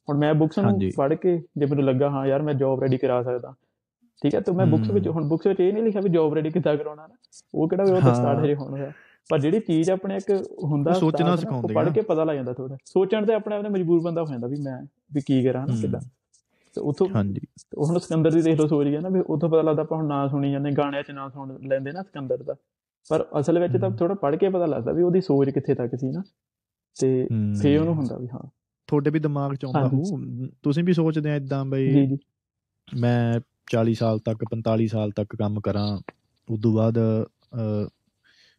ਹੁਣ 0.08 0.18
ਮੈਂ 0.18 0.34
ਬੁੱਕਸ 0.34 0.58
ਨੂੰ। 0.58 0.80
ਪੜ੍ਹ 0.96 1.14
ਕੇ 1.14 1.42
ਜੇ 1.58 1.66
ਮੈਨੂੰ 1.66 1.84
ਲੱਗਾ 1.84 2.10
ਹਾਂ 2.10 2.26
ਯਾਰ 2.26 2.42
ਮੈਂ 2.42 2.54
ਜੌਬ 2.54 2.80
ਰੈਡੀ 2.80 2.98
ਕਰਾ 2.98 3.22
ਸਕਦਾ। 3.22 3.54
ਠੀਕ 4.22 4.34
ਹੈ 4.34 4.40
ਤੇ 4.40 4.52
ਮੈਂ 4.52 4.66
ਬੁੱਕਸ। 4.66 4.90
ਵਿੱਚ 4.90 5.08
ਹੁਣ 5.08 5.24
ਬੁੱਕਸ 5.24 5.46
ਵਿੱਚ 5.46 5.60
ਇਹ 5.60 5.72
ਨਹੀਂ 5.72 5.82
ਲਿਖਿਆ 5.82 6.00
ਵੀ 6.00 6.08
ਜੌਬ 6.08 6.34
ਰੈਡੀ 6.34 6.50
ਕਿੱਦਾਂ 6.50 6.76
ਕਰਾਉਣਾ 6.76 7.06
ਨਾ 7.06 7.14
ਉਹ 7.54 7.68
ਕਿਹੜਾ 7.68 7.84
ਵੀ 7.84 7.90
ਉਹ 7.90 8.00
ਤਾਂ 8.00 8.08
ਹਾਂ। 8.08 8.14
ਸਟਾਰਟ 8.14 8.44
ਹਜੇ 8.44 8.54
ਹੋਣਾ 8.54 8.76
ਹੈ 8.76 8.92
ਪਰ 9.30 9.38
ਜਿਹੜੀ 9.38 9.60
ਚੀਜ਼ 9.60 9.90
ਆਪਣੇ 9.90 10.16
ਇੱਕ 10.16 10.30
ਹੁੰਦਾ 10.64 10.92
ਸੋਚਣਾ 10.92 11.36
ਸਿਖਾਉਂਦੇ 11.36 11.74
ਪੜ੍ਹ। 11.74 11.90
ਕੇ 11.90 12.00
ਪਤਾ 12.02 12.24
ਲੱਗ 12.24 12.34
ਜਾਂਦਾ 12.36 12.52
ਥੋੜਾ 12.52 12.76
ਸੋਚਣ 12.84 13.26
ਤੇ 13.26 13.34
ਆਪਣੇ 13.34 13.56
ਆਪ 13.56 13.62
ਨੇ 13.62 13.68
ਮਜਬੂਰ 13.68 14.00
ਬੰਦਾ 14.00 14.22
ਹੋ 14.22 14.26
ਜਾਂਦਾ 14.26 14.46
ਵੀ 14.46 14.56
ਮੈਂ 14.56 14.80
ਵੀ 15.14 15.20
ਕੀ 15.20 15.42
ਕਰਾਂ 15.44 15.66
ਨਾ। 15.66 15.74
ਕਿੱਦਾਂ 15.80 16.00
ਤੇ 16.74 16.80
ਉਥੋਂ 16.80 17.08
ਹਾਂਜੀ 17.08 17.40
ਹੁਣ 17.78 17.98
ਸਿਕੰਦਰ 17.98 18.30
ਦੀ 18.30 18.42
ਦੇਖ 18.42 18.60
ਲਓ 18.60 18.66
ਸੋਚ 18.66 18.86
ਗਿਆ 18.86 19.00
ਨਾ 19.00 19.08
ਵੀ 19.08 19.20
ਉਥੋਂ 19.20 19.48
ਪਤਾ 19.48 19.62
ਲੱਗਦਾ 19.62 19.82
ਆਪਾਂ 19.82 19.98
ਹੁਣ 19.98 20.06
ਨਾਂ 20.06 20.28
ਸੁਣੀ 20.28 20.52
ਜਾਂਦੇ 20.52 20.70
ਗਾਣਿਆਂ 20.70 21.02
'ਚ 21.02 21.10
ਨਾਂ 21.10 21.28
ਸੁਣ 21.30 21.56
ਲੈਂਦੇ 21.68 21.92
ਨਾ 21.92 22.02
ਸਿਕੰਦਰ 22.02 22.42
ਦਾ 22.42 22.54
ਪਰ 23.10 23.26
ਅਸਲ 23.40 23.58
ਵਿੱਚ 23.58 23.76
ਤਾਂ। 23.76 23.90
ਥੋੜਾ 23.90 24.14
ਪੜ੍ਹ 24.14 24.36
ਕੇ 24.36 24.48
ਪਤਾ 24.48 24.66
ਲੱਗਦਾ 24.66 24.92
ਵੀ 24.92 25.02
ਉਹਦੀ 25.02 25.20
ਸੋਚ 25.20 25.50
ਕਿੱਥੇ 25.50 25.74
ਤੱਕ 25.74 25.94
ਸੀ 25.96 26.10
ਨਾ 26.10 26.22
ਤੇ। 26.96 27.26
ਫੇ 27.62 27.76
ਉਹਨੂੰ 27.78 27.94
ਹੁੰਦਾ 27.94 28.16
ਵੀ 28.16 28.28
ਹਾਂ 28.28 28.40
ਤੁਹਾਡੇ 28.88 29.10
ਵੀ 29.10 29.18
ਦਿਮਾਗ 29.18 29.54
ਚ 29.54 29.64
ਆਉਂਦਾ। 29.64 29.88
ਹੋਊ 29.88 30.48
ਤੁਸੀਂ 30.62 30.84
ਵੀ 30.84 30.92
ਸੋਚਦੇ 30.92 31.30
ਆ 31.30 31.34
ਇਦਾਂ 31.34 31.64
ਬਈ 31.64 32.16
ਮੈਂ 32.88 33.40
40 33.66 33.94
ਸਾਲ 33.94 34.18
ਤੱਕ 34.18 34.44
45 34.50 34.86
ਸਾਲ 34.86 35.10
ਤੱਕ 35.10 35.36
ਕੰਮ 35.36 35.60
ਕਰਾਂ 35.60 36.00
ਉਸ 36.48 36.60
ਤੋਂ 36.60 36.72
ਬਾਅਦ 36.72 36.98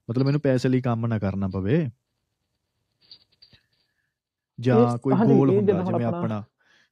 ਮਤਲਬ 0.09 0.25
ਮੈਨੂੰ 0.25 0.41
ਪੈਸੇ 0.41 0.69
ਲਈ 0.69 0.81
ਕੰਮ 0.81 1.05
ਨਾ 1.05 1.19
ਕਰਨਾ 1.19 1.47
ਪਵੇ 1.47 1.89
ਜਾਂ 4.59 4.97
ਕੋਈ 4.97 5.13
ਗੋਲ 5.13 5.49
ਹੁੰਦਾ 5.49 5.73
ਜਿਵੇਂ 5.83 6.05
ਆਪਣਾ- 6.05 6.43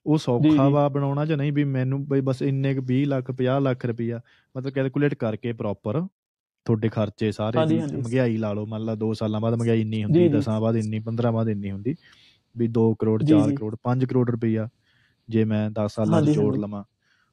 ਉਹ 0.05 0.17
ਸੌਖਾ। 0.17 0.69
ਵਾ 0.69 0.89
ਬਣਾਉਣਾ 0.89 1.25
ਜਾਂ 1.25 1.37
ਨਹੀਂ 1.37 1.53
ਵੀ 1.53 1.63
ਮੈਨੂੰ 1.63 2.07
ਬਈ 2.07 2.21
ਬਸ 2.21 2.41
ਇੰਨੇ 2.41 2.75
ਕੁ 2.75 2.81
20 2.81 3.05
ਲੱਖ 3.05 3.31
50 3.31 3.59
ਲੱਖ 3.59 3.85
ਰੁਪਈਆ 3.85 4.21
ਮਤਲਬ 4.57 4.73
ਕੈਲਕੂਲੇਟ 4.73 5.13
ਕਰਕੇ 5.13 5.53
ਪ੍ਰੋਪਰ 5.53 6.07
ਤੁਹਾਡੇ 6.65 6.89
ਖਰਚੇ 6.89 7.31
ਸਾਰੇ। 7.31 7.57
ਮਹਿੰਗਾਈ 7.75 8.37
ਲਾ 8.37 8.53
ਲਓ 8.53 8.65
ਮੰਨ 8.65 8.85
ਲਾ 8.85 8.95
2 8.95 9.13
ਸਾਲਾਂ 9.13 9.41
ਬਾਅਦ 9.41 9.53
ਮਹਿੰਗਾਈ 9.53 9.81
ਇੰਨੀ 9.81 10.03
ਹੁੰਦੀ 10.03 10.19
ਜੀ। 10.19 10.29
10 10.29 10.59
ਬਾਅਦ 10.59 10.75
ਇੰਨੀ 10.75 10.99
15 10.99 11.31
ਬਾਅਦ 11.31 11.49
ਇੰਨੀ 11.49 11.71
ਹੁੰਦੀ 11.71 11.95
ਵੀ 12.57 12.67
2 12.67 12.93
ਕਰੋੜ 12.99 13.23
ਜੀ, 13.23 13.33
4 13.33 13.49
ਜੀ। 13.49 13.55
ਕਰੋੜ 13.55 13.75
5 13.83 14.05
ਕਰੋੜ 14.05 14.29
ਰੁਪਈਆ 14.29 14.69
ਜੇ 15.29 15.45
ਮੈਂ 15.45 15.71
10 15.71 15.93
ਸਾਲਾਂ 15.95 16.21
'ਚ 16.21 16.29
ਜੋੜ। 16.29 16.57
ਲਵਾਂ 16.57 16.83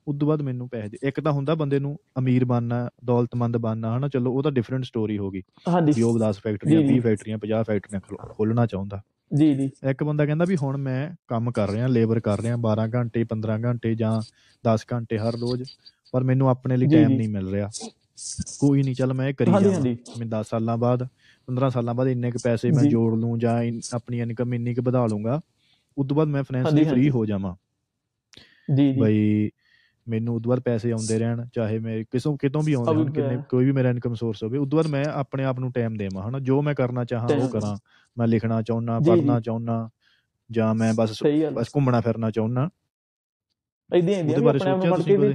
ਉਸ 0.08 0.16
ਤੋਂ 0.18 0.28
ਬਾਅਦ 0.28 0.42
ਮੈਨੂੰ 0.42 0.68
ਪੈਸੇ 0.68 0.88
ਦੇ 0.88 0.98
ਇੱਕ 1.02 1.20
ਤਾਂ 1.20 1.32
ਹੁੰਦਾ 1.32 1.54
ਬੰਦੇ 1.54 1.78
ਨੂੰ 1.78 1.98
ਅਮੀਰ 2.18 2.44
ਬਣਨਾ 2.44 2.90
ਦੌਲਤਮੰਦ 3.04 3.56
ਬਣਨਾ 3.56 3.98
ਹਨਾ 3.98 4.08
ਚਲੋ 4.08 4.32
ਉਹ 4.32 4.42
ਤਾਂ 4.42 4.52
ਡਿਫਰੈਂਟ 4.52 4.84
ਸਟੋਰੀ 4.84 5.18
ਹੋ 5.18 5.30
ਗਈ। 5.30 5.42
ਹਾਂਜੀ। 5.68 5.92
ਵੀ 5.96 6.02
ਉਹ 6.02 6.18
10 6.18 6.38
ਫੈਕਟਰੀਆਂ 6.38 6.80
ਜੀ, 6.80 6.86
ਜੀ। 6.88 6.94
20 6.94 7.00
ਫੈਕਟਰੀਆਂ 7.00 7.38
50 7.38 7.62
ਫੈਕਟਰੀਆਂ 7.62 8.00
ਖੋਲਣਾ 8.30 8.66
ਚਾਹੁੰਦਾ। 8.66 9.02
ਜੀ 9.34 9.54
ਜੀ। 9.54 9.70
ਇੱਕ 9.90 10.04
ਬੰਦਾ 10.04 10.26
ਕਹਿੰਦਾ 10.26 10.44
ਵੀ 10.44 10.56
ਹੁਣ 10.56 10.76
ਮੈਂ 10.76 11.16
ਕੰਮ 11.28 11.50
ਕਰ 11.50 11.70
ਰਿਹਾ 11.70 11.86
ਲੇਬਰ 11.86 12.20
ਕਰ 12.20 12.40
ਰਿਹਾ 12.40 12.56
12 12.56 12.88
ਘੰਟੇ 12.94 13.24
15 13.24 13.58
ਘੰਟੇ 13.64 13.94
ਜਾਂ 13.94 14.22
10 14.64 14.84
ਘੰਟੇ 14.92 15.18
ਹਰ 15.18 15.32
ਰੋਜ਼ 15.32 15.62
ਪਰ 16.12 16.22
ਮੈਨੂੰ 16.22 16.48
ਆਪਣੇ 16.48 16.76
ਲਈ 16.76 16.86
ਟਾਈਮ। 16.86 17.08
ਨਹੀਂ 17.08 17.28
ਮਿਲ 17.28 17.48
ਰਿਹਾ। 17.48 17.70
ਕੋਈ 18.58 18.82
ਨਹੀਂ 18.82 18.94
ਚੱਲ 18.94 19.14
ਮੈਂ 19.14 19.28
ਇਹ 19.28 19.34
ਕਰੀ 19.34 19.50
ਜਾਵਾਂ। 19.50 19.80
ਮੈਂ 20.18 20.26
10 20.26 20.48
ਸਾਲਾਂ 20.48 20.76
ਬਾਅਦ 20.76 21.08
15 21.46 21.70
ਸਾਲਾਂ 21.70 21.94
ਬਾਅਦ 21.94 22.08
ਇੰਨੇ 22.08 22.30
ਕੁ 22.30 22.38
ਪੈਸੇ 22.44 22.70
ਮੈਂ। 22.70 22.84
ਜੋੜ 22.84 23.14
ਲੂੰ 23.14 23.38
ਜਾਂ 23.38 23.62
ਆਪਣੀ 23.94 24.20
ਇਨਕਮ 24.20 24.54
ਇੰਨੀ 24.54 24.74
ਕੁ 24.74 24.82
ਵਧਾ 24.82 25.06
ਲੂੰਗਾ 25.06 25.40
ਉਸ 25.98 26.06
ਤੋਂ 26.08 26.16
ਬਾਅਦ 26.16 26.28
ਮੈਂ 26.28 26.42
ਫਾਈਨੈਂਸ਼ਲੀ 26.42 26.84
ਫ੍ਰੀ। 26.84 27.10
ਹੋ 27.10 27.26
ਜਾਵਾਂ। 27.26 27.54
ਜੀ 28.76 28.92
ਜੀ। 28.92 29.00
ਬਈ 29.00 29.50
ਮੈਨੂੰ 30.08 30.34
ਉਦੋਂ 30.34 30.48
ਬਾਅਦ 30.48 30.60
ਪੈਸੇ 30.60 30.92
ਆਉਂਦੇ 30.92 31.18
ਰਹਿਣ 31.18 31.46
ਚਾਹੇ 31.54 31.78
ਮੇਰੇ 31.78 32.04
ਕਿਸੋਂ 32.04 32.36
ਕਿਤੋਂ 32.36 32.62
ਵੀ 32.62 32.72
ਆਉਂਦੇ 32.72 32.90
ਅਭੀ 32.90 33.00
ਹੋਣ 33.00 33.12
ਕਿੰਨੇ 33.12 33.36
ਕੋਈ 33.50 33.64
ਵੀ 33.64 33.72
ਮੇਰਾ 33.72 33.90
ਇਨਕਮ 33.90 34.14
ਸੋਰਸ 34.14 34.42
ਹੋਵੇ 34.44 34.58
ਉਦੋਂ 34.58 34.76
ਬਾਅਦ 34.76 34.86
ਮੈਂ 34.86 35.04
ਆਪਣੇ 35.04 35.44
ਆਪ 35.44 35.58
ਨੂੰ 35.58 35.72
ਟਾਈਮ 35.72 35.94
ਦੇਵਾਂ 35.94 36.28
ਹਨਾ? 36.28 36.38
ਜੋ 36.38 36.62
ਮੈਂ 36.62 36.74
ਕਰਨਾ 36.74 37.04
ਚਾਹਾਂ 37.04 37.28
ਉਹ 37.36 37.48
ਕਰਾਂ। 37.48 37.76
ਮੈਂ 38.18 38.26
ਲਿਖਣਾ 38.26 38.62
ਚਾਹੁੰਨਾ 38.62 38.98
ਪੜ੍ਹਨਾ। 39.00 39.40
ਚਾਹੁੰਨਾ 39.40 39.90
ਜਾਂ 40.50 40.74
ਮੈਂ 40.74 40.94
ਬਸ 40.94 41.22
ਬਸ 41.52 41.68
ਘੁੰਮਣਾ 41.76 42.00
ਫਿਰਨਾ 42.00 42.30
ਚਾਹੁੰਨਾ। 42.30 42.68
ਇਦਾਂ 43.96 44.14
ਇਦਾਂ 44.14 44.48
ਆਪਣੇ 44.48 44.70
ਆਪ 44.70 44.84
ਨੂੰ 44.84 45.02
ਕੇ 45.02 45.16
ਵੀ 45.16 45.34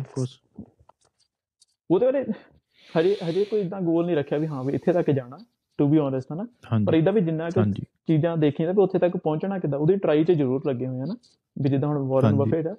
ਉਹਦੇ 1.92 2.06
ਬਾਰੇ 2.06 2.26
ਹਜੇ 3.00 3.16
ਹਜੇ 3.30 3.44
ਕੋਈ 3.44 3.62
ਇਦਾਂ 3.62 3.82
ਗੋਲ 3.82 4.06
ਨਹੀਂ 4.06 4.16
ਰੱਖਿਆ 4.16 4.38
ਵੀ 4.38 4.48
ਹਾਂ 4.48 4.64
ਵੀ 4.64 4.74
ਇੱਥੇ 4.74 4.94
ਤੱਕ 4.94 5.12
ਜਾਣਾ 5.12 5.38
ਟੂ 5.78 5.88
ਬੀ 5.88 5.98
ਓਨੈਸਟ 5.98 6.28
ਹਨਾ? 6.34 6.46
ਪਰ 6.88 6.94
ਇਦਾਂ 6.94 7.14
ਵੀ 7.14 7.22
ਜਿੰਨਾ 7.22 7.50
ਕੁ 7.50 7.64
ਚੀਜ਼ਾਂ 8.08 8.38
ਦੇਖੀਆਂ 8.38 8.68
ਤਾਂ 8.68 8.74
ਵੀ 8.74 8.82
ਉੱਥੇ 8.82 9.00
ਤੱਕ 9.00 9.18
ਪਹੁੰਚਣਾ 9.18 9.60
ਕਿੱਦਾਂ 9.60 9.80
ਉਹਦੀ 9.80 9.96
ਟਰਾਈ 9.96 10.24
'ਚ 10.24 10.32
ਜ਼ਰੂਰ 10.32 10.62
ਲੱਗੇ 10.68 10.88
ਹੋਏ 10.88 11.00
ਆ 11.00 11.06
ਨਾ 11.06 11.16
ਵੀ 11.62 11.70
ਜਿੱਦਾਂ 11.70 11.90
ਹੁਣ 11.90 11.98
ਵਾਰਨ। 11.98 12.36
ਬਫੇਟ 12.36 12.68
ਆ। 12.68 12.76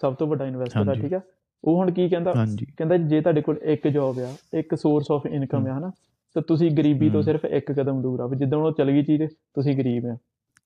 ਸਭ 0.00 0.14
ਤੋਂ 0.14 0.26
ਵੱਡਾ 0.26 0.46
ਇਨਵੈਸਟਰ 0.46 0.88
ਆ। 0.88 0.94
ਠੀਕ 0.94 1.14
ਆ 1.14 1.20
ਉਹ 1.64 1.76
ਹੁਣ 1.76 1.90
ਕੀ 1.90 2.08
ਕਹਿੰਦਾ 2.08 2.32
ਕਹਿੰਦਾ 2.32 2.96
ਜੇ 2.98 3.20
ਤੁਹਾਡੇ 3.20 3.40
ਕੋਲ 3.42 3.56
ਇੱਕ 3.64 3.86
ਜੌਬ 3.88 4.18
ਆ 4.20 4.32
ਇੱਕ 4.58 4.74
ਸੋਰਸ 4.74 5.10
ਆਫ 5.10 5.26
ਇਨਕਮ 5.26 5.66
ਆ 5.66 5.78
ਹਨਾ 5.78 5.90
ਤਾਂ 6.36 6.42
ਤੁਸੀਂ 6.48 6.70
ਗਰੀਬੀ 6.70 7.08
ਤੋਂ। 7.10 7.22
ਸਿਰਫ 7.22 7.44
ਇੱਕ 7.44 7.72
ਕਦਮ 7.72 8.00
ਦੂਰ 8.02 8.20
ਆ 8.20 8.26
ਵੀ 8.26 8.36
ਜਿੱਦਾਂ 8.36 8.58
ਉਹ 8.58 8.72
ਚਲ 8.78 8.90
ਗਈ 8.90 9.02
ਚੀਜ਼ 9.04 9.22
ਤੁਸੀਂ 9.54 9.76
ਗਰੀਬ 9.78 10.06
ਆ 10.06 10.16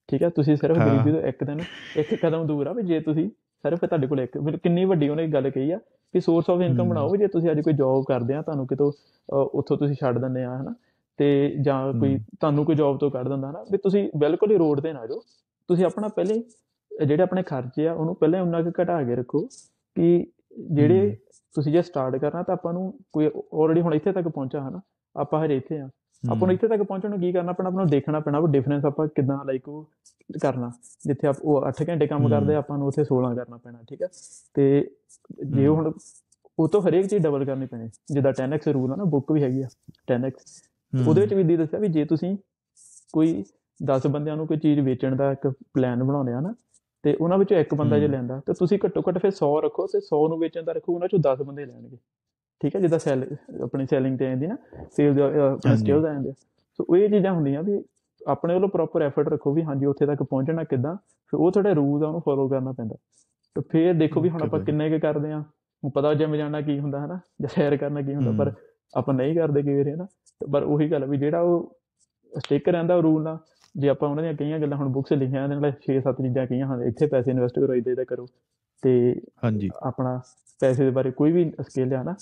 ਠੀਕ 0.08 0.22
ਆ 0.22 0.28
ਤੁਸੀਂ 0.36 0.56
ਸਿਰਫ। 0.56 0.76
ਗਰੀਬੀ 0.78 1.12
ਤੋਂ 1.12 1.20
ਇੱਕ 1.28 1.44
ਦਿਨ 1.44 1.60
ਇੱਕ 1.96 2.14
ਕਦਮ 2.22 2.46
ਦੂਰ 2.46 2.66
ਆ 2.66 2.72
ਵੀ 2.72 2.82
ਜੇ 2.82 3.00
ਤੁਸੀਂ 3.00 3.28
ਸਿਰਫ 3.64 3.84
ਤੁਹਾਡੇ 3.84 4.06
ਕੋਲ 4.06 4.20
ਇੱਕ 4.20 4.38
ਕਿੰਨੀ 4.62 4.84
ਵੱਡੀ 4.84 5.08
ਉਹਨੇ 5.08 5.26
ਗੱਲ 5.32 5.50
ਕਹੀ 5.50 5.70
ਆ 5.70 5.78
ਕਿ 6.14 6.20
ਸੋਰਸ 6.20 6.50
ਆਫ 6.50 6.60
ਇਨਕਮ। 6.60 6.88
ਬਣਾਓ 6.88 7.16
ਜੇ 7.16 7.26
ਤੁਸੀਂ 7.28 7.50
ਅੱਜ 7.50 7.60
ਕੋਈ 7.60 7.72
ਜੌਬ 7.74 8.04
ਕਰਦੇ 8.08 8.34
ਆ 8.34 8.42
ਤੁਹਾਨੂੰ 8.42 8.66
ਕਿਤੋਂ 8.66 8.90
ਉੱਥੋਂ 9.28 9.76
ਤੁਸੀਂ 9.76 9.94
ਛੱਡ 10.00 10.18
ਦਿੰਦੇ 10.18 10.42
ਆ 10.44 10.56
ਹਨਾ 10.60 10.74
ਤੇ 11.18 11.28
ਜਾਂ 11.64 11.92
ਕੋਈ। 11.92 12.16
ਤੁਹਾਨੂੰ 12.40 12.64
ਕੋਈ 12.64 12.74
ਜੌਬ 12.74 12.98
ਤੋਂ 12.98 13.10
ਕੱਢ 13.10 13.28
ਦਿੰਦਾ 13.28 13.50
ਨਾ 13.52 13.62
ਵੀ 13.72 13.78
ਤੁਸੀਂ 13.78 14.08
ਬਿਲਕੁਲ 14.16 14.50
ਹੀ 14.52 14.56
ਰੋਡ 14.56 14.80
ਤੇ 14.80 14.92
ਨਾ 14.92 15.06
ਜਾਓ 15.06 15.20
ਤੁਸੀਂ 15.68 15.84
ਆਪਣਾ 15.84 16.08
ਪਹਿਲੇ 16.08 16.42
ਜਿਹੜੇ 17.06 17.22
ਆਪਣੇ 17.22 17.42
ਖਰਚੇ 17.42 17.86
ਆ 17.88 17.92
ਉਹਨੂੰ 17.92 18.14
ਪਹਿਲੇ 18.16 18.40
ਉਨਾ 18.40 18.62
ਕੁ 18.62 18.70
ਘਟਾ 18.82 19.02
ਕੇ 19.02 19.14
ਰੱਖੋ 19.16 19.46
ਕਿ 19.96 20.26
ਜਿਹੜੇ। 20.70 21.16
ਤੁਸੀਂ 21.56 21.72
ਜੇ 21.72 21.82
ਸਟਾਰਟ 21.82 22.16
ਕਰਨਾ 22.16 22.42
ਤਾਂ 22.42 22.54
ਆਪਾਂ 22.54 22.72
ਨੂੰ 22.72 22.92
ਕੋਈ 23.12 23.26
ਆਲਰੇਡੀ 23.26 23.80
ਹੁਣ 23.80 23.94
ਇੱਥੇ 23.94 24.12
ਤੱਕ 24.12 24.28
ਪਹੁੰਚਾ 24.28 24.60
ਹਨਾ? 24.68 24.80
ਆਪਾਂ 25.16 25.44
ਹਜੇ 25.44 25.56
ਇੱਥੇ 25.56 25.78
ਆ। 25.80 25.88
ਆਪਾਂ 26.24 26.46
ਨੂੰ 26.48 26.52
ਇੱਥੇ 26.54 26.68
ਤੱਕ 26.68 26.82
ਪਹੁੰਚਣ 26.82 27.10
ਨੂੰ 27.10 27.18
ਕੀ 27.20 27.32
ਕਰਨਾ? 27.32 27.52
ਪੈਣਾ 27.52 27.68
ਆਪਾਂ 27.68 27.80
ਨੂੰ 27.80 27.90
ਦੇਖਣਾ 27.90 28.20
ਪੈਣਾ 28.20 28.38
ਉਹ 28.38 28.48
ਡਿਫਰੈਂਸ 28.48 28.84
ਆਪਾਂ 28.84 29.06
ਕਿਦਾਂ 29.08 29.44
ਲਾਈਕ 29.44 29.68
ਉਹ 29.68 29.84
ਕਰਨਾ। 30.42 30.70
ਜਿੱਥੇ 31.06 31.26
ਆਪ 31.28 31.36
ਉਹ 31.42 31.66
8 31.68 31.84
ਘੰਟੇ 31.88 32.06
ਕੰਮ। 32.06 32.28
ਕਰਦੇ 32.28 32.54
ਆਪਾਂ 32.54 32.78
ਨੂੰ 32.78 32.86
ਉੱਥੇ 32.86 33.04
16 33.04 33.34
ਕਰਨਾ 33.36 33.56
ਪੈਣਾ 33.56 33.78
ਠੀਕ 33.88 34.02
ਹੈ 34.02 34.08
ਤੇ 34.54 34.66
ਜੇ। 35.44 35.66
ਹੁਣ 35.68 35.92
ਉਹ 36.58 36.68
ਤੋਂ 36.68 36.82
ਹਰੇਕ 36.82 37.06
ਚੀਜ਼ 37.06 37.22
ਡਬਲ 37.22 37.44
ਕਰਨੀ 37.44 37.66
ਪੈਣੀ। 37.66 37.88
ਜਿੱਦਾਂ 38.12 38.32
10x 38.32 38.72
ਰੂਲ 38.72 38.92
ਆ 38.92 38.96
ਨਾ 38.96 39.04
ਬੁੱਕ 39.04 39.32
ਵੀ 39.32 39.42
ਹੈਗੀ 39.42 39.62
ਆ 39.62 39.68
10x 40.12 40.32
ਹਮ, 40.92 41.08
ਉਹਦੇ 41.08 41.20
ਵਿੱਚ 41.20 41.34
ਵੀ 41.34 41.42
ਦੀ 41.42 41.56
ਦੱਸਿਆ 41.56 41.80
ਵੀ 41.80 41.88
ਜੇ 41.88 42.04
ਤੁਸੀਂ 42.04 42.36
ਕੋਈ 43.12 43.44
10 43.80 44.08
ਬੰਦਿਆਂ 44.08 44.36
ਨੂੰ 44.36 44.46
ਕੋਈ 44.46 44.56
ਚੀਜ਼ 44.56 44.80
ਵੇਚਣ 44.80 45.16
ਦਾ 45.16 45.30
ਇੱਕ 45.32 45.46
ਪਲਾਨ 45.74 46.02
ਬਣਾਉਂਦੇ 46.04 46.32
ਆ 46.32 46.40
ਨਾ 46.40 46.54
ਤੇ 47.04 47.14
ਉਹਨਾਂ 47.14 47.38
ਵਿੱਚੋਂ 47.38 47.56
ਇੱਕ 47.58 47.74
ਬੰਦਾ 47.74 47.98
ਜੇ। 47.98 48.08
ਲੈਂਦਾ 48.08 48.40
ਤੇ 48.46 48.52
ਤੁਸੀਂ 48.52 48.78
ਘੱਟੋ 48.84 49.02
ਘੱਟ 49.08 49.18
ਫਿਰ 49.18 49.30
100 49.32 49.50
ਰੱਖੋ 49.62 49.86
ਤੇ 49.86 49.98
100 50.00 50.20
ਨੂੰ 50.28 50.38
ਵੇਚਣ 50.38 50.62
ਦਾ 50.62 50.72
ਰੱਖੋ 50.72 50.92
ਉਹਨਾਂ 50.94 51.08
ਚੋਂ 51.08 51.18
10 51.26 51.44
ਬੰਦੇ 51.44 51.64
ਲੈਣਗੇ 51.66 51.96
ਠੀਕ 52.60 52.76
ਹੈ 52.76 52.80
ਜਿੱਦਾਂ 52.80 52.98
ਸੈਲ 52.98 53.24
ਆਪਣੀ 53.62 53.86
ਸੈਲਿੰਗ 53.86 54.18
ਤੇ 54.18 54.26
ਆਉਂਦੀ 54.26 54.46
ਨਾ 54.46 54.56
ਸੇਲ 54.92 55.20
ਆਪਣੇ 55.22 55.38
ਹਾਂਜੀ। 55.40 55.76
ਸਕਿੱਲਸ 55.76 56.04
ਆਉਂਦੇ 56.04 56.30
ਆ 56.30 56.34
ਸੋ 56.78 56.84
ਉਹ 56.88 56.96
ਇਹ 56.96 57.08
ਚੀਜ਼ਾਂ 57.08 57.32
ਹੁੰਦੀਆਂ 57.32 57.62
ਵੀ 57.62 57.82
ਆਪਣੇ 58.20 58.54
ਵੱਲੋਂ 58.54 58.68
ਪ੍ਰੋਪਰ 58.68 59.02
ਐਫਰਟ 59.02 59.28
ਰੱਖੋ 59.28 59.52
ਵੀ 59.52 59.62
ਹਾਂਜੀ 59.62 59.86
ਉੱਥੇ 59.86 60.06
ਤੱਕ 60.06 60.22
ਪਹੁੰਚਣਾ 60.22 60.64
ਕਿੱਦਾਂ 60.64 60.94
ਫਿਰ 61.32 61.40
ਉਹ 61.40 61.50
ਤੁਹਾਡੇ 61.52 61.74
ਰੂਲਸ 61.74 62.02
ਆ 62.02 62.06
ਉਹਨੂੰ 62.06 62.20
ਫੋਲੋ 62.20 62.48
ਕਰਨਾ 62.48 62.72
ਪੈਂਦਾ 62.72 62.94
ਤੇ 63.56 63.60
ਫਿਰ 63.70 63.94
ਦੇਖੋ 63.94 64.20
ਵੀ 64.20 64.28
ਹੁਣ 64.30 64.42
ਆਪਾਂ। 64.42 64.60
ਕਿੰਨੇ 64.60 64.88
ਕੁ 64.90 64.98
ਕਰਦੇ 65.00 65.32
ਆ 65.32 65.40
ਹੁਣ 65.40 65.90
ਪਤਾ 65.90 66.12
ਜਿਮ 66.14 66.36
ਜਾਣਾ 66.36 66.60
ਕੀ 66.60 66.78
ਹੁੰਦਾ 66.78 67.04
ਹਨਾ 67.04 67.18
ਜਾਂ 67.40 67.48
ਸੈਰ 67.48 67.76
ਕਰਨਾ 67.76 68.02
ਕੀ 68.02 68.14
ਹੁੰਦਾ 68.14 68.32
ਪਰ। 68.38 68.52
ਆਪਾਂ 68.94 69.14
ਨਹੀਂ 69.14 69.34
ਕਰਦੇ 69.36 69.62
ਕਈ 69.62 69.76
ਵਾਰੀ 69.76 69.92
ਹਨਾ 69.92 70.06
ਪਰ 70.40 70.62
ਉਹੀ 70.62 70.90
ਗੱਲ 70.90 71.04
ਵੀ 71.04 71.16
ਜਿਹੜਾ 71.18 71.40
ਉਹ 71.40 71.74
ਸਟਿਕ 72.32 72.68
ਰਹਿੰਦਾ 72.68 72.96
ਰੂਲ 73.00 73.22
ਨਾਲ 73.22 73.38
ਜੇ 73.76 73.88
ਆਪਾਂ 73.88 74.08
ਉਹਨਾਂ 74.08 74.22
ਦੀਆਂ 74.22 74.34
ਕਈਆਂ 74.34 74.58
ਗੱਲਾਂ 74.58 74.78
ਹੁਣ 74.78 74.88
ਬੁੱਕਸ 74.88 75.12
ਲਿਖੀਆਂ 75.12 75.48
ਨੇ 75.48 75.54
ਨਾਲ 75.56 75.72
6-7 75.72 76.22
ਚੀਜ਼ਾਂ 76.22 76.46
ਕਹੀਆਂ 76.46 76.66
ਹਨ 76.66 76.82
ਇੱਥੇ 76.82 77.06
ਪੈਸੇ 77.06 77.30
ਇਨਵੈਸਟ 77.30 77.58
ਕਰੋ 77.60 77.74
ਇੱਦਾਂ 77.74 77.92
ਇੱਦਾਂ 77.92 78.04
ਕਰੋ 78.04 78.26
ਤੇ 78.82 79.20
ਹਾਂਜੀ। 79.44 79.70
ਆਪਣਾ 79.82 80.20
ਪੈਸੇ 80.60 80.84
ਦੇ 80.84 80.90
ਬਾਰੇ 80.90 81.10
ਕੋਈ 81.10 81.32
ਵੀ 81.32 81.52
ਸਕਿੱਲ 81.60 81.94
ਆ 81.94 82.02
ਨਾ 82.02 82.12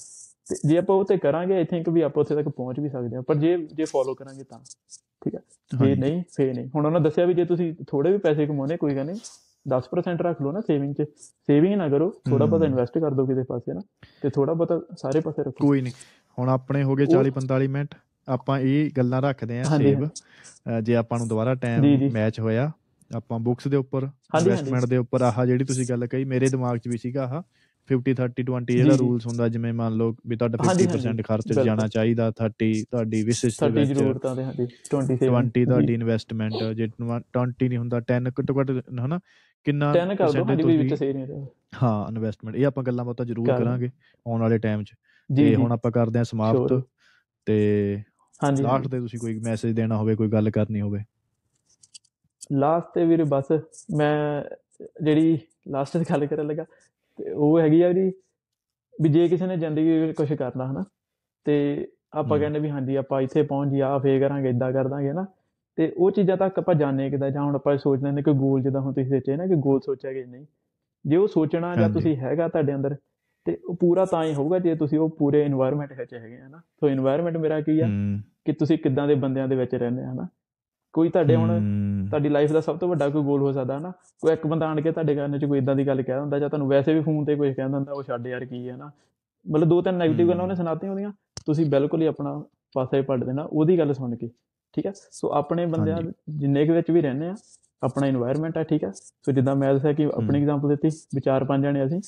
ਤੇ 0.48 0.56
ਜੇ 0.68 0.78
ਆਪਾਂ 0.78 0.96
ਉਹ 0.96 1.04
ਤੇ 1.04 1.16
ਕਰਾਂਗੇ 1.16 1.54
ਆਈ 1.54 1.64
ਥਿੰਕ 1.64 1.88
ਵੀ 1.88 2.00
ਆਪਾਂ 2.00 2.20
ਉੱਥੇ 2.22 2.34
ਤੱਕ 2.34 2.48
ਪਹੁੰਚ 2.48 2.80
ਵੀ 2.80 2.88
ਸਕਦੇ 2.88 3.16
ਹਾਂ 3.16 3.22
ਪਰ 3.22 3.34
ਜੇ 3.34 3.56
ਜੇ 3.72 3.84
ਫੋਲੋ 3.84 4.14
ਕਰਾਂਗੇ 4.14 4.44
ਤਾਂ 4.44 4.58
ਠੀਕ 5.22 5.34
ਹੈ? 5.34 5.40
ਜੇ। 5.86 5.94
ਨਹੀਂ 5.94 6.22
ਫੇ 6.36 6.52
ਨਹੀਂ। 6.52 6.68
ਹੁਣ 6.74 6.86
ਉਹਨਾਂ 6.86 7.00
ਦੱਸਿਆ 7.00 7.26
ਵੀ 7.26 7.34
ਜੇ 7.34 7.44
ਤੁਸੀਂ 7.44 7.74
ਥੋੜੇ 7.86 8.12
ਵੀ 8.12 8.18
ਪੈਸੇ 8.18 8.46
ਕਮਾਉਣੇ 8.46 8.76
ਕੋਈ 8.76 8.96
ਗੱਲ 8.96 9.06
ਨਹੀਂ 9.06 9.16
10% 9.68 10.22
ਰੱਖ 10.22 10.42
ਲਓ 10.42 10.52
ਨਾ 10.52 10.60
ਸੇਵਿੰਗ 10.60 10.94
'ਚ 10.94 11.02
ਸੇਵਿੰਗ 11.46 11.74
ਨਾ 11.74 11.88
ਕਰੋ 11.88 12.10
ਥੋੜਾ 12.10 12.46
ਬਹੁਤਾ। 12.46 12.66
ਇਨਵੈਸਟ 12.66 12.98
ਕਰ 12.98 13.10
ਦਿਓ 13.10 13.26
ਕਿਸੇ 13.26 13.42
ਪਾਸੇ 13.42 13.72
ਨਾ 13.72 13.80
ਤੇ 14.22 14.30
ਥੋੜਾ 14.30 14.52
ਬਹੁਤਾ 14.52 14.80
ਸਾਰੇ 14.96 15.20
ਪਾਸੇ 15.20 15.42
ਰੱਖੋ। 15.42 15.66
ਕੋਈ 15.66 15.80
ਨਹੀਂ। 15.80 15.92
ਹੁਣ 16.38 16.48
ਆਪਣੇ 16.48 16.82
ਹੋ 16.82 16.94
ਗਏ 16.94 17.04
ਉਹ- 17.04 17.10
40 17.10 17.30
45 17.30 17.68
ਮਿੰਟ। 17.68 17.94
ਆਪਾਂ 18.30 18.60
ਇਹ 18.60 18.90
ਗੱਲਾਂ 18.96 19.22
ਰੱਖਦੇ 19.22 19.58
ਆਂ 19.60 19.64
ਸੇਵ। 19.64 20.08
ਜੇ 20.82 20.96
ਆਪਾਂ 20.96 21.18
ਨੂੰ 21.18 21.28
ਦੁਬਾਰਾ 21.28 21.54
ਟਾਈਮ। 21.54 22.10
ਮੈਚ 22.12 22.40
ਹੋਇਆ 22.40 22.72
ਆਪਾਂ 23.14 23.38
ਬੁੱਕਸ 23.38 23.68
ਦੇ 23.68 23.76
ਉੱਪਰ। 23.76 24.08
ਇਨਵੈਸਟਮੈਂਟ 24.40 24.84
ਦੇ 24.84 24.96
ਉੱਪਰ 24.96 25.22
ਆਹ 25.22 25.46
ਜਿਹੜੀ 25.46 25.64
ਤੁਸੀਂ 25.64 25.86
ਗੱਲ 25.90 26.06
ਕਹੀ 26.06 26.24
ਮੇਰੇ 26.24 26.48
ਦਿਮਾਗ 26.48 26.78
'ਚ 26.78 26.88
ਵੀ 26.88 26.98
ਸੀਗਾ 26.98 27.24
ਆਹ। 27.24 27.42
50 27.88 28.12
30 28.12 28.42
20 28.42 28.76
ਜਿਹੜਾ। 28.76 28.96
ਰੂਲਸ 28.96 29.26
ਹੁੰਦਾ 29.26 29.48
ਜਿਵੇਂ 29.48 29.72
ਮੰਨ 29.72 29.94
ਲਓ 29.94 30.16
ਵੀ 30.26 30.36
ਤੁਹਾਡਾ 30.36 30.58
ਹਾਂਜੀ, 30.66 30.84
50% 30.84 31.06
ਹਾਂਜੀ, 31.06 31.22
ਖਰਚ। 31.22 31.64
ਜਾਣਾ 31.64 31.88
ਚਾਹੀਦਾ 31.88 32.30
30 32.30 32.84
ਤੁਹਾਡੀ 32.90 33.22
ਵਿਸ਼ੇਸ਼ 33.22 33.60
ਦੇ 33.60 33.66
30 33.66 33.88
ਵਿੱਚ। 33.88 33.98
ਜ਼ਰੂਰਤਾਂ 33.98 34.36
ਦੇ 34.36 34.44
ਹਾਂਜੀ। 34.44 34.66
27 34.84 35.16
20 35.30 35.64
ਤੁਹਾਡੀ 35.64 35.94
ਇਨਵੈਸਟਮੈਂਟ 35.94 36.52
ਜੇ 36.74 36.88
20 37.32 37.68
ਨਹੀਂ 37.68 37.78
ਹੁੰਦਾ 37.78 38.00
10 38.00 38.30
ਘੱਟੋ 38.40 38.60
ਘੱਟ 38.60 38.70
ਹਨਾ? 39.06 39.20
ਕਿੰਨਾ 39.64 39.92
10 39.92 40.16
ਕਰ 40.16 40.24
percentage 40.24 40.48
ਹਾਂਜੀ 40.48 40.62
ਵੀ 40.62 40.76
ਵਿੱਚ 40.76 40.90
ਤੁਸੀਂ- 40.90 41.12
ਸੇਵਿੰਗ 41.12 41.46
ਹਾਂ 41.82 42.08
ਇਨਵੈਸਟਮੈਂਟ 42.08 42.56
ਇਹ 42.56 42.66
ਆਪਾਂ 42.66 42.84
ਗੱਲਾਂ 42.84 43.04
ਬਾਤਾਂ 43.04 43.26
ਜ਼ਰੂਰ 43.26 43.46
ਕਰ- 43.46 43.58
ਕਰਾਂਗੇ 43.58 43.90
ਆਉਣ 44.26 44.40
ਵਾਲੇ 44.40 44.58
ਟਾਈਮ 44.58 44.84
'ਚ। 44.84 44.92
ਜੀ 45.32 45.44
ਤੇ 45.44 45.54
ਹੁਣ 45.54 45.72
ਆਪਾਂ 45.72 45.90
ਕਰਦੇ 45.92 46.18
ਹਾਂ 46.18 46.24
ਸਮਾਪਤ. 46.24 46.82
ਤੇ 47.46 48.02
ਹਾਂਜੀ। 48.40 48.62
ਲਾਸਟ 48.62 48.88
ਤੇ 48.88 49.00
ਤੁਸੀਂ 49.00 49.18
ਕੋਈ 49.18 49.38
ਮੈਸੇਜ 49.40 49.74
ਦੇਣਾ 49.76 49.96
ਹੋਵੇ 49.96 50.14
ਕੋਈ 50.16 50.28
ਗੱਲ 50.28 50.50
ਕਰਨੀ 50.50 50.80
ਹੋਵੇ। 50.80 51.00
ਲਾਸਟ 52.52 52.86
ਤੇ 52.94 53.04
ਵੀਰੇ 53.06 53.24
ਬਸ 53.24 53.52
ਮੈਂ 53.96 54.42
ਜਿਹੜੀ 55.02 55.38
ਲਾਸਟ 55.68 55.96
ਤੇ 55.98 56.04
ਗੱਲ 56.10 56.26
ਕਰਨ 56.26 56.46
ਲੱਗਾ 56.46 56.64
ਤੇ 57.18 57.30
ਉਹ 57.30 57.58
ਹੈਗੀ 57.60 57.80
ਆ 57.82 57.88
ਵੀ 57.88 58.12
ਵੀ 58.94 59.08
ਜੇ 59.08 59.28
ਕਿਸੇ 59.28 59.46
ਨੇ 59.46 59.56
ਜ਼ਿੰਦਗੀ 59.56 59.98
ਵਿੱਚ 60.00 60.16
ਕੁਝ 60.16 60.32
ਕਰਨਾ 60.32 60.70
ਹਨਾ 60.70 60.84
ਤੇ 61.46 61.54
ਆਪਾਂ 62.12 62.38
ਕਹਿੰਦੇ 62.38 62.58
ਵੀ 62.58 62.70
ਹਾਂਜੀ 62.70 62.96
ਆਪਾਂ 62.96 63.20
ਇੱਥੇ 63.22 63.42
ਪਹੁੰਚ 63.42 63.70
ਜੀ 63.70 63.80
ਆ 63.80 63.98
ਫੇ 63.98 64.18
ਕਰਾਂਗੇ 64.20 64.48
ਇਦਾਂ 64.48 64.72
ਕਰ 64.72 64.88
ਦਾਂਗੇ 64.88 65.12
ਨਾ 65.12 65.26
ਤੇ 65.78 65.92
ਉਹ 65.96 66.10
ਚੀਜ਼ਾਂ 66.10 66.36
ਤੱਕ 66.36 66.58
ਆਪਾਂ 66.58 66.74
ਜਾਣੇ 66.74 67.10
ਕਿਦਾਂ 67.10 67.30
ਜਾਂ 67.30 67.42
ਹੁਣ 67.42 67.54
ਆਪਾਂ 67.54 67.76
ਸੋਚ 67.78 68.02
ਲੈਂਦੇ 68.02 68.22
ਕਿ 68.22 68.32
ਗੋਲ 68.32 68.62
ਜਿੱਦਾਂ 68.62 68.80
ਹੁਣ 68.80 68.92
ਤੁਸੀਂ 68.92 69.10
ਸੋਚਿਆ 69.10 69.36
ਨਾ 69.36 69.46
ਕਿ 69.46 69.54
ਗੋਲ 69.56 69.80
ਸੋਚਿਆ 69.80 70.12
ਕਿ 70.12 70.24
ਨਹੀਂ। 70.24 70.46
ਜੇ 71.04 71.16
ਉਹ 71.16 71.28
ਸੋਚਣਾ 71.28 71.74
ਜਾਂ 71.76 71.88
ਤੁਸੀਂ 71.90 72.16
ਹੈਗਾ 72.16 72.48
ਤੁਹਾਡੇ 72.48 72.74
ਅੰਦਰ 72.74 72.96
ਤੇ 73.46 73.56
ਉਹ 73.64 73.76
ਪੂਰਾ 73.76 74.04
ਤਾਂ 74.04 74.22
ਹੀ 74.24 74.34
ਹੋਊਗਾ 74.34 74.58
ਜੇ 74.58 74.74
ਤੁਸੀਂ 74.74 74.98
ਉਹ 74.98 75.08
ਪੂਰੇ 75.10 75.44
এনवायरमेंट 75.46 75.96
ਵਿੱਚ 75.98 76.14
ਹੈਗੇ 76.14 76.38
ਹਨਾ 76.38 76.58
ਸੋ 76.80 76.88
এনवायरमेंट 76.88 77.38
ਮੇਰਾ 77.38 77.60
ਕੀ 77.60 77.78
ਆ 77.80 77.86
ਕਿ 78.46 78.52
ਤੁਸੀਂ 78.52 78.78
ਕਿੱਦਾਂ 78.78 79.06
ਦੇ 79.08 79.14
ਬੰਦਿਆਂ 79.16 79.46
ਦੇ 79.48 79.56
ਵਿੱਚ 79.56 79.74
ਰਹਿੰਦੇ 79.74 80.02
ਆ 80.02 80.12
ਹਨਾ? 80.12 80.26
ਕੋਈ 80.94 81.08
ਤੁਹਾਡੇ 81.08 81.34
ਹੁਣ 81.36 81.48
ਤੁਹਾਡੀ 82.10 82.28
ਲਾਈਫ 82.28 82.52
ਦਾ 82.52 82.60
ਸਭ 82.60 82.78
ਤੋਂ 82.78 82.88
ਵੱਡਾ 82.88 83.08
ਕੋਈ 83.08 83.22
ਗੋਲ 83.22 83.40
ਹੋ 83.40 83.52
ਸਕਦਾ 83.52 83.78
ਹਨਾ? 83.78 83.90
ਕੋਈ 84.22 84.32
ਇੱਕ 84.32 84.46
ਬੰਦਾ 84.46 84.66
ਆਣ 84.68 84.80
ਕੇ 84.80 84.92
ਤੁਹਾਡੇ 84.92 85.14
ਕੰਨ 85.14 85.38
'ਚ 85.38 85.44
ਕੋਈ 85.44 85.58
ਇਦਾਂ 85.58 85.74
ਦੀ 85.76 85.86
ਗੱਲ 85.86 86.02
ਕਹਿ 86.02 86.14
ਦਿੰਦਾ 86.14 86.38
ਜਾਂ 86.38 86.48
ਤੁਹਾਨੂੰ 86.48 86.68
ਵੈਸੇ 86.68 86.94
ਵੀ 86.94 87.00
ਫੋਨ 87.00 87.24
ਤੇ 87.24 87.36
ਕੁਝ 87.36 87.48
ਕਹਿ 87.48 87.68
ਦਿੰਦਾ 87.68 87.92
ਉਹ 87.92 88.02
ਛੱਡ 88.02 88.26
ਯਾਰ 88.26 88.44
ਕੀ 88.44 88.68
ਹੈ 88.68 88.76
ਨਾ 88.76 88.90
ਮਤਲਬ 89.46 89.68
ਦੋ 89.68 89.80
ਤਿੰਨ 89.82 89.94
ਨੈਗੇਟਿਵ 89.94 90.28
ਗੱਲਾਂ 90.28 90.42
ਉਹਨੇ 90.42 90.54
ਸੁਣਾਤੀਆਂ 90.54 90.90
ਹੁੰਦੀਆਂ 90.90 91.12
ਤੁਸੀਂ 91.46 91.66
ਬਿਲਕੁਲ 91.66 92.02
ਹੀ 92.02 92.06
ਆਪਣਾ 92.06 92.32
ਪਾਸਾ 92.74 92.96
ਹੀ 92.96 93.02
ਪੜ 93.02 93.22
ਦੇਣਾ 93.24 93.42
ਉਹਦੀ 93.42 93.78
ਗੱਲ 93.78 93.92
ਸੁਣ 93.94 94.16
ਕੇ 94.16 94.30
ਠੀਕ 94.74 94.86
ਹੈ? 94.86 94.92
ਸੋ 95.10 95.30
ਆਪਣੇ 95.32 95.66
ਬੰਦਿਆਂ 95.66 95.96
ਜਿੰਨੇ 96.30 96.66
ਕੁ 96.66 96.72
ਵਿੱਚ 96.72 96.90
ਵੀ 96.90 97.00
ਰਹਿੰਦੇ 97.00 97.28
ਆ 97.28 97.34
ਆਪਣਾ 97.82 98.06
এনवायरमेंट 98.08 98.58
ਆ 98.58 98.62
ਠੀਕ 98.62 98.84
ਹੈ? 98.84 98.90
ਸੋ 98.92 99.32
ਜਿੱਦਾਂ 99.32 99.54
ਮੈਂ 99.56 99.72
ਦੱਸਿਆ 99.74 99.92
ਕਿ 99.92 100.04
ਆਪਣੀ 100.06 100.38
ਐਗਜ਼ਾਮਪਲ 100.38 100.68
ਦਿੱਤੀ 100.68 100.88
ਵਿਚਾਰ 101.14 101.44
ਪੰਜ 101.44 101.62
ਜਣੇ 101.62 101.84
ਅਸੀਂ 101.84 102.00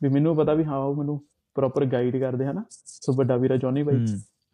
ਵੀ 0.00 0.08
ਮੈਨੂੰ 0.08 0.36
ਪਤਾ 0.36 0.54
ਵੀ 0.54 0.64
ਹਾਂ 0.64 0.78
ਉਹ 0.78 0.94
ਮੈਨੂੰ 0.96 1.20
ਪ੍ਰੋਪਰ 1.56 1.84
ਗਾਈਡ 1.84 2.16
ਕਰਦੇ 2.16 2.46
ਹਨਾ? 2.46 2.62
ਸੋ 2.70 3.12
ਵੱਡਾ 3.12 3.36
ਵੀਰਾ 3.36 3.56
ਜੌਨੀ 3.56 3.82
ਭਾਈ 3.82 4.04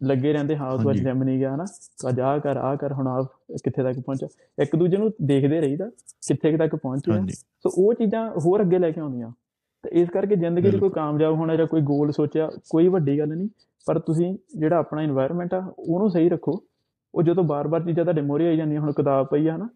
ਲੱਗੇ 0.03 0.33
ਰਹਿੰਦੇ 0.33 0.57
ਹਾਊਸ 0.57 0.85
ਵਾਚ 0.85 0.97
ਜਰਮਨੀ 0.97 1.39
ਗਿਆ 1.39 1.55
ਹਨਾ? 1.55 1.65
ਅੱਜ 2.09 2.19
ਆ 2.19 2.39
ਕਰ 2.39 2.57
ਆ 2.57 2.75
ਕਰ 2.75 2.93
ਹੁਣ 2.93 3.07
ਆਪ 3.07 3.25
ਕਿੱਥੇ 3.63 3.83
ਤੱਕ 3.83 3.99
ਪਹੁੰਚਿਆ? 3.99 4.27
ਇੱਕ 4.61 4.75
ਦੂਜੇ 4.75 4.97
ਨੂੰ 4.97 5.11
ਦੇਖਦੇ 5.21 5.61
ਰਹੀਦਾ 5.61 5.89
ਕਿੱਥੇ 6.27 6.57
ਤੱਕ 6.57 6.75
ਪਹੁੰਚੇ 6.75 7.11
ਸੋ 7.33 7.69
ਉਹ 7.77 7.93
ਚੀਜ਼ਾਂ 7.93 8.31
ਹੋਰ 8.31 8.61
ਅੱਗੇ 8.61 8.79
ਲੈ 8.79 8.91
ਕੇ 8.91 9.01
ਆਉਂਦੀਆਂ। 9.01 9.31
ਤੇ 9.83 9.89
ਇਸ 9.93 10.09
ਕਰਕੇ 10.09 10.35
ਜ਼ਿੰਦਗੀ 10.35 10.71
'ਚ 10.71 10.75
ਕੋਈ 10.75 10.89
ਕਾਮਯਾਬ 10.89 11.33
ਹੋਣਾ 11.33 11.55
ਜਾਂ 11.55 11.67
ਕੋਈ 11.67 11.81
ਗੋਲ 11.81 12.11
ਸੋਚਿਆ 12.11 12.49
ਕੋਈ 12.69 12.87
ਵੱਡੀ 12.87 13.19
ਗੱਲ 13.19 13.27
ਨਹੀਂ। 13.27 13.49
ਪਰ 13.85 13.99
ਤੁਸੀਂ 13.99 14.37
ਜਿਹੜਾ 14.57 14.77
ਆਪਣਾ 14.77 15.03
এনवायरमेंट 15.03 15.49
ਆ 15.53 15.73
ਉਹਨੂੰ 15.79 16.09
ਸਹੀ 16.09 16.29
ਰੱਖੋ। 16.29 16.63
ਉਹ 17.15 17.23
ਜਦੋਂ 17.23 17.43
ਬਾਰ-ਬਾਰ 17.43 17.83
ਚੀਜ਼ਾਂ 17.83 18.05
ਤੁਹਾਡੇ 18.05 18.21
ਮੋਰੀ 18.21 18.45
ਆਈ 18.45 18.57
ਜਾਂਦੀਆਂ 18.57 18.81
ਹੁਣ 18.81 18.91
ਕਿਤਾਬ 18.91 19.27
ਪਈ 19.27 19.47
ਆ 19.47 19.55
ਹਨਾ? 19.55 19.69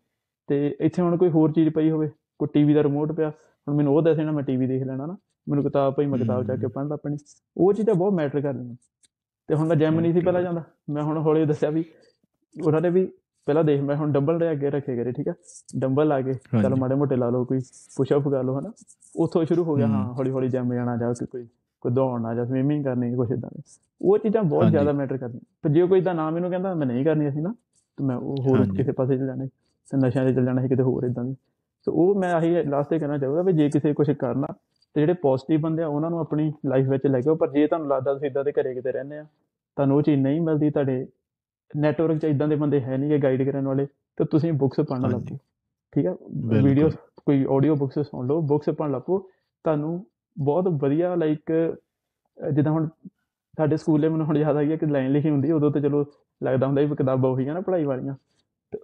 ਤੇ 0.47 0.77
ਇੱਥੇ 0.81 1.01
ਹੁਣ 1.01 1.17
ਕੋਈ 1.17 1.29
ਹੋਰ 1.29 1.51
ਚੀਜ਼ 1.51 1.69
ਪਈ 1.69 1.91
ਹੋਵੇ 1.91 2.07
ਕੋਈ 2.39 2.47
ਟੀਵੀ 2.53 2.73
ਦਾ 2.73 2.83
ਰਿਮੋਟ 2.83 3.11
ਪਿਆ 3.11 3.29
ਹੁਣ 3.29 3.75
ਮੈਨੂੰ 3.75 3.95
ਉਹ 3.95 4.01
ਦੱਸੇ 4.01 4.23
ਨਾ 4.23 4.31
ਮੈਂ 4.31 4.43
ਟੀਵੀ 4.43 4.67
ਦੇਖ 4.67 4.83
ਲੈਣਾ 4.83 5.05
ਨਾ 5.05 5.17
ਮੈਨੂੰ 5.49 5.63
ਕਿਤਾਬ 5.63 5.93
ਪਈ 5.93 6.05
ਮੈਂ 6.05 6.19
ਕਿਤਾਬ 6.19 6.47
ਚੱਕ 6.47 6.59
ਕੇ 6.59 6.67
ਪੜ੍ਹਦਾ 6.67 6.93
ਆਪਣੀ। 6.93 7.17
ਉਹ 7.57 7.73
ਚੀਜ਼ਾਂ 7.73 7.95
ਬਹੁਤ 7.95 8.13
ਮੈਟਰ 8.13 8.41
ਕਰਦੀਆਂ। 8.41 8.75
ਤੇ 9.49 9.55
ਹੁਣ 9.55 9.67
ਮੈਂ 9.67 9.75
ਜਿਮ 9.75 9.99
ਨਹੀਂ 9.99 10.13
ਸੀ 10.13 10.19
ਪਹਿਲਾਂ 10.21 10.41
ਜਾਂਦਾ 10.41 10.63
ਮੈਂ 10.89 11.03
ਹੁਣ 11.03 11.17
ਹੌਲੀ 11.17 11.45
ਦੱਸਿਆ 11.45 11.69
ਵੀ 11.69 11.83
ਉਹਨਾਂ 12.55 12.81
ਨੇ 12.81 12.89
ਵੀ 12.89 13.05
ਪਹਿਲਾਂ 13.47 13.63
ਦੇਖ 13.63 13.81
ਮੈਂ 13.81 13.95
ਹੁਣ 13.95 14.11
ਡੰਬਲ 14.11 14.39
ਦੇ 14.39 14.51
ਅੱਗੇ 14.51 14.69
ਰੱਖੇ 14.69 14.95
ਕਰੇ 14.95 15.11
ਠੀਕ 15.11 15.27
ਆ 15.29 15.33
ਡੰਬਲ 15.77 16.07
ਲਾ 16.07 16.21
ਕੇ 16.21 16.33
ਚੱਲ। 16.33 16.75
ਮਾੜੇ 16.75 16.95
ਮੋਟੇ 16.95 17.15
ਲਾ 17.15 17.29
ਲਓ 17.29 17.43
ਕੋਈ 17.45 17.59
ਪੁਸ਼ 17.97 18.13
ਅਪ 18.13 18.27
ਕਰ 18.29 18.43
ਲਓ 18.43 18.59
ਹਨਾ 18.59 18.71
ਉੱਥੋਂ 19.15 19.45
ਸ਼ੁਰੂ 19.45 19.63
ਹੋ 19.63 19.75
ਗਿਆ। 19.75 19.87
ਹਾਂ 19.87 20.03
ਹੌਲੀ 20.13 20.31
ਹੌਲੀ 20.31 20.47
ਜਿਮ 20.47 20.73
ਜਾਣਾ 20.73 20.95
ਜਾਂ 20.97 21.13
ਕੋਈ 21.25 21.45
ਕੋਈ 21.83 21.91
ਦੌੜਨਾ 21.93 22.33
ਜਾਂ 22.35 22.45
ਸਵੀਮਿੰਗ 22.45 22.83
ਕਰਨੀ 22.83 23.15
ਕੁਛ 23.15 23.31
ਇਦਾਂ 23.31 23.49
ਦੇ 23.55 23.61
ਉਹ 24.01 24.17
ਚੀਜ਼ਾਂ 24.17 24.43
ਬਹੁਤ। 24.43 24.69
ਜ਼ਿਆਦਾ 24.69 24.91
ਮੈਟਰ 24.91 25.17
ਕਰਦੀਆਂ 25.17 25.41
ਤੇ 25.63 25.73
ਜੇ 25.73 25.87
ਕੋਈ 25.87 26.01
ਦਾ 26.01 26.13
ਨਾਮ 26.13 26.33
ਮੈਨੂੰ 26.33 26.49
ਕਹਿੰਦਾ 26.49 26.73
ਮੈਂ 26.73 26.87
ਨਹੀਂ 26.87 27.05
ਕਰਨੀ 27.05 27.29
ਅਸੀਂ 27.29 27.41
ਨਾ 27.41 27.53
ਤੇ 27.97 28.03
ਮੈਂ 28.03 28.15
ਉਹ 28.15 28.35
ਹੋਰ। 28.41 28.65
ਕਿਸੇ 28.77 28.91
ਪਾਸੇ 28.91 29.17
ਚ 29.17 29.19
ਜਾਣਾ 29.19 29.45
ਤੇ 29.91 29.97
ਨਸ਼ਿਆਂ 29.97 30.25
'ਤੇ 30.25 30.33
ਚੱਲ 30.33 30.45
ਜਾਣਾ 30.45 30.61
ਸੀ 30.61 30.67
ਕਿਤੇ 30.67 30.83
ਹੋਰ 30.83 31.03
ਇਦਾਂ 31.03 31.23
ਦੀ 31.23 31.35
ਸੋ 31.87 31.91
ਉਹ 31.91 32.15
ਮੈਂ 32.15 32.33
ਆਹੀ 32.33 32.63
ਲਾਸਟ 32.63 32.89
ਤੇ 32.89 32.99
ਕਹਿਣਾ 32.99 33.17
ਚਾਹੂੰਗਾ 33.17 33.41
ਵੀ 33.41 33.53
ਜੇ 33.53 33.69
ਕਿਸੇ 33.69 33.93
ਕੁਝ 33.93 34.11
ਕਰਨਾ 34.11 34.47
ਤੇ 34.97 35.01
ਜਿਹੜੇ 35.01 35.13
ਪੋਜ਼ਿਟਿਵ 35.21 35.59
ਬੰਦੇ 35.61 35.83
ਆ 35.83 35.87
ਉਹਨਾਂ 35.87 36.09
ਨੂੰ 36.09 36.19
ਆਪਣੀ 36.19 36.51
ਲਾਈਫ 36.65 36.87
ਵਿੱਚ 36.89 37.05
ਲੈ 37.07 37.19
ਕੇ 37.21 37.29
ਆਓ। 37.29 37.35
ਪਰ 37.35 37.49
ਜੇ 37.51 37.65
ਤੁਹਾਨੂੰ 37.67 37.87
ਲੱਗਦਾ 37.87 38.13
ਤੁਸੀਂ 38.13 38.27
ਇਦਾਂ 38.27 38.43
ਦੇ 38.43 38.51
ਘਰੇ 38.51 38.73
ਕਿਤੇ 38.73 38.91
ਰਹਿੰਦੇ 38.91 39.17
ਆ 39.17 39.23
ਤੁਹਾਨੂੰ 39.77 39.97
ਉਹ 39.97 40.01
ਚੀਜ਼ 40.01 40.21
ਨਹੀਂ 40.21 40.39
ਮਿਲਦੀ 40.41 40.69
ਤੁਹਾਡੇ 40.69 41.05
ਨੈਟਵਰਕ 41.71 42.17
'ਚ 42.17 42.25
ਇਦਾਂ 42.25 42.47
ਦੇ 42.47 42.55
ਬੰਦੇ 42.55 42.79
ਹੈ 42.81 42.97
ਨਹੀਂ 42.97 43.09
ਗੇ 43.09 43.17
ਗਾਈਡ 43.23 43.43
ਕਰਨ 43.49 43.67
ਵਾਲੇ 43.67 43.85
ਤੇ 44.17 44.25
ਤੁਸੀਂ 44.31 44.53
ਬੁੱਕਸ 44.53 44.79
ਪੜ੍ਹਨ 44.79 45.11
ਲੱਗ 45.11 45.35
ਠੀਕ 45.93 46.07
ਆ। 46.07 46.15
ਵੀਡੀਓ 46.63 46.89
ਕੋਈ 47.25 47.45
ਆਡੀਓ 47.55 47.75
ਬੁੱਕਸ 47.75 48.07
ਸੁਣ 48.07 48.27
ਲਓ 48.27 48.41
ਬੁੱਕਸ 48.47 48.69
ਪੜ੍ਹਨ 48.69 48.91
ਲੱਗ 48.91 49.01
ਤੁਹਾਨੂੰ 49.65 50.05
ਬਹੁਤ 50.37 50.67
ਵਧੀਆ 50.81 51.13
ਲਾਈਕ 51.15 51.51
ਜਿੱਦਾਂ 52.37 52.71
ਹੁਣ 52.71 52.87
ਸਾਡੇ 53.57 53.77
ਸਕੂਲੇ 53.77 54.09
ਮੈਨੂੰ 54.09 54.25
ਹੁਣ 54.27 54.37
ਯਾਦ 54.37 54.57
ਆ 54.57 54.63
ਗਿਆ 54.63 54.77
ਕਿ 54.77 54.85
ਲਾਈਨ 54.85 55.11
ਲਿਖੀ 55.11 55.29
ਹੁੰਦੀ 55.29 55.51
ਉਦੋਂ 55.51 55.71
ਤੇ 55.71 55.81
ਚਲੋ 55.81 56.03
ਲੱਗਦਾ 56.41 56.67
ਹੁੰਦਾ 56.67 56.81
ਵੀ 56.81 56.95
ਕਿਤਾਬਾਂ 56.95 57.29
ਉਹੀ 57.29 57.47
ਆ 57.47 57.53
ਨਾ 57.53 57.61
ਪੜ੍ਹਾਈ 57.61 57.83
ਵਾਲੀਆਂ। 57.85 58.15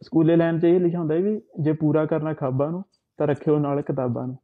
ਸਕੂਲੇ 0.04 0.36
ਲਾਈਨ 0.36 0.60
'ਚ 0.60 0.64
ਇਹ 0.66 0.80
ਲਿਖਿਆ 0.80 1.00
ਹੁੰਦਾ 1.00 1.16
ਵੀ 1.16 1.40
ਜੇ 1.60 1.74
ਪੂਰਾ 1.82 2.06
ਕਰਨਾ 2.06 2.34
ਖਾਬਾਂ 2.34 2.72
ਨੂੰ 2.72 2.84
ਤਾਂ 3.20 3.28
ਰੱਖਿਓ 3.28 3.58
ਨਾਲ 3.60 3.82
ਕਿਤਾਬਾਂ 3.82 4.28
ਨੂੰ। 4.28 4.38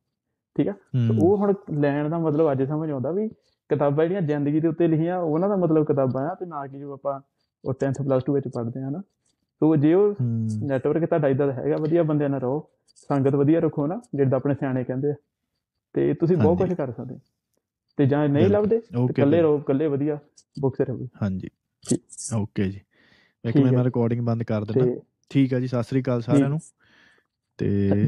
ਠੀਕ 0.55 0.67
ਆ? 0.67 0.73
ਉਹ 1.21 1.38
ਹੁਣ 1.38 1.53
ਲੈਣ 1.79 2.09
ਦਾ 2.09 2.17
ਮਤਲਬ 2.17 2.51
ਅੱਜ 2.51 2.63
ਸਮਝ 2.63 2.91
ਆਉਂਦਾ 2.91 3.12
ਵੀ 3.12 3.27
ਕਿਤਾਬਾਂ 3.69 4.05
ਜਿਹੜੀਆਂ 4.05 4.21
ਜ਼ਿੰਦਗੀ 4.21 4.59
ਦੇ 4.59 4.67
ਉੱਤੇ 4.67 4.88
ਲਿਖੀਆਂ 4.88 5.19
ਉਹਨਾਂ 5.19 5.49
ਦਾ 5.49 5.55
ਮਤਲਬ 5.55 5.85
ਕਿਤਾਬਾਂ 5.85 6.29
ਆ 6.29 6.35
ਤੇ 6.35 6.45
ਨਾ 6.45 6.67
ਕਿ 6.67 6.79
ਜੋ 6.79 6.93
ਆਪਾਂ 6.93 7.21
ਉਹ 7.65 7.73
10th 7.73 8.03
ਪਲੱਸ 8.05 8.23
2 8.29 8.33
ਵਿੱਚ 8.33 8.47
ਪੜ੍ਹਦੇ 8.47 8.83
ਆ 8.83 8.89
ਨਾ। 8.89 9.01
ਤੋ 9.62 9.75
ਜੇ 9.75 9.93
ਉਹ 9.93 10.15
ਨੈਟਵਰਕ 10.65 11.05
ਤੁਹਾਡਾ 11.05 11.27
ਇਦਾਂ 11.27 11.47
ਦਾ 11.47 11.53
ਹੈਗਾ 11.53 11.75
ਵਧੀਆ 11.75 12.03
ਬੰਦਿਆਂ 12.03 12.29
ਨਾਲ 12.29 12.39
ਰਹੋ 12.39 12.69
ਸੰਗਤ 12.95 13.35
ਵਧੀਆ 13.35 13.59
ਰੱਖੋ 13.59 13.88
ਨਾ 13.88 14.01
ਜਿੱਦਾਂ 14.15 14.39
ਆਪਣੇ 14.39 14.53
ਸਿਆਣੇ 14.53 14.83
ਕਹਿੰਦੇ 14.83 15.12
ਆ। 15.12 15.13
ਤੇ 15.93 16.13
ਤੁਸੀਂ 16.13 16.38
ਬਹੁਤ। 16.38 16.57
ਕੁਝ 16.57 16.73
ਕਰ 16.73 16.91
ਸਕਦੇ। 16.91 17.19
ਤੇ 17.97 18.05
ਜਾਂ 18.05 18.29
ਨਹੀਂ। 18.29 18.47
ਲੱਭਦੇ 18.47 18.81
ਇਕੱਲੇ। 19.09 19.41
ਰਹੋ 19.41 19.57
ਇਕੱਲੇ 19.59 19.88
ਵਧੀਆ 19.88 20.19
ਬੁੱਕਸ 20.59 20.81
ਰਹੋ। 20.81 21.07
ਹਾਂਜੀ। 21.21 21.49
ਓਕੇ 22.35 22.63
ਜੀ। 22.63 22.79
ਇੱਕ 23.45 23.57
ਮੈਂ 23.57 23.77
ਹੈ। 23.79 23.83
ਰਿਕਾਰਡਿੰਗ 23.83 24.21
ਬੰਦ 24.21 24.43
ਕਰ 24.43 24.65
ਦਿੰਦਾ। 24.65 25.01
ਠੀਕ 25.29 25.53
ਹੈ 25.53 25.59
ਜੀ 25.59 25.67
ਸਤਿ 25.67 25.83
ਸ੍ਰੀ 25.83 26.01
ਅਕਾਲ 26.01 26.21
ਸਾਰਿਆਂ 26.21 26.49
ਨੂੰ। 26.49 26.59
ਤੇ 27.57 28.01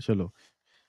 ਚਲੋ। 0.00 0.30